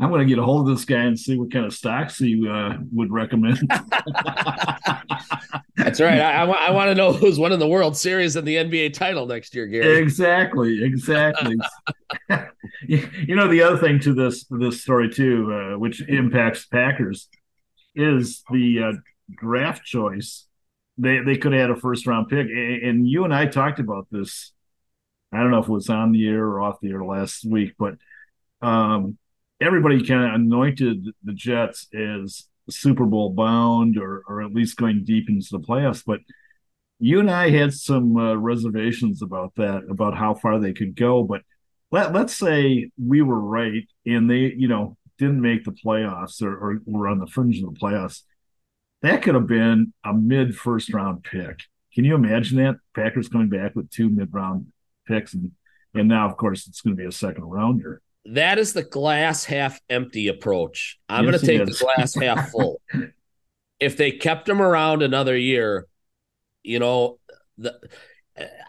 I'm 0.00 0.10
going 0.10 0.20
to 0.20 0.26
get 0.26 0.38
a 0.38 0.42
hold 0.42 0.68
of 0.68 0.74
this 0.74 0.84
guy 0.84 1.02
and 1.02 1.18
see 1.18 1.38
what 1.38 1.52
kind 1.52 1.66
of 1.66 1.74
stocks 1.74 2.18
he 2.18 2.48
uh, 2.48 2.78
would 2.92 3.12
recommend. 3.12 3.58
That's 5.76 6.00
right. 6.00 6.20
I, 6.20 6.44
I, 6.44 6.46
I, 6.46 6.70
want 6.70 6.88
to 6.88 6.94
know 6.94 7.12
who's 7.12 7.38
winning 7.38 7.58
the 7.58 7.68
World 7.68 7.96
Series 7.96 8.36
and 8.36 8.46
the 8.46 8.56
NBA 8.56 8.94
title 8.94 9.26
next 9.26 9.54
year, 9.54 9.66
Gary. 9.66 9.98
Exactly. 9.98 10.82
Exactly. 10.82 11.56
you 12.86 13.36
know, 13.36 13.48
the 13.48 13.62
other 13.62 13.78
thing 13.78 14.00
to 14.00 14.14
this 14.14 14.46
this 14.50 14.82
story 14.82 15.10
too, 15.10 15.52
uh, 15.52 15.78
which 15.78 16.00
impacts 16.08 16.66
Packers, 16.66 17.28
is 17.94 18.42
the 18.50 18.82
uh, 18.82 18.92
draft 19.36 19.84
choice. 19.84 20.46
They 20.96 21.18
they 21.20 21.36
could 21.36 21.52
have 21.52 21.60
had 21.60 21.70
a 21.70 21.76
first 21.76 22.06
round 22.06 22.28
pick, 22.28 22.46
and 22.48 23.06
you 23.08 23.24
and 23.24 23.34
I 23.34 23.46
talked 23.46 23.80
about 23.80 24.06
this 24.10 24.54
I 25.34 25.38
don't 25.38 25.50
know 25.50 25.58
if 25.58 25.68
it 25.68 25.72
was 25.72 25.90
on 25.90 26.12
the 26.12 26.28
air 26.28 26.44
or 26.44 26.60
off 26.60 26.80
the 26.80 26.90
air 26.90 27.04
last 27.04 27.44
week, 27.44 27.74
but 27.76 27.94
um, 28.62 29.18
everybody 29.64 30.04
kind 30.06 30.28
of 30.28 30.34
anointed 30.34 31.06
the 31.22 31.32
Jets 31.32 31.88
as 31.94 32.44
Super 32.70 33.04
Bowl 33.06 33.30
bound 33.30 33.98
or, 33.98 34.22
or 34.28 34.42
at 34.42 34.52
least 34.52 34.76
going 34.76 35.04
deep 35.04 35.28
into 35.28 35.48
the 35.50 35.60
playoffs. 35.60 36.02
But 36.06 36.20
you 36.98 37.20
and 37.20 37.30
I 37.30 37.50
had 37.50 37.72
some 37.72 38.16
uh, 38.16 38.34
reservations 38.34 39.22
about 39.22 39.54
that, 39.56 39.84
about 39.88 40.16
how 40.16 40.34
far 40.34 40.58
they 40.58 40.72
could 40.72 40.94
go. 40.94 41.22
But 41.22 41.42
let, 41.90 42.12
let's 42.12 42.36
say 42.36 42.90
we 43.02 43.22
were 43.22 43.40
right 43.40 43.86
and 44.06 44.30
they, 44.30 44.52
you 44.56 44.68
know, 44.68 44.96
didn't 45.18 45.40
make 45.40 45.64
the 45.64 45.72
playoffs 45.72 46.42
or, 46.42 46.54
or 46.56 46.80
were 46.86 47.08
on 47.08 47.18
the 47.18 47.26
fringe 47.26 47.62
of 47.62 47.72
the 47.72 47.78
playoffs. 47.80 48.22
That 49.02 49.22
could 49.22 49.34
have 49.34 49.46
been 49.46 49.92
a 50.04 50.12
mid 50.12 50.56
first 50.56 50.92
round 50.92 51.24
pick. 51.24 51.60
Can 51.94 52.04
you 52.04 52.14
imagine 52.14 52.58
that? 52.58 52.76
Packers 52.94 53.28
coming 53.28 53.48
back 53.48 53.76
with 53.76 53.90
two 53.90 54.08
mid 54.08 54.32
round 54.32 54.66
picks, 55.06 55.34
and 55.34 55.52
and 55.94 56.08
now 56.08 56.28
of 56.28 56.36
course 56.36 56.66
it's 56.66 56.80
going 56.80 56.96
to 56.96 57.00
be 57.00 57.06
a 57.06 57.12
second 57.12 57.44
rounder. 57.44 58.00
That 58.26 58.58
is 58.58 58.72
the 58.72 58.82
glass 58.82 59.44
half 59.44 59.80
empty 59.90 60.28
approach. 60.28 60.98
I'm 61.08 61.24
yes, 61.24 61.30
going 61.30 61.40
to 61.40 61.46
take 61.46 61.66
the 61.66 61.84
glass 61.84 62.14
half 62.20 62.50
full. 62.50 62.80
if 63.78 63.96
they 63.96 64.12
kept 64.12 64.48
him 64.48 64.62
around 64.62 65.02
another 65.02 65.36
year, 65.36 65.86
you 66.62 66.78
know, 66.78 67.18
the, 67.58 67.78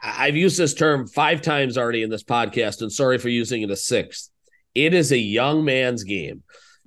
I've 0.04 0.36
used 0.36 0.58
this 0.58 0.74
term 0.74 1.08
five 1.08 1.42
times 1.42 1.78
already 1.78 2.04
in 2.04 2.10
this 2.10 2.24
podcast, 2.24 2.82
and 2.82 2.92
sorry 2.92 3.18
for 3.18 3.30
using 3.30 3.62
it 3.62 3.72
a 3.72 3.76
sixth. 3.76 4.30
It 4.76 4.94
is 4.94 5.12
a 5.12 5.18
young 5.18 5.64
man's 5.64 6.04
game, 6.04 6.44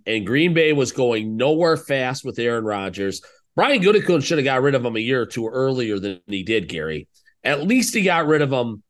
and 0.07 0.27
Green 0.27 0.53
Bay 0.53 0.73
was 0.73 0.93
going 0.93 1.37
nowhere 1.37 1.77
fast 1.77 2.25
with 2.25 2.39
Aaron 2.39 2.65
Rodgers. 2.65 3.23
Brian 3.57 3.83
Gutekunst 3.83 4.25
should 4.25 4.39
have 4.39 4.45
got 4.45 4.63
rid 4.63 4.75
of 4.75 4.85
him 4.85 4.95
a 4.95 5.01
year 5.01 5.23
or 5.23 5.27
two 5.27 5.49
earlier 5.49 5.99
than 5.99 6.21
he 6.27 6.43
did, 6.45 6.69
Gary. 6.69 7.09
At 7.43 7.67
least 7.67 7.95
he 7.95 8.03
got 8.03 8.27
rid 8.27 8.43
of 8.43 8.53
him 8.53 8.83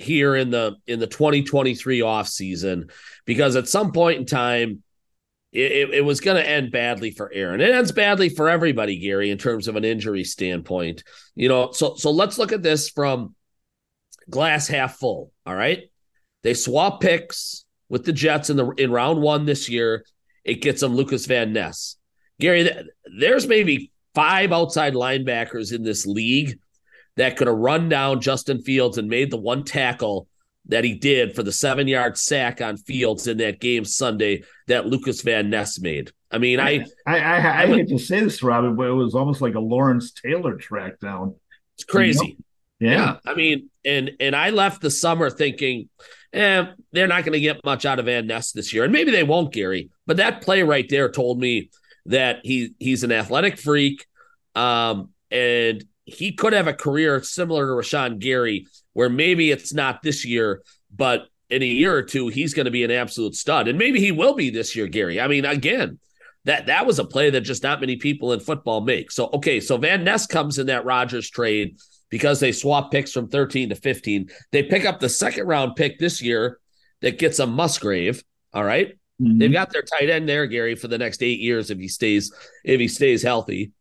here 0.00 0.34
in 0.34 0.50
the 0.50 0.76
in 0.86 0.98
the 0.98 1.06
2023 1.06 2.02
off 2.02 2.28
season 2.28 2.88
because 3.26 3.56
at 3.56 3.68
some 3.68 3.92
point 3.92 4.18
in 4.18 4.26
time 4.26 4.82
it, 5.52 5.90
it 5.94 6.04
was 6.04 6.20
going 6.20 6.36
to 6.36 6.48
end 6.48 6.70
badly 6.70 7.10
for 7.10 7.30
Aaron. 7.32 7.60
It 7.60 7.74
ends 7.74 7.90
badly 7.90 8.28
for 8.28 8.48
everybody, 8.48 8.98
Gary, 8.98 9.30
in 9.30 9.38
terms 9.38 9.66
of 9.66 9.74
an 9.74 9.84
injury 9.84 10.22
standpoint. 10.22 11.02
You 11.34 11.48
know, 11.48 11.72
so 11.72 11.96
so 11.96 12.12
let's 12.12 12.38
look 12.38 12.52
at 12.52 12.62
this 12.62 12.88
from 12.88 13.34
glass 14.28 14.68
half 14.68 14.96
full. 14.96 15.32
All 15.44 15.54
right, 15.54 15.90
they 16.42 16.54
swap 16.54 17.00
picks 17.00 17.64
with 17.88 18.04
the 18.04 18.12
Jets 18.12 18.48
in 18.48 18.56
the 18.56 18.68
in 18.70 18.92
round 18.92 19.20
one 19.20 19.44
this 19.44 19.68
year. 19.68 20.04
It 20.44 20.62
gets 20.62 20.80
them 20.80 20.94
Lucas 20.94 21.26
Van 21.26 21.52
Ness. 21.52 21.96
Gary, 22.38 22.70
there's 23.18 23.46
maybe 23.46 23.90
five 24.14 24.52
outside 24.52 24.94
linebackers 24.94 25.74
in 25.74 25.82
this 25.82 26.06
league 26.06 26.58
that 27.20 27.36
could 27.36 27.48
have 27.48 27.56
run 27.56 27.90
down 27.90 28.22
Justin 28.22 28.62
Fields 28.62 28.96
and 28.96 29.06
made 29.06 29.30
the 29.30 29.36
one 29.36 29.62
tackle 29.62 30.26
that 30.68 30.84
he 30.84 30.94
did 30.94 31.34
for 31.34 31.42
the 31.42 31.52
seven 31.52 31.86
yard 31.86 32.16
sack 32.16 32.62
on 32.62 32.78
Fields 32.78 33.26
in 33.26 33.36
that 33.38 33.60
game 33.60 33.84
Sunday 33.84 34.42
that 34.68 34.86
Lucas 34.86 35.20
Van 35.20 35.50
Ness 35.50 35.78
made. 35.78 36.12
I 36.30 36.38
mean, 36.38 36.58
I 36.58 36.86
I, 37.06 37.18
I, 37.18 37.18
I, 37.18 37.62
I 37.62 37.66
hate 37.66 37.88
to 37.88 37.98
say 37.98 38.20
this, 38.20 38.42
Robin, 38.42 38.74
but 38.74 38.86
it 38.86 38.92
was 38.92 39.14
almost 39.14 39.42
like 39.42 39.54
a 39.54 39.60
Lawrence 39.60 40.12
Taylor 40.12 40.56
track 40.56 40.98
down. 40.98 41.34
It's 41.74 41.84
crazy. 41.84 42.38
You 42.78 42.86
know? 42.88 42.92
yeah. 42.92 43.04
yeah. 43.04 43.16
I 43.30 43.34
mean, 43.34 43.68
and 43.84 44.12
and 44.18 44.34
I 44.34 44.48
left 44.48 44.80
the 44.80 44.90
summer 44.90 45.28
thinking, 45.28 45.90
eh, 46.32 46.66
they're 46.92 47.06
not 47.06 47.24
going 47.24 47.34
to 47.34 47.40
get 47.40 47.62
much 47.66 47.84
out 47.84 47.98
of 47.98 48.06
Van 48.06 48.26
Ness 48.26 48.52
this 48.52 48.72
year, 48.72 48.84
and 48.84 48.94
maybe 48.94 49.10
they 49.10 49.24
won't, 49.24 49.52
Gary. 49.52 49.90
But 50.06 50.16
that 50.16 50.40
play 50.40 50.62
right 50.62 50.88
there 50.88 51.10
told 51.10 51.38
me 51.38 51.68
that 52.06 52.38
he 52.44 52.72
he's 52.78 53.04
an 53.04 53.12
athletic 53.12 53.58
freak, 53.58 54.06
um, 54.54 55.10
and 55.30 55.84
he 56.14 56.32
could 56.32 56.52
have 56.52 56.66
a 56.66 56.74
career 56.74 57.22
similar 57.22 57.66
to 57.66 57.72
Rashan 57.72 58.18
Gary, 58.18 58.66
where 58.92 59.08
maybe 59.08 59.50
it's 59.50 59.72
not 59.72 60.02
this 60.02 60.24
year, 60.24 60.62
but 60.94 61.26
in 61.48 61.62
a 61.62 61.66
year 61.66 61.94
or 61.94 62.02
two, 62.02 62.28
he's 62.28 62.54
going 62.54 62.66
to 62.66 62.70
be 62.70 62.84
an 62.84 62.90
absolute 62.90 63.34
stud. 63.34 63.68
And 63.68 63.78
maybe 63.78 64.00
he 64.00 64.12
will 64.12 64.34
be 64.34 64.50
this 64.50 64.76
year, 64.76 64.86
Gary. 64.86 65.20
I 65.20 65.26
mean, 65.26 65.44
again, 65.44 65.98
that 66.44 66.66
that 66.66 66.86
was 66.86 66.98
a 66.98 67.04
play 67.04 67.30
that 67.30 67.42
just 67.42 67.62
not 67.62 67.80
many 67.80 67.96
people 67.96 68.32
in 68.32 68.40
football 68.40 68.80
make. 68.80 69.10
So, 69.10 69.28
okay, 69.34 69.60
so 69.60 69.76
Van 69.76 70.04
Ness 70.04 70.26
comes 70.26 70.58
in 70.58 70.68
that 70.68 70.84
Rodgers 70.84 71.28
trade 71.28 71.76
because 72.08 72.40
they 72.40 72.52
swap 72.52 72.90
picks 72.90 73.12
from 73.12 73.28
13 73.28 73.70
to 73.70 73.74
15. 73.74 74.30
They 74.52 74.62
pick 74.62 74.84
up 74.84 75.00
the 75.00 75.08
second 75.08 75.46
round 75.46 75.76
pick 75.76 75.98
this 75.98 76.22
year 76.22 76.58
that 77.02 77.18
gets 77.18 77.38
a 77.38 77.46
Musgrave. 77.46 78.22
All 78.52 78.64
right? 78.64 78.98
mm-hmm. 79.20 79.38
They've 79.38 79.52
got 79.52 79.70
their 79.70 79.82
tight 79.82 80.10
end 80.10 80.28
there, 80.28 80.46
Gary, 80.46 80.74
for 80.74 80.88
the 80.88 80.98
next 80.98 81.22
eight 81.22 81.40
years 81.40 81.70
if 81.70 81.78
he 81.78 81.88
stays 81.88 82.32
if 82.64 82.80
he 82.80 82.88
stays 82.88 83.22
healthy. 83.22 83.72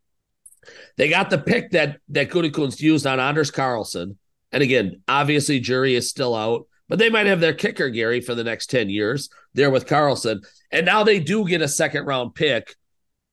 They 0.99 1.07
got 1.07 1.29
the 1.29 1.37
pick 1.37 1.71
that 1.71 2.01
that 2.09 2.29
Gutekunst 2.29 2.81
used 2.81 3.07
on 3.07 3.21
Anders 3.21 3.51
Carlson. 3.51 4.17
And 4.51 4.61
again, 4.61 5.01
obviously, 5.07 5.61
jury 5.61 5.95
is 5.95 6.09
still 6.09 6.35
out, 6.35 6.67
but 6.89 6.99
they 6.99 7.09
might 7.09 7.25
have 7.25 7.39
their 7.39 7.53
kicker, 7.53 7.89
Gary, 7.89 8.19
for 8.19 8.35
the 8.35 8.43
next 8.43 8.69
10 8.69 8.89
years 8.89 9.29
there 9.53 9.71
with 9.71 9.87
Carlson. 9.87 10.41
And 10.73 10.85
now 10.85 11.05
they 11.05 11.21
do 11.21 11.47
get 11.47 11.61
a 11.61 11.69
second 11.69 12.05
round 12.05 12.35
pick 12.35 12.75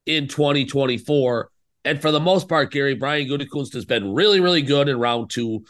in 0.06 0.28
2024. 0.28 1.50
And 1.84 2.00
for 2.00 2.12
the 2.12 2.20
most 2.20 2.48
part, 2.48 2.70
Gary, 2.70 2.94
Brian 2.94 3.26
Gutekunst 3.26 3.74
has 3.74 3.84
been 3.84 4.14
really, 4.14 4.38
really 4.38 4.62
good 4.62 4.88
in 4.88 5.00
round 5.00 5.30
two. 5.30 5.64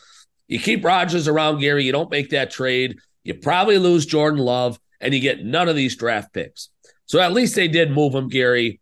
You 0.49 0.59
keep 0.59 0.85
Rodgers 0.85 1.29
around, 1.29 1.61
Gary. 1.61 1.85
You 1.85 1.93
don't 1.93 2.11
make 2.11 2.29
that 2.29 2.51
trade. 2.51 2.99
You 3.25 3.33
probably 3.33 3.79
lose 3.79 4.05
Jordan 4.05 4.41
Love, 4.41 4.79
and 5.01 5.15
you 5.15 5.21
get 5.21 5.47
none 5.47 5.71
of 5.71 5.77
these 5.77 5.97
draft 5.97 6.35
picks. 6.35 6.69
So 7.07 7.21
at 7.21 7.33
least 7.33 7.55
they 7.55 7.69
did 7.69 7.91
move 7.91 8.15
him, 8.15 8.29
Gary. 8.29 8.81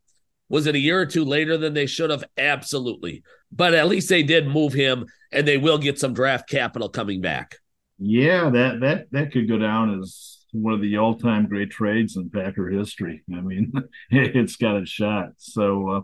Was 0.48 0.66
it 0.66 0.74
a 0.74 0.78
year 0.78 1.00
or 1.00 1.06
two 1.06 1.24
later 1.24 1.56
than 1.56 1.74
they 1.74 1.86
should 1.86 2.10
have? 2.10 2.24
Absolutely. 2.36 3.22
But 3.50 3.74
at 3.74 3.88
least 3.88 4.08
they 4.08 4.22
did 4.22 4.46
move 4.46 4.72
him 4.72 5.06
and 5.32 5.46
they 5.46 5.58
will 5.58 5.78
get 5.78 5.98
some 5.98 6.14
draft 6.14 6.48
capital 6.48 6.88
coming 6.88 7.20
back. 7.20 7.56
Yeah, 7.98 8.50
that 8.50 8.80
that 8.80 9.06
that 9.12 9.32
could 9.32 9.48
go 9.48 9.58
down 9.58 10.00
as 10.00 10.44
one 10.52 10.74
of 10.74 10.80
the 10.80 10.98
all-time 10.98 11.48
great 11.48 11.70
trades 11.70 12.16
in 12.16 12.30
Packer 12.30 12.68
history. 12.68 13.22
I 13.32 13.40
mean, 13.40 13.72
it's 14.10 14.56
got 14.56 14.82
a 14.82 14.86
shot. 14.86 15.30
So 15.38 15.88
uh, 15.88 16.00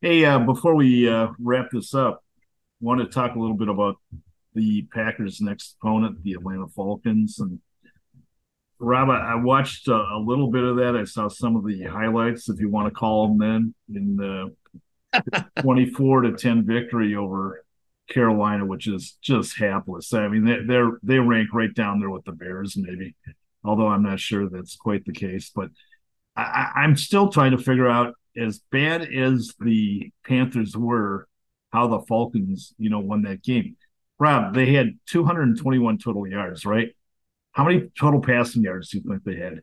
hey, 0.00 0.24
uh, 0.24 0.38
before 0.40 0.74
we 0.74 1.08
uh, 1.08 1.28
wrap 1.38 1.70
this 1.72 1.94
up, 1.94 2.22
want 2.80 3.00
to 3.00 3.06
talk 3.06 3.34
a 3.34 3.38
little 3.38 3.56
bit 3.56 3.68
about 3.68 3.96
the 4.54 4.86
Packers' 4.92 5.40
next 5.40 5.76
opponent, 5.80 6.22
the 6.22 6.32
Atlanta 6.32 6.68
Falcons, 6.68 7.38
and 7.38 7.58
Rob, 8.78 9.08
I 9.08 9.36
watched 9.36 9.88
a, 9.88 9.94
a, 9.94 10.18
little 10.18 10.50
bit 10.50 10.64
of 10.64 10.76
that. 10.76 10.96
I 10.96 11.04
saw 11.04 11.28
some 11.28 11.56
of 11.56 11.64
the 11.64 11.84
highlights, 11.84 12.48
if 12.48 12.58
you 12.60 12.68
want 12.68 12.88
to 12.88 12.94
call 12.94 13.28
them 13.28 13.38
then, 13.38 13.74
in 13.94 14.16
the 14.16 15.50
24 15.62 16.22
to 16.22 16.32
10 16.32 16.66
victory 16.66 17.14
over 17.14 17.64
Carolina, 18.10 18.66
which 18.66 18.86
is 18.86 19.16
just 19.22 19.58
hapless. 19.58 20.12
I 20.12 20.28
mean, 20.28 20.44
they, 20.44 20.58
they're 20.66 20.98
they 21.02 21.18
rank 21.18 21.50
right 21.52 21.72
down 21.72 22.00
there 22.00 22.10
with 22.10 22.24
the 22.24 22.32
Bears, 22.32 22.76
maybe. 22.76 23.14
Although 23.64 23.88
I'm 23.88 24.02
not 24.02 24.20
sure 24.20 24.48
that's 24.48 24.76
quite 24.76 25.04
the 25.04 25.12
case, 25.12 25.50
but 25.54 25.70
I, 26.36 26.70
I'm 26.76 26.96
still 26.96 27.28
trying 27.28 27.52
to 27.52 27.58
figure 27.58 27.88
out 27.88 28.14
as 28.36 28.60
bad 28.70 29.02
as 29.02 29.54
the 29.60 30.10
Panthers 30.26 30.76
were, 30.76 31.28
how 31.72 31.86
the 31.86 32.00
Falcons, 32.00 32.74
you 32.78 32.90
know, 32.90 32.98
won 32.98 33.22
that 33.22 33.42
game. 33.42 33.76
Rob, 34.18 34.54
they 34.54 34.72
had 34.72 34.98
221 35.06 35.98
total 35.98 36.26
yards, 36.26 36.64
right? 36.66 36.94
How 37.54 37.64
many 37.64 37.88
total 37.98 38.20
passing 38.20 38.62
yards 38.62 38.90
do 38.90 38.98
you 38.98 39.04
think 39.04 39.24
they 39.24 39.36
had? 39.36 39.62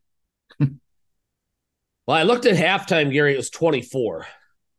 well, 2.07 2.17
I 2.17 2.23
looked 2.23 2.45
at 2.45 2.55
halftime, 2.55 3.11
Gary. 3.11 3.33
It 3.33 3.37
was 3.37 3.49
24. 3.49 4.25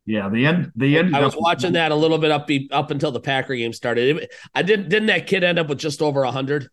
Yeah, 0.05 0.29
the 0.29 0.45
end. 0.45 0.71
The 0.75 0.97
end. 0.97 1.15
I 1.15 1.23
was 1.23 1.35
watching 1.37 1.73
that 1.73 1.91
a 1.91 1.95
little 1.95 2.17
bit 2.17 2.31
up 2.31 2.49
up 2.71 2.91
until 2.91 3.11
the 3.11 3.21
Packer 3.21 3.55
game 3.55 3.71
started. 3.71 4.29
I 4.53 4.61
didn't. 4.61 4.89
Didn't 4.89 5.07
that 5.07 5.27
kid 5.27 5.43
end 5.43 5.59
up 5.59 5.69
with 5.69 5.77
just 5.77 6.01
over 6.01 6.25
hundred? 6.25 6.67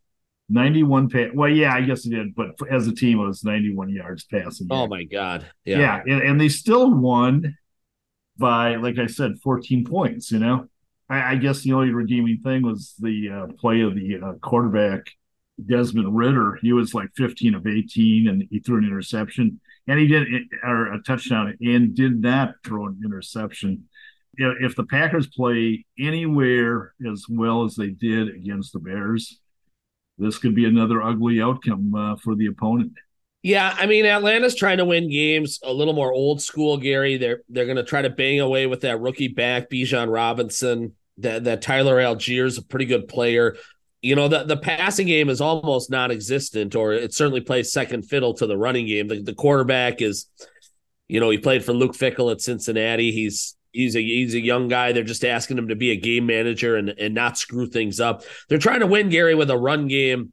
91 0.49 1.11
pass. 1.11 1.31
Well, 1.33 1.49
yeah, 1.49 1.73
I 1.73 1.83
guess 1.83 2.03
he 2.03 2.11
did, 2.11 2.35
but 2.35 2.49
as 2.69 2.89
a 2.89 2.95
team, 2.95 3.21
it 3.21 3.27
was 3.27 3.45
91 3.45 3.91
yards 3.91 4.25
passing. 4.25 4.67
Oh 4.71 4.89
my 4.89 5.05
god! 5.05 5.47
Yeah, 5.65 5.79
yeah, 5.79 6.03
and, 6.07 6.23
and, 6.23 6.41
they 6.41 6.49
still 6.49 6.93
won 6.93 7.57
by, 8.37 8.75
like 8.75 8.99
I 8.99 9.07
said, 9.07 9.39
14 9.45 9.85
points. 9.85 10.33
You 10.33 10.41
know, 10.41 10.67
I, 11.09 11.33
I 11.33 11.37
guess 11.37 11.63
the 11.63 11.75
only 11.75 11.93
redeeming 11.93 12.39
thing 12.39 12.63
was 12.63 12.95
the 12.99 13.29
uh, 13.29 13.53
play 13.59 13.83
of 13.83 13.95
the 13.95 14.19
uh, 14.21 14.33
quarterback 14.41 15.13
Desmond 15.67 16.17
Ridder. 16.17 16.59
He 16.63 16.73
was 16.73 16.95
like 16.95 17.11
15 17.17 17.55
of 17.55 17.67
18, 17.67 18.29
and 18.29 18.45
he 18.51 18.61
threw 18.61 18.79
an 18.79 18.85
interception, 18.85 19.61
and 19.87 19.99
he 19.99 20.07
did 20.07 20.27
or 20.63 20.93
a 20.93 21.03
touchdown, 21.03 21.57
and 21.61 21.95
did 21.95 22.21
not 22.21 22.55
throw 22.65 22.87
an 22.87 23.01
interception. 23.05 23.85
If 24.37 24.77
the 24.77 24.85
Packers 24.85 25.27
play 25.27 25.85
anywhere 25.99 26.95
as 27.11 27.25
well 27.29 27.65
as 27.65 27.75
they 27.75 27.91
did 27.91 28.29
against 28.29 28.73
the 28.73 28.79
Bears 28.79 29.41
this 30.21 30.39
could 30.39 30.55
be 30.55 30.67
another 30.67 31.03
ugly 31.03 31.41
outcome 31.41 31.95
uh, 31.95 32.17
for 32.17 32.37
the 32.37 32.47
opponent. 32.47 32.93
Yeah, 33.43 33.75
I 33.77 33.87
mean 33.87 34.05
Atlanta's 34.05 34.55
trying 34.55 34.79
to 34.79 34.85
win 34.85 35.11
games 35.11 35.59
a 35.65 35.73
little 35.73 35.95
more 35.95 36.13
old 36.13 36.43
school, 36.43 36.77
Gary. 36.77 37.17
They're 37.17 37.41
they're 37.49 37.65
going 37.65 37.79
to 37.79 37.83
try 37.83 38.03
to 38.03 38.11
bang 38.11 38.39
away 38.39 38.67
with 38.67 38.83
that 38.83 39.01
rookie 39.01 39.29
back 39.29 39.71
Bijan 39.71 40.13
Robinson. 40.13 40.95
That 41.19 41.45
that 41.45 41.63
Tyler 41.63 41.97
Allgeier 41.97 42.45
is 42.45 42.59
a 42.59 42.63
pretty 42.63 42.85
good 42.85 43.09
player. 43.09 43.57
You 44.03 44.17
know, 44.17 44.29
the, 44.29 44.45
the 44.45 44.57
passing 44.57 45.07
game 45.07 45.29
is 45.29 45.41
almost 45.43 45.91
non-existent, 45.91 46.75
or 46.75 46.93
it 46.93 47.13
certainly 47.13 47.43
plays 47.43 47.71
second 47.71 48.03
fiddle 48.03 48.33
to 48.35 48.47
the 48.47 48.57
running 48.57 48.87
game. 48.87 49.09
The, 49.09 49.23
the 49.23 49.35
quarterback 49.35 50.01
is, 50.01 50.27
you 51.07 51.21
know, 51.21 51.29
he 51.29 51.37
played 51.37 51.65
for 51.65 51.75
Luke 51.75 51.93
Fickell 51.93 52.33
at 52.33 52.41
Cincinnati. 52.41 53.13
He's 53.13 53.57
he's 53.73 53.97
a 53.97 54.03
he's 54.03 54.35
a 54.35 54.41
young 54.41 54.69
guy. 54.69 54.93
They're 54.93 55.05
just 55.05 55.25
asking 55.25 55.59
him 55.59 55.69
to 55.69 55.77
be 55.77 55.91
a 55.91 55.97
game 55.97 56.27
manager 56.27 56.77
and 56.77 56.89
and 56.89 57.15
not 57.15 57.37
screw 57.37 57.67
things 57.67 58.01
up. 58.01 58.23
They're 58.49 58.59
trying 58.59 58.81
to 58.81 58.87
win 58.87 59.11
Gary 59.11 59.35
with 59.35 59.51
a 59.51 59.59
run 59.59 59.87
game 59.87 60.33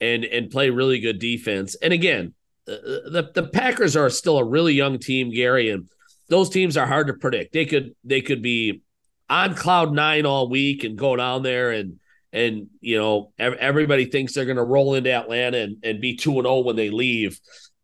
and 0.00 0.24
and 0.24 0.50
play 0.50 0.70
really 0.70 1.00
good 1.00 1.18
defense. 1.18 1.76
And 1.76 1.92
again, 1.92 2.34
uh, 2.68 2.76
the 3.10 3.30
the 3.34 3.48
Packers 3.48 3.96
are 3.96 4.10
still 4.10 4.38
a 4.38 4.44
really 4.44 4.74
young 4.74 4.98
team, 4.98 5.30
Gary, 5.32 5.70
and 5.70 5.88
those 6.28 6.50
teams 6.50 6.76
are 6.76 6.86
hard 6.86 7.08
to 7.08 7.14
predict. 7.14 7.52
They 7.52 7.64
could 7.64 7.94
they 8.04 8.20
could 8.20 8.42
be 8.42 8.82
on 9.28 9.54
cloud 9.54 9.92
nine 9.92 10.26
all 10.26 10.48
week 10.48 10.84
and 10.84 10.98
go 10.98 11.16
down 11.16 11.42
there 11.42 11.70
and 11.70 11.98
and 12.32 12.68
you 12.80 12.98
know 12.98 13.32
everybody 13.38 14.04
thinks 14.04 14.34
they're 14.34 14.44
going 14.44 14.56
to 14.56 14.62
roll 14.62 14.94
into 14.94 15.12
Atlanta 15.12 15.58
and, 15.58 15.76
and 15.82 16.00
be 16.00 16.16
two 16.16 16.32
and 16.32 16.44
zero 16.44 16.56
oh 16.56 16.60
when 16.60 16.76
they 16.76 16.90
leave. 16.90 17.38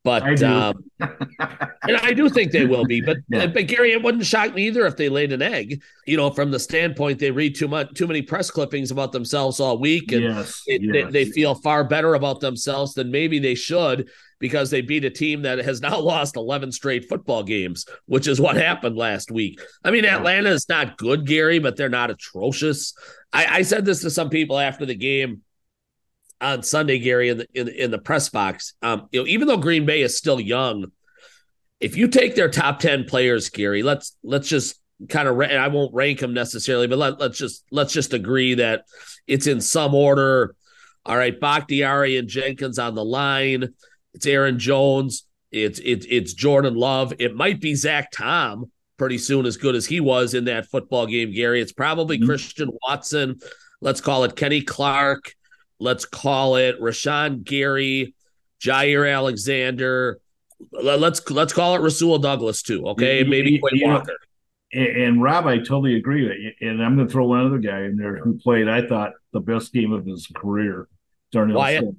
But 0.06 0.22
I 0.22 0.34
um, 0.46 0.84
and 1.00 1.96
I 1.96 2.12
do 2.12 2.28
think 2.28 2.52
they 2.52 2.64
will 2.64 2.84
be. 2.84 3.00
But 3.00 3.16
yeah. 3.28 3.48
but 3.48 3.66
Gary, 3.66 3.90
it 3.90 4.00
wouldn't 4.00 4.24
shock 4.24 4.54
me 4.54 4.68
either 4.68 4.86
if 4.86 4.96
they 4.96 5.08
laid 5.08 5.32
an 5.32 5.42
egg. 5.42 5.82
You 6.06 6.16
know, 6.16 6.30
from 6.30 6.52
the 6.52 6.60
standpoint 6.60 7.18
they 7.18 7.32
read 7.32 7.56
too 7.56 7.66
much, 7.66 7.92
too 7.94 8.06
many 8.06 8.22
press 8.22 8.48
clippings 8.48 8.92
about 8.92 9.10
themselves 9.10 9.58
all 9.58 9.78
week, 9.78 10.12
and 10.12 10.22
yes, 10.22 10.62
it, 10.68 10.80
yes. 10.80 10.92
They, 10.92 11.24
they, 11.24 11.30
feel 11.32 11.56
far 11.56 11.82
better 11.82 12.14
about 12.14 12.38
themselves 12.38 12.94
than 12.94 13.10
maybe 13.10 13.40
they 13.40 13.56
should 13.56 14.08
because 14.38 14.70
they 14.70 14.80
beat 14.80 15.04
a 15.04 15.10
team 15.10 15.42
that 15.42 15.58
has 15.58 15.80
now 15.80 15.98
lost 16.00 16.36
eleven 16.36 16.70
straight 16.70 17.08
football 17.08 17.42
games, 17.42 17.84
which 18.06 18.28
is 18.28 18.40
what 18.40 18.54
happened 18.54 18.96
last 18.96 19.32
week. 19.32 19.60
I 19.82 19.90
mean, 19.90 20.04
Atlanta 20.04 20.50
is 20.50 20.68
not 20.68 20.98
good, 20.98 21.26
Gary, 21.26 21.58
but 21.58 21.76
they're 21.76 21.88
not 21.88 22.10
atrocious. 22.10 22.94
I, 23.36 23.56
I 23.56 23.62
said 23.62 23.84
this 23.84 24.00
to 24.00 24.10
some 24.10 24.30
people 24.30 24.58
after 24.58 24.86
the 24.86 24.94
game 24.94 25.42
on 26.40 26.62
Sunday, 26.62 26.98
Gary, 26.98 27.28
in 27.28 27.38
the 27.38 27.46
in, 27.52 27.68
in 27.68 27.90
the 27.90 27.98
press 27.98 28.30
box. 28.30 28.74
Um, 28.80 29.08
you 29.12 29.20
know, 29.20 29.26
even 29.26 29.46
though 29.46 29.58
Green 29.58 29.84
Bay 29.84 30.00
is 30.00 30.16
still 30.16 30.40
young, 30.40 30.86
if 31.78 31.96
you 31.96 32.08
take 32.08 32.34
their 32.34 32.48
top 32.48 32.78
ten 32.78 33.04
players, 33.04 33.50
Gary, 33.50 33.82
let's 33.82 34.16
let's 34.22 34.48
just 34.48 34.80
kind 35.10 35.28
of 35.28 35.38
I 35.38 35.68
won't 35.68 35.94
rank 35.94 36.20
them 36.20 36.32
necessarily, 36.32 36.86
but 36.86 36.98
let, 36.98 37.20
let's 37.20 37.36
just 37.36 37.64
let's 37.70 37.92
just 37.92 38.14
agree 38.14 38.54
that 38.54 38.84
it's 39.26 39.46
in 39.46 39.60
some 39.60 39.94
order. 39.94 40.54
All 41.04 41.16
right, 41.16 41.38
Bakhtiari 41.38 42.16
and 42.16 42.28
Jenkins 42.28 42.78
on 42.78 42.94
the 42.94 43.04
line. 43.04 43.74
It's 44.14 44.26
Aaron 44.26 44.58
Jones. 44.58 45.24
It's 45.52 45.78
it's 45.84 46.06
it's 46.08 46.32
Jordan 46.32 46.74
Love. 46.74 47.12
It 47.18 47.34
might 47.34 47.60
be 47.60 47.74
Zach 47.74 48.10
Tom 48.12 48.70
pretty 48.96 49.18
soon, 49.18 49.46
as 49.46 49.56
good 49.56 49.74
as 49.74 49.86
he 49.86 50.00
was 50.00 50.34
in 50.34 50.44
that 50.46 50.66
football 50.66 51.06
game, 51.06 51.32
Gary. 51.32 51.60
It's 51.60 51.72
probably 51.72 52.18
mm-hmm. 52.18 52.26
Christian 52.26 52.70
Watson. 52.86 53.40
Let's 53.80 54.00
call 54.00 54.24
it 54.24 54.36
Kenny 54.36 54.62
Clark 54.62 55.34
let's 55.78 56.04
call 56.04 56.56
it 56.56 56.80
Rashan 56.80 57.44
Gary, 57.44 58.14
Jaire 58.60 59.12
Alexander. 59.12 60.20
Let's 60.72 61.28
let's 61.30 61.52
call 61.52 61.76
it 61.76 61.80
Rasul 61.80 62.18
Douglas 62.18 62.62
too. 62.62 62.86
Okay, 62.88 63.24
maybe 63.24 63.58
Quay 63.58 63.82
Walker. 63.82 64.16
Know, 64.72 64.80
and 64.82 65.22
Rob, 65.22 65.46
I 65.46 65.58
totally 65.58 65.96
agree. 65.96 66.54
And 66.60 66.82
I'm 66.82 66.96
going 66.96 67.06
to 67.06 67.12
throw 67.12 67.26
one 67.26 67.46
other 67.46 67.58
guy 67.58 67.82
in 67.82 67.96
there 67.96 68.16
who 68.16 68.36
played, 68.38 68.68
I 68.68 68.86
thought, 68.86 69.12
the 69.32 69.40
best 69.40 69.72
game 69.72 69.92
of 69.92 70.04
his 70.04 70.26
career. 70.34 70.88
Darnell, 71.30 71.60
Savage. 71.62 71.94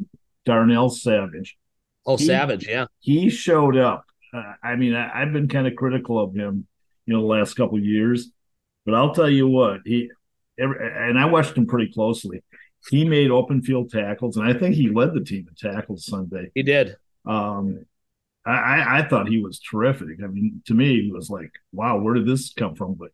Darnell 0.46 0.90
Savage. 0.90 1.58
Oh, 2.06 2.18
he, 2.18 2.26
Savage, 2.26 2.68
yeah. 2.68 2.86
He 3.00 3.30
showed 3.30 3.78
up. 3.78 4.06
Uh, 4.34 4.54
I 4.62 4.76
mean, 4.76 4.96
I, 4.96 5.20
have 5.20 5.34
been 5.34 5.48
kind 5.48 5.66
of 5.66 5.76
critical 5.76 6.20
of 6.20 6.36
him, 6.36 6.68
you 7.08 7.16
know, 7.16 7.22
the 7.22 7.28
last 7.28 7.56
couple 7.56 7.80
years, 7.80 8.30
but 8.86 8.94
I'll 8.94 9.14
tell 9.14 9.30
you 9.30 9.48
what 9.48 9.82
he. 9.86 10.12
Every, 10.60 10.78
and 10.80 11.20
I 11.20 11.26
watched 11.26 11.56
him 11.56 11.68
pretty 11.68 11.92
closely 11.92 12.42
he 12.90 13.06
made 13.06 13.32
open 13.32 13.62
field 13.62 13.92
tackles, 13.92 14.38
and 14.38 14.48
I 14.48 14.54
think 14.54 14.76
he 14.76 14.90
led 14.90 15.14
the 15.14 15.24
team 15.24 15.48
in 15.48 15.72
tackles 15.72 16.06
Sunday. 16.06 16.52
He 16.56 16.64
did. 16.64 16.96
Um, 17.26 17.86
I, 18.46 19.00
I 19.00 19.08
thought 19.08 19.28
he 19.28 19.42
was 19.42 19.60
terrific. 19.60 20.20
I 20.24 20.28
mean, 20.28 20.62
to 20.68 20.74
me, 20.74 21.02
he 21.02 21.12
was 21.12 21.30
like, 21.30 21.52
"Wow, 21.74 21.98
where 21.98 22.14
did 22.14 22.26
this 22.26 22.54
come 22.54 22.76
from?" 22.76 22.94
But 22.94 23.12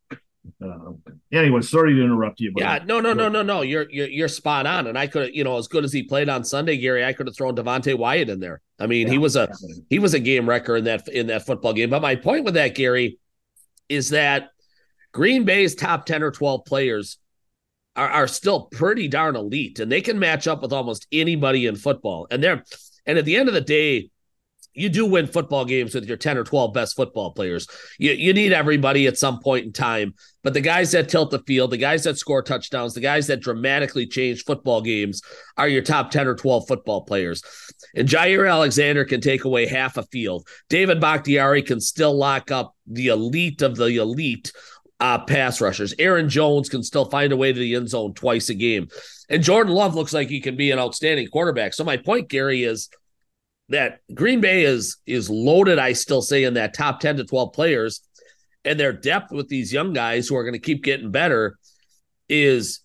uh, 0.64 0.92
anyway, 1.32 1.62
sorry 1.62 1.96
to 1.96 2.04
interrupt 2.04 2.40
you. 2.40 2.52
But 2.54 2.62
yeah, 2.62 2.80
no, 2.86 3.00
no, 3.00 3.14
no, 3.14 3.30
no, 3.30 3.42
no. 3.42 3.62
You're 3.62 3.90
you're 3.90 4.10
you're 4.10 4.28
spot 4.28 4.68
on. 4.68 4.86
And 4.86 4.96
I 4.96 5.08
could, 5.08 5.34
you 5.34 5.44
know, 5.44 5.58
as 5.58 5.68
good 5.68 5.84
as 5.84 5.92
he 5.92 6.04
played 6.04 6.30
on 6.30 6.44
Sunday, 6.44 6.78
Gary, 6.78 7.04
I 7.04 7.14
could 7.14 7.26
have 7.26 7.36
thrown 7.36 7.56
Devonte 7.56 7.98
Wyatt 7.98 8.30
in 8.30 8.40
there. 8.40 8.62
I 8.78 8.86
mean, 8.86 9.08
yeah, 9.08 9.14
he 9.14 9.18
was 9.18 9.36
a 9.36 9.50
he 9.90 9.98
was 9.98 10.14
a 10.14 10.20
game 10.20 10.48
wrecker 10.48 10.78
in 10.78 10.84
that 10.84 11.08
in 11.08 11.28
that 11.28 11.48
football 11.48 11.74
game. 11.74 11.90
But 11.90 12.04
my 12.04 12.16
point 12.16 12.46
with 12.46 12.54
that, 12.54 12.76
Gary, 12.76 13.18
is 13.94 14.10
that 14.10 14.50
Green 15.12 15.46
Bay's 15.46 15.76
top 15.76 16.06
ten 16.06 16.24
or 16.24 16.32
twelve 16.32 16.66
players 16.66 17.18
are, 17.96 18.10
are 18.10 18.28
still 18.28 18.64
pretty 18.72 19.08
darn 19.08 19.36
elite 19.36 19.80
and 19.80 19.92
they 19.92 20.02
can 20.02 20.20
match 20.20 20.48
up 20.48 20.62
with 20.62 20.74
almost 20.74 21.08
anybody 21.12 21.68
in 21.68 21.76
football. 21.76 22.28
And 22.32 22.44
they're 22.44 22.64
and 23.06 23.18
at 23.18 23.26
the 23.26 23.36
end 23.36 23.48
of 23.50 23.54
the 23.54 23.62
day, 23.62 24.10
you 24.74 24.90
do 24.90 25.06
win 25.06 25.28
football 25.28 25.66
games 25.66 25.94
with 25.94 26.06
your 26.06 26.18
10 26.18 26.38
or 26.38 26.44
12 26.44 26.74
best 26.74 26.96
football 26.96 27.32
players. 27.32 27.68
You, 28.00 28.12
you 28.12 28.34
need 28.34 28.54
everybody 28.54 29.08
at 29.08 29.18
some 29.18 29.40
point 29.40 29.66
in 29.66 29.72
time. 29.72 30.14
But 30.44 30.54
the 30.54 30.62
guys 30.62 30.92
that 30.92 31.10
tilt 31.10 31.32
the 31.32 31.40
field, 31.40 31.72
the 31.72 31.78
guys 31.78 32.04
that 32.04 32.18
score 32.18 32.42
touchdowns, 32.42 32.94
the 32.94 33.00
guys 33.00 33.28
that 33.28 33.40
dramatically 33.40 34.06
change 34.06 34.44
football 34.44 34.82
games 34.82 35.22
are 35.58 35.68
your 35.68 35.82
top 35.82 36.12
10 36.12 36.28
or 36.28 36.36
12 36.36 36.68
football 36.68 37.02
players. 37.02 37.42
And 37.96 38.08
Jaire 38.08 38.52
Alexander 38.52 39.06
can 39.06 39.22
take 39.22 39.46
away 39.46 39.68
half 39.68 39.98
a 39.98 40.04
field. 40.04 40.48
David 40.70 41.00
Bakhtiari 41.00 41.62
can 41.62 41.80
still 41.80 42.18
lock 42.18 42.52
up 42.52 42.76
the 42.88 43.08
elite 43.08 43.62
of 43.62 43.76
the 43.76 43.98
elite 43.98 44.52
uh, 45.00 45.20
pass 45.20 45.62
rushers. 45.62 45.94
Aaron 46.00 46.30
Jones 46.30 46.70
can 46.70 46.84
still 46.84 47.06
find 47.06 47.32
a 47.32 47.38
way 47.38 47.54
to 47.54 47.60
the 47.60 47.76
end 47.76 47.90
zone 47.90 48.14
twice 48.14 48.50
a 48.50 48.54
game. 48.54 48.88
And 49.30 49.44
Jordan 49.44 49.74
Love 49.74 49.96
looks 49.96 50.14
like 50.14 50.30
he 50.30 50.42
can 50.42 50.56
be 50.56 50.72
an 50.72 50.80
outstanding 50.80 51.28
quarterback. 51.28 51.74
So 51.74 51.84
my 51.84 51.98
point, 51.98 52.30
Gary, 52.30 52.64
is 52.64 52.90
that 53.74 54.00
Green 54.14 54.40
Bay 54.40 54.64
is 54.64 54.98
is 55.06 55.30
loaded, 55.30 55.80
I 55.80 55.94
still 55.94 56.22
say, 56.22 56.44
in 56.44 56.54
that 56.56 56.74
top 56.74 57.00
10 57.00 57.18
to 57.18 57.26
12 57.26 57.54
players. 57.54 58.02
And 58.66 58.80
their 58.80 58.94
depth 58.94 59.32
with 59.32 59.50
these 59.50 59.74
young 59.74 59.92
guys 59.92 60.28
who 60.28 60.38
are 60.38 60.44
going 60.44 60.54
to 60.54 60.60
keep 60.60 60.84
getting 60.84 61.12
better 61.12 61.58
is 62.30 62.80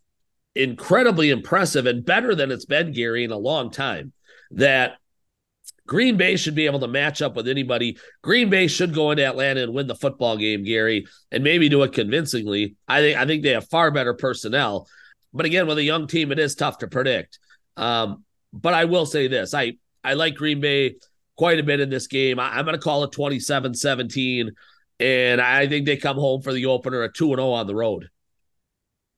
incredibly 0.54 1.30
impressive 1.30 1.86
and 1.86 2.04
better 2.04 2.34
than 2.34 2.50
it's 2.50 2.64
been, 2.64 2.92
Gary, 2.92 3.22
in 3.22 3.30
a 3.30 3.38
long 3.38 3.70
time. 3.70 4.12
That 4.50 4.96
Green 5.86 6.16
Bay 6.16 6.36
should 6.36 6.54
be 6.54 6.66
able 6.66 6.80
to 6.80 6.88
match 6.88 7.22
up 7.22 7.36
with 7.36 7.48
anybody. 7.48 7.98
Green 8.22 8.50
Bay 8.50 8.66
should 8.66 8.92
go 8.92 9.10
into 9.10 9.24
Atlanta 9.24 9.62
and 9.62 9.74
win 9.74 9.86
the 9.86 9.94
football 9.94 10.36
game, 10.36 10.64
Gary, 10.64 11.06
and 11.30 11.44
maybe 11.44 11.68
do 11.68 11.82
it 11.82 11.92
convincingly. 11.92 12.76
I 12.88 13.00
think 13.00 13.18
I 13.18 13.26
think 13.26 13.42
they 13.42 13.50
have 13.50 13.68
far 13.68 13.90
better 13.90 14.14
personnel. 14.14 14.88
But 15.32 15.46
again, 15.46 15.66
with 15.66 15.78
a 15.78 15.82
young 15.82 16.06
team, 16.06 16.32
it 16.32 16.38
is 16.38 16.54
tough 16.54 16.78
to 16.78 16.88
predict. 16.88 17.38
Um, 17.76 18.24
but 18.52 18.74
I 18.74 18.86
will 18.86 19.06
say 19.06 19.28
this. 19.28 19.54
I 19.54 19.74
I 20.04 20.14
like 20.14 20.34
Green 20.34 20.60
Bay 20.60 20.96
quite 21.36 21.58
a 21.58 21.62
bit 21.62 21.80
in 21.80 21.90
this 21.90 22.06
game. 22.06 22.38
I, 22.38 22.58
am 22.58 22.64
going 22.64 22.76
to 22.76 22.82
call 22.82 23.04
it 23.04 23.12
27-17 23.12 24.50
and 25.00 25.40
I 25.40 25.66
think 25.66 25.86
they 25.86 25.96
come 25.96 26.16
home 26.16 26.42
for 26.42 26.52
the 26.52 26.66
opener 26.66 27.02
at 27.02 27.14
2 27.14 27.26
and 27.32 27.38
0 27.38 27.50
on 27.50 27.66
the 27.66 27.74
road. 27.74 28.08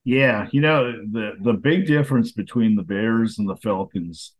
Yeah, 0.03 0.47
you 0.51 0.61
know 0.61 0.91
the 0.91 1.33
the 1.39 1.53
big 1.53 1.85
difference 1.85 2.31
between 2.31 2.75
the 2.75 2.83
Bears 2.83 3.37
and 3.37 3.47
the 3.47 3.55
Falcons, 3.57 4.33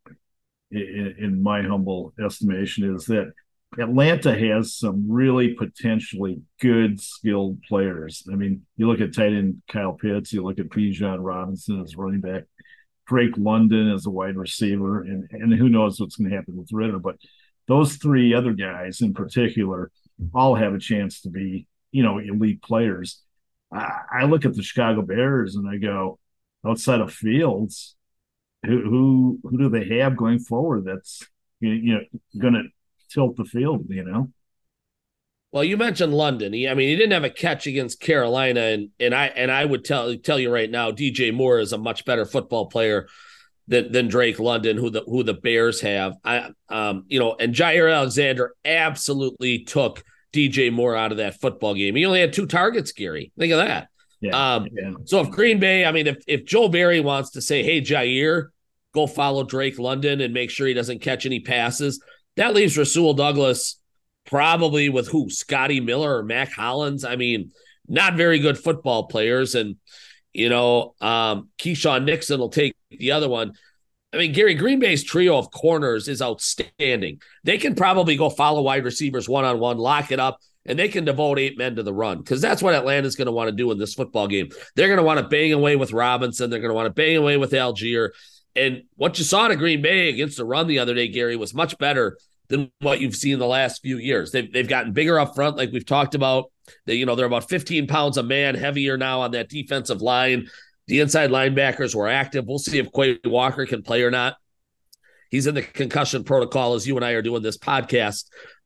in, 0.72 1.16
in 1.20 1.44
my 1.44 1.62
humble 1.62 2.14
estimation, 2.24 2.96
is 2.96 3.06
that 3.06 3.32
Atlanta 3.80 4.38
has 4.38 4.76
some 4.76 5.06
really 5.10 5.54
potentially 5.54 6.42
good 6.60 7.00
skilled 7.00 7.62
players. 7.70 8.28
I 8.32 8.36
mean, 8.36 8.64
you 8.76 8.88
look 8.88 9.02
at 9.02 9.14
tight 9.14 9.34
end 9.34 9.62
Kyle 9.70 9.94
Pitts, 9.94 10.34
you 10.34 10.44
look 10.44 10.60
at 10.60 10.70
Bijan 10.70 11.20
Robinson 11.20 11.82
as 11.82 11.96
running 11.96 12.22
back, 12.22 12.46
Drake 13.12 13.36
London 13.36 13.92
as 13.92 14.06
a 14.06 14.10
wide 14.10 14.38
receiver, 14.38 15.02
and 15.02 15.28
and 15.32 15.54
who 15.54 15.68
knows 15.68 16.00
what's 16.00 16.16
going 16.16 16.30
to 16.30 16.36
happen 16.36 16.56
with 16.56 16.72
Ridder. 16.72 16.98
But 16.98 17.18
those 17.68 17.98
three 17.98 18.34
other 18.34 18.54
guys 18.54 19.02
in 19.02 19.14
particular 19.14 19.92
all 20.34 20.56
have 20.56 20.74
a 20.74 20.80
chance 20.80 21.20
to 21.22 21.30
be, 21.30 21.68
you 21.92 22.04
know, 22.04 22.20
elite 22.20 22.62
players. 22.62 23.22
I, 23.70 24.00
I 24.22 24.24
look 24.24 24.46
at 24.46 24.54
the 24.54 24.64
Chicago 24.64 25.02
Bears 25.02 25.58
and 25.58 25.70
I 25.70 25.76
go, 25.76 26.20
outside 26.66 27.02
of 27.02 27.14
Fields, 27.14 27.98
who 28.66 28.80
who 28.82 29.40
who 29.44 29.58
do 29.58 29.68
they 29.68 30.00
have 30.00 30.16
going 30.16 30.40
forward 30.40 30.86
that's 30.86 31.28
you 31.60 31.96
know 31.96 32.02
going 32.40 32.54
to 32.54 32.64
tilt 33.14 33.36
the 33.36 33.44
field? 33.44 33.88
You 33.90 34.06
know. 34.06 34.32
Well, 35.52 35.66
you 35.66 35.76
mentioned 35.76 36.14
London. 36.14 36.54
He, 36.54 36.68
I 36.68 36.74
mean, 36.74 36.88
he 36.88 36.96
didn't 36.96 37.12
have 37.12 37.26
a 37.26 37.30
catch 37.30 37.68
against 37.68 38.00
Carolina, 38.00 38.62
and 38.62 38.90
and 39.00 39.14
I 39.14 39.28
and 39.28 39.52
I 39.52 39.66
would 39.66 39.84
tell 39.84 40.16
tell 40.18 40.40
you 40.40 40.52
right 40.52 40.70
now, 40.70 40.92
DJ 40.92 41.34
Moore 41.34 41.60
is 41.60 41.74
a 41.74 41.78
much 41.78 42.06
better 42.06 42.26
football 42.26 42.68
player 42.68 43.08
than 43.68 43.92
than 43.92 44.08
Drake 44.08 44.40
London, 44.40 44.78
who 44.78 44.90
the 44.90 45.04
who 45.06 45.24
the 45.24 45.34
Bears 45.34 45.82
have. 45.82 46.16
I 46.24 46.52
um 46.70 47.04
you 47.08 47.20
know, 47.20 47.36
and 47.38 47.54
Jaire 47.54 47.94
Alexander 47.94 48.54
absolutely 48.64 49.66
took 49.66 50.04
DJ 50.32 50.72
Moore 50.72 50.96
out 50.96 51.12
of 51.12 51.18
that 51.18 51.42
football 51.42 51.74
game. 51.74 51.96
He 51.96 52.06
only 52.06 52.22
had 52.22 52.32
two 52.32 52.46
targets, 52.46 52.94
Gary. 52.94 53.34
Think 53.38 53.52
of 53.52 53.60
that. 53.60 53.90
Yeah, 54.22 54.56
um, 54.56 54.68
yeah. 54.72 54.92
So 55.06 55.20
if 55.20 55.32
Green 55.32 55.60
Bay, 55.60 55.84
I 55.84 55.92
mean, 55.92 56.08
if 56.08 56.24
if 56.28 56.46
Joe 56.46 56.70
Barry 56.70 57.02
wants 57.02 57.32
to 57.32 57.42
say, 57.42 57.64
"Hey, 57.64 57.82
Jaire, 57.82 58.50
go 58.94 59.06
follow 59.06 59.44
Drake 59.44 59.80
London 59.80 60.22
and 60.22 60.34
make 60.34 60.50
sure 60.50 60.68
he 60.68 60.74
doesn't 60.74 61.02
catch 61.02 61.26
any 61.26 61.42
passes," 61.42 62.02
that 62.38 62.54
leaves 62.54 62.78
Rasul 62.78 63.16
Douglas 63.16 63.81
probably 64.26 64.90
with 64.90 65.08
who 65.08 65.30
Scotty 65.30 65.80
Miller 65.80 66.18
or 66.18 66.24
Mack 66.24 66.52
Hollins. 66.52 67.04
I 67.04 67.16
mean, 67.16 67.52
not 67.88 68.16
very 68.16 68.40
good 68.40 68.58
football 68.58 69.08
players, 69.08 69.56
and 69.56 69.76
you 70.34 70.50
know, 70.50 70.96
um, 71.02 71.50
Keisean 71.58 72.06
Nixon 72.06 72.40
will 72.40 72.50
take 72.50 72.76
the 72.90 73.12
other 73.12 73.30
one. 73.30 73.54
I 74.14 74.18
mean, 74.18 74.34
Gary 74.34 74.56
Green 74.56 74.80
Bay's 74.80 75.04
trio 75.04 75.38
of 75.38 75.52
corners 75.52 76.08
is 76.08 76.22
outstanding. 76.22 77.22
They 77.44 77.58
can 77.58 77.76
probably 77.76 78.18
go 78.18 78.30
follow 78.30 78.62
wide 78.62 78.84
receivers 78.84 79.30
one 79.30 79.46
on 79.46 79.60
one, 79.60 79.78
lock 79.78 80.12
it 80.12 80.20
up, 80.20 80.40
and 80.66 80.78
they 80.78 80.90
can 80.90 81.06
devote 81.06 81.40
eight 81.40 81.58
men 81.58 81.76
to 81.78 81.84
the 81.84 81.94
run 81.94 82.18
because 82.20 82.42
that's 82.42 82.62
what 82.62 82.76
Atlanta's 82.76 83.16
going 83.16 83.28
to 83.28 83.32
want 83.32 83.50
to 83.50 83.56
do 83.56 83.72
in 83.72 83.78
this 83.78 83.94
football 83.94 84.28
game. 84.28 84.50
They're 84.76 84.88
going 84.88 84.98
to 84.98 85.04
want 85.04 85.20
to 85.20 85.28
bang 85.28 85.54
away 85.54 85.76
with 85.76 85.94
Robinson. 85.94 86.50
They're 86.50 86.60
going 86.60 86.72
to 86.72 86.76
want 86.76 86.88
to 86.88 86.94
bang 86.94 87.18
away 87.18 87.38
with 87.38 87.52
Allgeier. 87.52 88.10
And 88.56 88.84
what 88.96 89.18
you 89.18 89.24
saw 89.24 89.48
to 89.48 89.56
Green 89.56 89.82
Bay 89.82 90.10
against 90.10 90.38
the 90.38 90.46
run 90.46 90.68
the 90.68 90.80
other 90.80 90.94
day, 90.94 91.08
Gary, 91.08 91.38
was 91.38 91.54
much 91.54 91.78
better 91.78 92.18
than 92.52 92.70
what 92.82 93.00
you've 93.00 93.16
seen 93.16 93.40
the 93.40 93.48
last 93.48 93.82
few 93.82 93.98
years. 93.98 94.32
They've, 94.32 94.52
they've 94.52 94.68
gotten 94.68 94.92
bigger 94.92 95.18
up 95.18 95.34
front, 95.34 95.56
like 95.56 95.72
we've 95.72 95.86
talked 95.86 96.16
about. 96.16 96.52
They, 96.86 96.96
you 96.96 97.06
know, 97.06 97.16
they're 97.16 97.26
about 97.26 97.50
15 97.50 97.88
pounds 97.88 98.18
a 98.18 98.24
man 98.24 98.56
heavier 98.56 98.98
now 98.98 99.22
on 99.22 99.32
that 99.32 99.50
defensive 99.50 100.02
line. 100.02 100.48
The 100.88 101.00
inside 101.00 101.30
linebackers 101.30 101.96
were 101.96 102.10
active. 102.10 102.46
We'll 102.46 102.60
see 102.60 102.78
if 102.78 102.92
Quay 102.92 103.20
Walker 103.26 103.66
can 103.66 103.82
play 103.82 104.04
or 104.04 104.12
not. 104.12 104.36
He's 105.30 105.48
in 105.48 105.56
the 105.56 105.62
concussion 105.62 106.26
protocol 106.26 106.74
as 106.74 106.86
you 106.86 106.98
and 106.98 107.06
I 107.06 107.12
are 107.12 107.22
doing 107.22 107.42
this 107.42 107.58
podcast. 107.58 108.26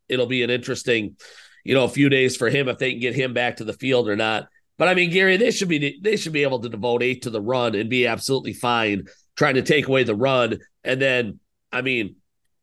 It'll 0.09 0.25
be 0.25 0.41
an 0.41 0.49
interesting, 0.49 1.15
you 1.63 1.75
know, 1.75 1.83
a 1.83 1.89
few 1.89 2.09
days 2.09 2.36
for 2.36 2.49
him 2.49 2.67
if 2.67 2.79
they 2.79 2.91
can 2.91 2.99
get 2.99 3.15
him 3.15 3.33
back 3.33 3.57
to 3.57 3.63
the 3.63 3.73
field 3.73 4.09
or 4.09 4.15
not. 4.15 4.47
But 4.79 4.88
I 4.88 4.95
mean, 4.95 5.11
Gary, 5.11 5.38
they 5.38 5.51
should 5.51 5.69
be 5.69 5.99
they 6.01 6.17
should 6.17 6.33
be 6.33 6.43
able 6.43 6.59
to 6.59 6.69
devote 6.69 7.03
eight 7.03 7.21
to 7.21 7.29
the 7.29 7.41
run 7.41 7.75
and 7.75 7.89
be 7.89 8.07
absolutely 8.07 8.53
fine 8.53 9.05
trying 9.38 9.55
to 9.55 9.61
take 9.61 9.88
away 9.88 10.03
the 10.03 10.15
run. 10.15 10.57
And 10.83 10.99
then, 10.99 11.39
I 11.71 11.81
mean, 11.81 12.15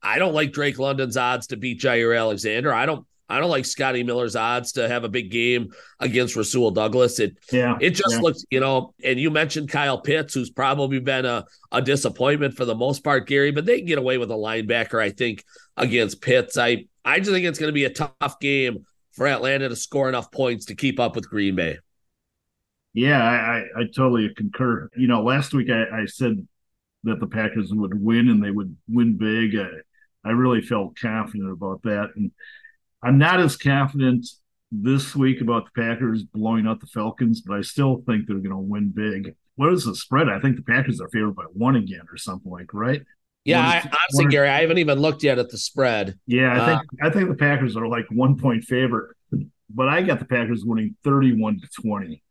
I 0.03 0.19
don't 0.19 0.35
like 0.35 0.53
Drake 0.53 0.79
London's 0.79 1.17
odds 1.17 1.49
to 1.49 1.57
beat 1.57 1.81
Jaire 1.81 2.19
Alexander. 2.19 2.73
I 2.73 2.87
don't 2.87 3.07
I 3.29 3.41
don't 3.41 3.51
like 3.51 3.65
Scotty 3.65 4.03
Miller's 4.03 4.37
odds 4.37 4.73
to 4.73 4.87
have 4.87 5.05
a 5.05 5.09
big 5.09 5.31
game 5.31 5.73
against 6.01 6.37
Rasul 6.37 6.71
Douglas. 6.71 7.19
It 7.19 7.39
yeah, 7.51 7.79
it 7.81 7.91
just 7.91 8.17
yeah. 8.17 8.21
looks, 8.21 8.45
you 8.51 8.61
know, 8.61 8.93
and 9.03 9.19
you 9.19 9.31
mentioned 9.31 9.71
Kyle 9.71 9.99
Pitts, 9.99 10.35
who's 10.35 10.51
probably 10.51 10.99
been 10.99 11.25
a, 11.25 11.47
a 11.71 11.81
disappointment 11.81 12.55
for 12.55 12.67
the 12.67 12.75
most 12.75 13.03
part, 13.03 13.27
Gary, 13.27 13.51
but 13.51 13.65
they 13.65 13.79
can 13.79 13.87
get 13.87 13.99
away 13.99 14.19
with 14.19 14.31
a 14.31 14.35
linebacker, 14.35 15.01
I 15.01 15.11
think, 15.11 15.45
against 15.79 16.21
Pitts. 16.21 16.59
I 16.59 16.85
I 17.07 17.21
just 17.21 17.31
think 17.31 17.47
it's 17.47 17.59
going 17.59 17.71
to 17.71 17.73
be 17.73 17.85
a 17.85 17.91
tough 17.91 18.39
game 18.39 18.85
for 19.13 19.27
Atlanta 19.27 19.69
to 19.69 19.77
score 19.77 20.11
enough 20.11 20.31
points 20.31 20.67
to 20.67 20.75
keep 20.75 21.01
up 21.01 21.17
with 21.17 21.31
Green 21.31 21.57
Bay. 21.57 21.79
Yeah, 22.93 23.23
I, 23.23 23.35
I, 23.35 23.59
I 23.81 23.83
totally 23.97 24.29
concur. 24.37 24.91
You 24.95 25.07
know, 25.07 25.23
last 25.23 25.55
week 25.55 25.71
I, 25.71 26.03
I 26.03 26.05
said 26.05 26.47
that 27.05 27.19
the 27.19 27.27
Packers 27.27 27.73
would 27.73 27.99
win 27.99 28.29
and 28.29 28.45
they 28.45 28.51
would 28.51 28.77
win 28.89 29.17
big. 29.17 29.57
I, 29.59 29.69
I 30.25 30.31
really 30.31 30.63
felt 30.63 30.99
confident 30.99 31.51
about 31.51 31.83
that. 31.83 32.11
And 32.17 32.31
I'm 33.03 33.19
not 33.19 33.41
as 33.41 33.57
confident 33.57 34.27
this 34.71 35.15
week 35.15 35.41
about 35.41 35.67
the 35.67 35.83
Packers 35.83 36.23
blowing 36.23 36.67
out 36.67 36.81
the 36.81 36.87
Falcons, 36.87 37.41
but 37.41 37.57
I 37.57 37.63
still 37.63 38.03
think 38.07 38.27
they're 38.27 38.37
going 38.39 38.51
to 38.51 38.57
win 38.57 38.91
big. 38.91 39.35
What 39.57 39.73
is 39.73 39.85
the 39.85 39.95
spread? 39.95 40.29
I 40.29 40.41
think 40.41 40.57
the 40.57 40.63
Packers 40.63 41.01
are 41.01 41.09
favored 41.09 41.37
by 41.37 41.45
one 41.53 41.77
again 41.77 42.07
or 42.11 42.17
something 42.17 42.51
like 42.51 42.73
right. 42.73 43.03
Yeah, 43.45 43.61
I, 43.61 43.79
honestly, 43.79 44.31
Gary, 44.31 44.49
I 44.49 44.61
haven't 44.61 44.79
even 44.79 45.01
looked 45.01 45.25
yet 45.25 45.39
at 45.39 45.51
the 45.51 45.59
spread. 45.59 46.17
Yeah, 46.27 46.53
I 46.53 46.67
think 46.67 46.81
uh, 46.81 47.07
I 47.07 47.11
think 47.11 47.29
the 47.29 47.35
Packers 47.35 47.77
are 47.77 47.89
like 47.89 48.05
one 48.11 48.39
point 48.39 48.63
favorite, 48.63 49.17
but 49.69 49.89
I 49.89 50.03
got 50.03 50.21
the 50.21 50.27
Packers 50.27 50.65
winning 50.65 50.97
thirty-one 51.03 51.61
to 51.61 51.69
twenty, 51.83 52.23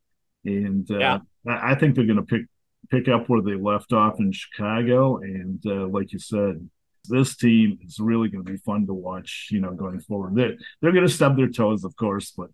and 0.45 0.89
uh, 0.89 0.97
yeah. 0.97 1.19
I, 1.45 1.71
I 1.71 1.75
think 1.75 1.95
they're 1.95 2.05
going 2.05 2.15
to 2.15 2.23
pick 2.23 2.45
pick 2.89 3.09
up 3.09 3.27
where 3.27 3.41
they 3.41 3.55
left 3.55 3.91
off 3.91 4.19
in 4.19 4.31
Chicago, 4.31 5.17
and 5.17 5.61
uh, 5.65 5.87
like 5.87 6.13
you 6.13 6.19
said, 6.19 6.69
this 7.05 7.35
team 7.35 7.79
is 7.83 7.99
really 7.99 8.29
going 8.29 8.45
to 8.45 8.51
be 8.51 8.57
fun 8.57 8.85
to 8.87 8.93
watch, 8.93 9.49
you 9.51 9.59
know, 9.59 9.71
going 9.71 9.99
forward. 9.99 10.35
They're, 10.35 10.55
they're 10.81 10.91
going 10.91 11.07
to 11.07 11.13
stub 11.13 11.35
their 11.35 11.49
toes, 11.49 11.83
of 11.83 11.95
course, 11.95 12.31
but 12.31 12.49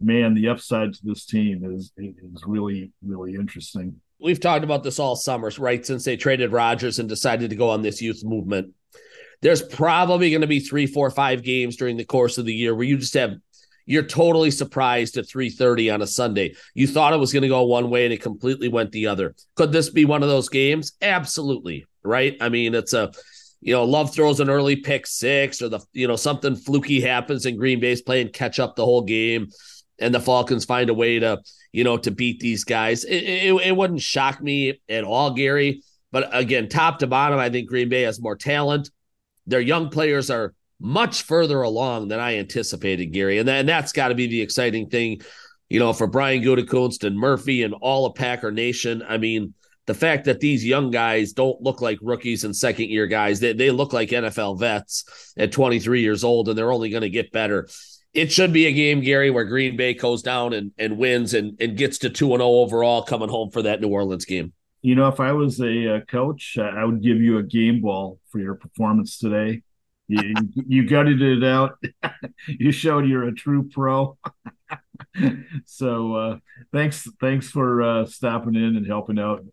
man, 0.00 0.34
the 0.34 0.48
upside 0.48 0.94
to 0.94 1.00
this 1.02 1.24
team 1.24 1.64
is 1.72 1.92
is 1.96 2.42
really, 2.46 2.92
really 3.02 3.34
interesting. 3.34 4.00
We've 4.20 4.40
talked 4.40 4.64
about 4.64 4.82
this 4.82 4.98
all 4.98 5.16
summer, 5.16 5.50
right? 5.58 5.84
Since 5.84 6.04
they 6.04 6.16
traded 6.16 6.52
Rodgers 6.52 6.98
and 6.98 7.08
decided 7.08 7.50
to 7.50 7.56
go 7.56 7.70
on 7.70 7.82
this 7.82 8.00
youth 8.00 8.22
movement. 8.24 8.72
There's 9.42 9.60
probably 9.60 10.30
going 10.30 10.40
to 10.40 10.46
be 10.46 10.60
three, 10.60 10.86
four, 10.86 11.10
five 11.10 11.42
games 11.42 11.76
during 11.76 11.98
the 11.98 12.06
course 12.06 12.38
of 12.38 12.46
the 12.46 12.54
year 12.54 12.74
where 12.74 12.86
you 12.86 12.96
just 12.96 13.14
have 13.14 13.34
you're 13.88 14.02
totally 14.02 14.50
surprised 14.50 15.16
at 15.16 15.26
3:30 15.26 15.94
on 15.94 16.02
a 16.02 16.06
Sunday. 16.06 16.56
You 16.74 16.86
thought 16.88 17.12
it 17.12 17.20
was 17.20 17.32
going 17.32 17.42
to 17.42 17.48
go 17.48 17.62
one 17.64 17.88
way 17.88 18.04
and 18.04 18.12
it 18.12 18.20
completely 18.20 18.68
went 18.68 18.90
the 18.92 19.06
other. 19.06 19.34
Could 19.54 19.70
this 19.70 19.90
be 19.90 20.04
one 20.04 20.22
of 20.22 20.28
those 20.28 20.48
games? 20.48 20.92
Absolutely, 21.00 21.86
right? 22.02 22.36
I 22.40 22.48
mean, 22.48 22.74
it's 22.74 22.94
a 22.94 23.12
you 23.60 23.72
know, 23.72 23.84
Love 23.84 24.14
throws 24.14 24.40
an 24.40 24.50
early 24.50 24.76
pick 24.76 25.06
six 25.06 25.60
or 25.62 25.68
the, 25.68 25.80
you 25.92 26.06
know, 26.06 26.16
something 26.16 26.56
fluky 26.56 27.00
happens 27.00 27.46
in 27.46 27.56
Green 27.56 27.80
Bay's 27.80 28.02
play 28.02 28.20
and 28.20 28.32
catch 28.32 28.58
up 28.58 28.76
the 28.76 28.84
whole 28.84 29.02
game. 29.02 29.48
And 29.98 30.14
the 30.14 30.20
Falcons 30.20 30.64
find 30.64 30.90
a 30.90 30.94
way 30.94 31.18
to, 31.18 31.40
you 31.72 31.82
know, 31.82 31.96
to 31.96 32.10
beat 32.10 32.38
these 32.38 32.64
guys. 32.64 33.04
It, 33.04 33.22
it, 33.24 33.54
it 33.54 33.76
wouldn't 33.76 34.02
shock 34.02 34.42
me 34.42 34.80
at 34.88 35.04
all, 35.04 35.32
Gary. 35.32 35.82
But 36.12 36.28
again, 36.32 36.68
top 36.68 36.98
to 36.98 37.06
bottom, 37.06 37.38
I 37.38 37.50
think 37.50 37.68
Green 37.68 37.88
Bay 37.88 38.02
has 38.02 38.20
more 38.20 38.36
talent. 38.36 38.90
Their 39.46 39.60
young 39.60 39.88
players 39.88 40.30
are 40.30 40.54
much 40.78 41.22
further 41.22 41.62
along 41.62 42.08
than 42.08 42.20
I 42.20 42.36
anticipated, 42.36 43.06
Gary. 43.06 43.38
And, 43.38 43.48
that, 43.48 43.60
and 43.60 43.68
that's 43.68 43.92
got 43.92 44.08
to 44.08 44.14
be 44.14 44.26
the 44.26 44.42
exciting 44.42 44.88
thing, 44.88 45.22
you 45.70 45.78
know, 45.78 45.92
for 45.92 46.06
Brian 46.06 46.42
Gutekunst 46.42 47.04
and 47.04 47.18
Murphy 47.18 47.62
and 47.62 47.74
all 47.74 48.06
of 48.06 48.14
Packer 48.14 48.52
Nation. 48.52 49.02
I 49.06 49.16
mean, 49.16 49.54
the 49.86 49.94
fact 49.94 50.24
that 50.24 50.40
these 50.40 50.64
young 50.64 50.90
guys 50.90 51.32
don't 51.32 51.60
look 51.62 51.80
like 51.80 51.98
rookies 52.02 52.44
and 52.44 52.54
second 52.54 52.90
year 52.90 53.06
guys, 53.06 53.40
they, 53.40 53.52
they 53.52 53.70
look 53.70 53.92
like 53.92 54.10
NFL 54.10 54.58
vets 54.58 55.32
at 55.36 55.52
23 55.52 56.00
years 56.00 56.24
old, 56.24 56.48
and 56.48 56.58
they're 56.58 56.72
only 56.72 56.90
going 56.90 57.02
to 57.02 57.10
get 57.10 57.32
better. 57.32 57.68
It 58.12 58.32
should 58.32 58.52
be 58.52 58.66
a 58.66 58.72
game, 58.72 59.00
Gary, 59.00 59.30
where 59.30 59.44
Green 59.44 59.76
Bay 59.76 59.94
goes 59.94 60.22
down 60.22 60.52
and, 60.54 60.72
and 60.78 60.98
wins 60.98 61.34
and, 61.34 61.56
and 61.60 61.76
gets 61.76 61.98
to 61.98 62.10
2 62.10 62.28
0 62.28 62.40
overall 62.40 63.02
coming 63.02 63.28
home 63.28 63.50
for 63.50 63.62
that 63.62 63.80
New 63.80 63.88
Orleans 63.88 64.24
game. 64.24 64.52
You 64.82 64.94
know, 64.94 65.08
if 65.08 65.20
I 65.20 65.32
was 65.32 65.60
a, 65.60 65.96
a 65.96 66.00
coach, 66.00 66.56
I 66.58 66.84
would 66.84 67.02
give 67.02 67.18
you 67.18 67.38
a 67.38 67.42
game 67.42 67.80
ball 67.80 68.18
for 68.30 68.38
your 68.40 68.54
performance 68.54 69.18
today. 69.18 69.62
You, 70.08 70.34
you 70.54 70.88
gutted 70.88 71.20
it 71.20 71.44
out. 71.44 71.78
you 72.48 72.72
showed 72.72 73.06
you're 73.06 73.28
a 73.28 73.34
true 73.34 73.68
pro. 73.68 74.16
so 75.64 76.14
uh, 76.14 76.38
thanks, 76.72 77.08
thanks 77.20 77.50
for 77.50 77.82
uh, 77.82 78.06
stopping 78.06 78.54
in 78.54 78.76
and 78.76 78.86
helping 78.86 79.18
out 79.18 79.44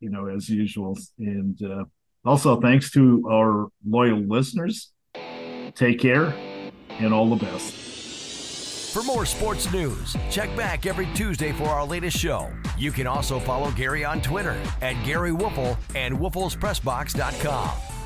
you 0.00 0.10
know, 0.10 0.26
as 0.26 0.48
usual. 0.48 0.96
And 1.18 1.60
uh, 1.62 1.84
also, 2.24 2.60
thanks 2.60 2.90
to 2.92 3.24
our 3.30 3.68
loyal 3.86 4.20
listeners. 4.20 4.92
Take 5.74 6.00
care 6.00 6.34
and 6.88 7.14
all 7.14 7.28
the 7.30 7.44
best. 7.44 7.72
For 8.92 9.02
more 9.02 9.26
sports 9.26 9.70
news, 9.70 10.16
check 10.30 10.54
back 10.56 10.86
every 10.86 11.06
Tuesday 11.14 11.52
for 11.52 11.64
our 11.64 11.86
latest 11.86 12.16
show. 12.16 12.50
You 12.76 12.90
can 12.90 13.06
also 13.06 13.38
follow 13.38 13.70
Gary 13.72 14.04
on 14.04 14.20
Twitter 14.22 14.56
at 14.80 14.96
Gery 15.04 15.30
Woelfel 15.30 15.76
and 15.94 16.18
WoelfelsPressBox.com. 16.18 17.97